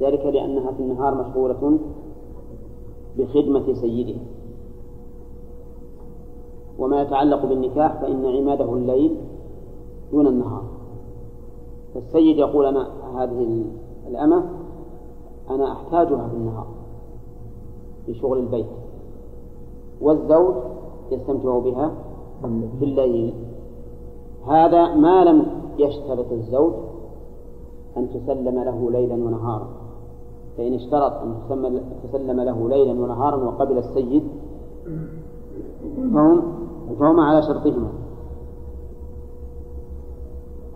[0.00, 1.78] ذلك لأنها في النهار مشغولة
[3.18, 4.22] بخدمة سيدها.
[6.78, 9.16] وما يتعلق بالنكاح فإن عماده الليل
[10.12, 10.64] دون النهار.
[11.94, 13.64] فالسيد يقول أنا هذه
[14.06, 14.44] الأمة
[15.50, 16.66] أنا أحتاجها في النهار
[18.06, 18.81] في شغل البيت.
[20.02, 20.54] والزوج
[21.10, 21.92] يستمتع بها
[22.78, 23.34] في الليل
[24.46, 25.46] هذا ما لم
[25.78, 26.72] يشترط الزوج
[27.96, 29.68] أن تسلم له ليلا ونهارا.
[30.56, 31.34] فإن اشترط أن
[32.02, 34.22] تسلم له ليلا ونهارا وقبل السيد
[35.96, 36.42] فهم
[36.98, 37.88] فهما على شرطهما.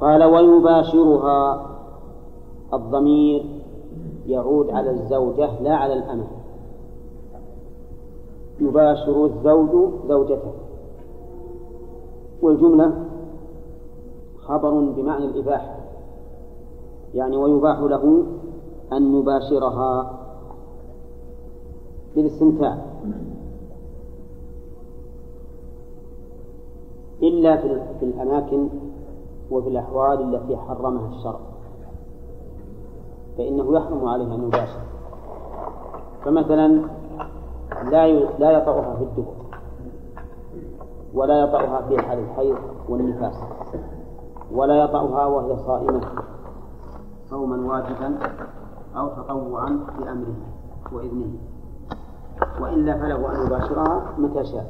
[0.01, 1.66] قال ويباشرها
[2.74, 3.44] الضمير
[4.27, 6.27] يعود على الزوجة لا على الأمة.
[8.61, 10.53] يباشر الزوج زوجته.
[12.43, 13.05] والجملة
[14.39, 15.77] خبر بمعنى الإباحة
[17.15, 18.24] يعني ويباح له
[18.93, 20.20] أن يباشرها
[22.16, 22.78] بالاستمتاع.
[27.23, 27.57] إلا
[28.01, 28.69] في الأماكن
[29.51, 31.41] وفي الأحوال التي حرمها الشرع.
[33.39, 34.81] فإنه يحرم عليه أن يباشر.
[36.24, 36.83] فمثلا
[37.85, 38.09] لا
[38.39, 39.35] لا يطأها في الدبر.
[41.15, 42.57] ولا يطأها في حال الحيض
[42.89, 43.35] والنفاس.
[44.53, 46.01] ولا يطأها وهي صائمة
[47.31, 48.19] صوما واجبا
[48.97, 50.36] أو تطوعا بأمره
[50.93, 51.32] وإذنه.
[52.61, 54.66] وإلا فله أن يباشرها متى شاء.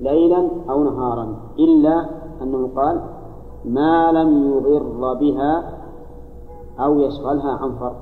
[0.00, 1.36] ليلا أو نهارا.
[1.58, 2.06] إلا
[2.42, 3.00] أنه قال
[3.64, 5.78] ما لم يضر بها
[6.80, 7.96] أو يشغلها عن فرض.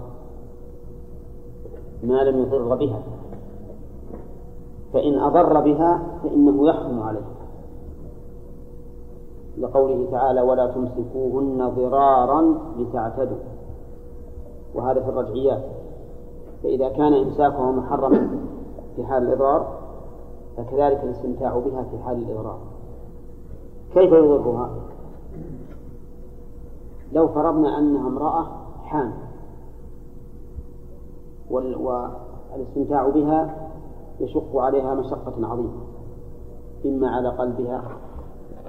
[2.03, 3.03] ما لم يضر بها.
[4.93, 7.25] فإن أضر بها فإنه يحرم عليه.
[9.59, 13.39] لقوله تعالى ولا تمسكوهن ضرارا لتعتدوا.
[14.75, 15.63] وهذا في الرجعيات.
[16.63, 18.31] فإذا كان إمساكها محرما
[18.97, 19.79] في حال الإضرار
[20.57, 22.59] فكذلك الاستمتاع بها في حال الإضرار.
[23.95, 24.71] كيف يضرها؟
[27.13, 28.47] لو فرضنا أنها امرأة
[28.85, 29.13] حامل
[31.51, 33.70] والإستمتاع بها
[34.21, 35.83] يشق عليها مشقة عظيمة
[36.87, 37.83] إما على قلبها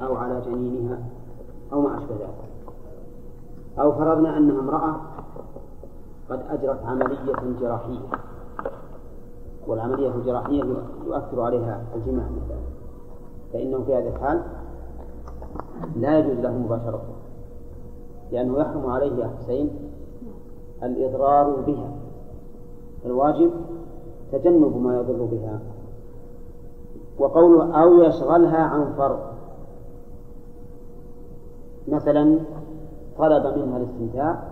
[0.02, 1.00] أو على جنينها
[1.74, 2.52] أو ما أشبه ذلك.
[3.80, 4.96] أو فرضنا أنها امرأة
[6.30, 8.00] قد أجرت عملية جراحية
[9.68, 10.64] والعملية الجراحية
[11.06, 12.62] يؤثر عليها الجماع مثلا
[13.54, 14.44] فإنه في هذه الحال
[15.96, 17.14] لا يجوز له مباشرته
[18.32, 19.70] لأنه يحرم عليه يا حسين
[20.84, 21.92] الإضرار بها.
[23.06, 23.52] الواجب
[24.32, 25.60] تجنب ما يضر بها.
[27.20, 29.20] وقوله أو يشغلها عن فرض.
[31.88, 32.40] مثلا
[33.18, 34.44] طلب منها الاستمتاع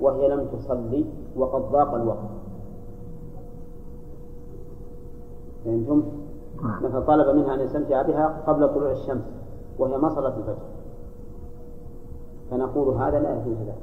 [0.00, 1.04] وهي لم تصلي
[1.36, 2.28] وقد ضاق الوقت.
[5.64, 6.02] فهمتم؟
[6.82, 9.22] مثلا طلب منها أن يستمتع بها قبل طلوع الشمس
[9.78, 10.56] وهي ما صلت الفجر.
[12.50, 13.78] فنقول هذا لا يجوز لك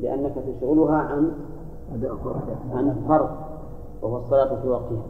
[0.00, 1.32] لأنك تشغلها عن
[2.72, 3.45] عن فرض.
[4.02, 5.02] وهو الصلاة في وقتها.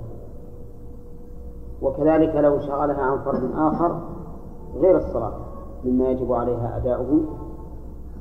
[1.83, 4.01] وكذلك لو شغلها عن فرض آخر
[4.77, 5.33] غير الصلاة
[5.85, 7.21] مما يجب عليها أداؤه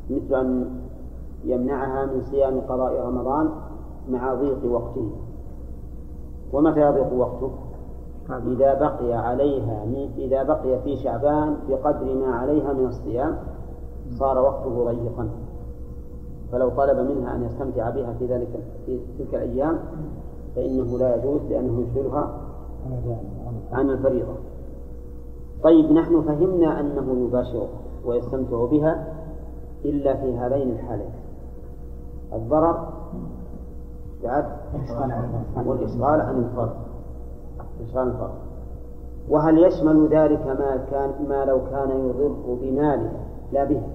[0.10, 0.70] مثل أن
[1.44, 3.50] يمنعها من صيام قضاء رمضان
[4.10, 5.10] مع ضيق وقته.
[6.54, 7.52] ومتى يضيق وقته؟
[8.30, 9.86] إذا بقي عليها
[10.18, 13.38] إذا بقي في شعبان بقدر ما عليها من الصيام
[14.20, 15.30] صار وقته ضيقا.
[16.52, 18.48] فلو طلب منها أن يستمتع بها في ذلك
[18.86, 19.80] في تلك الأيام
[20.56, 22.42] فإنه لا يجوز لأنه يشغلها
[23.72, 24.34] عن الفريضة.
[25.64, 27.70] طيب نحن فهمنا أنه يباشرها
[28.06, 29.14] ويستمتع بها
[29.86, 31.10] إلا في هذين الحالين.
[32.34, 32.88] الضرر
[34.24, 34.46] بعد
[35.66, 36.76] والإشغال عن الفرد
[37.82, 38.34] إشغال الفرد
[39.30, 43.88] وهل يشمل ذلك ما كان ما لو كان يضر بمالها لا بها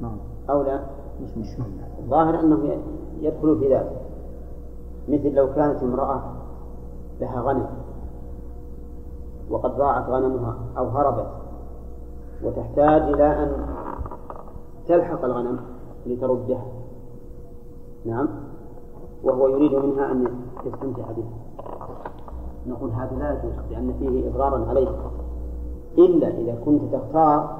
[0.00, 0.16] نعم.
[0.50, 0.80] أو لا؟
[1.22, 1.46] مش مش
[1.98, 2.76] الظاهر أنه
[3.20, 4.05] يدخل في ذلك.
[5.08, 6.22] مثل لو كانت امرأة
[7.20, 7.66] لها غنم
[9.50, 11.26] وقد ضاعت غنمها أو هربت
[12.44, 13.66] وتحتاج إلى أن
[14.86, 15.60] تلحق الغنم
[16.06, 16.64] لتردها.
[18.04, 18.28] نعم.
[19.24, 20.28] وهو يريد منها أن
[20.64, 21.30] يستمتع بها.
[22.66, 24.88] نقول هذا لا يجوز لأن فيه إضرارا عليك.
[25.98, 27.56] إلا إذا كنت تختار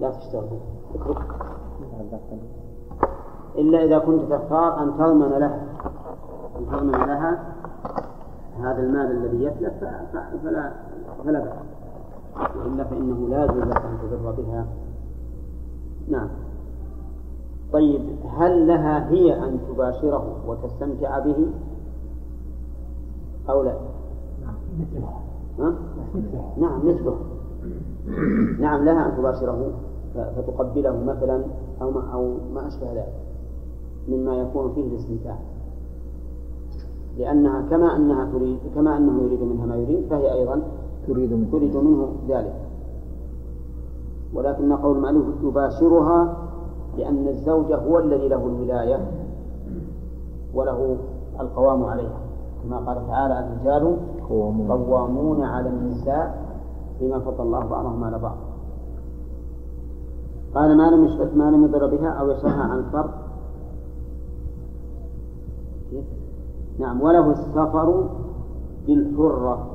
[0.00, 0.58] لا تشتغل
[0.94, 1.22] اترك.
[3.58, 5.69] إلا إذا كنت تختار أن تضمن لها.
[6.66, 7.54] تضمن لها
[8.60, 9.84] هذا المال الذي يتلف
[10.44, 10.72] فلا
[11.24, 11.54] فلا بأس.
[12.56, 14.66] وإلا فإنه لا يجوز لك أن تضر بها.
[16.08, 16.28] نعم.
[17.72, 18.00] طيب
[18.38, 21.46] هل لها هي أن تباشره وتستمتع به؟
[23.48, 23.74] أو لا؟
[25.58, 25.74] ها؟
[26.58, 27.16] نعم مثله
[28.60, 29.72] نعم لها أن تباشره
[30.14, 31.44] فتقبله مثلا
[31.82, 33.12] أو ما, أو ما أشبه ذلك
[34.08, 35.38] مما يكون فيه الاستمتاع.
[37.18, 40.62] لأنها كما أنها تريد كما أنه يريد منها ما يريد فهي أيضا
[41.06, 42.54] تريد من تريد منه ذلك.
[44.34, 46.36] ولكن قول المألوف يباشرها
[46.98, 49.10] لأن الزوج هو الذي له الولاية
[50.54, 50.96] وله
[51.40, 52.20] القوام عليها.
[52.64, 53.96] كما قال تعالى الرجال
[54.28, 54.70] قوامون.
[54.70, 56.44] قوامون على النساء
[57.00, 58.36] بما فضل الله بعضهم على بعض.
[60.54, 63.30] قال ما لم يشبه ما لم يضر بها أو يشرها عن الفرق
[66.80, 68.08] نعم وله السفر
[68.86, 69.69] بالحرة.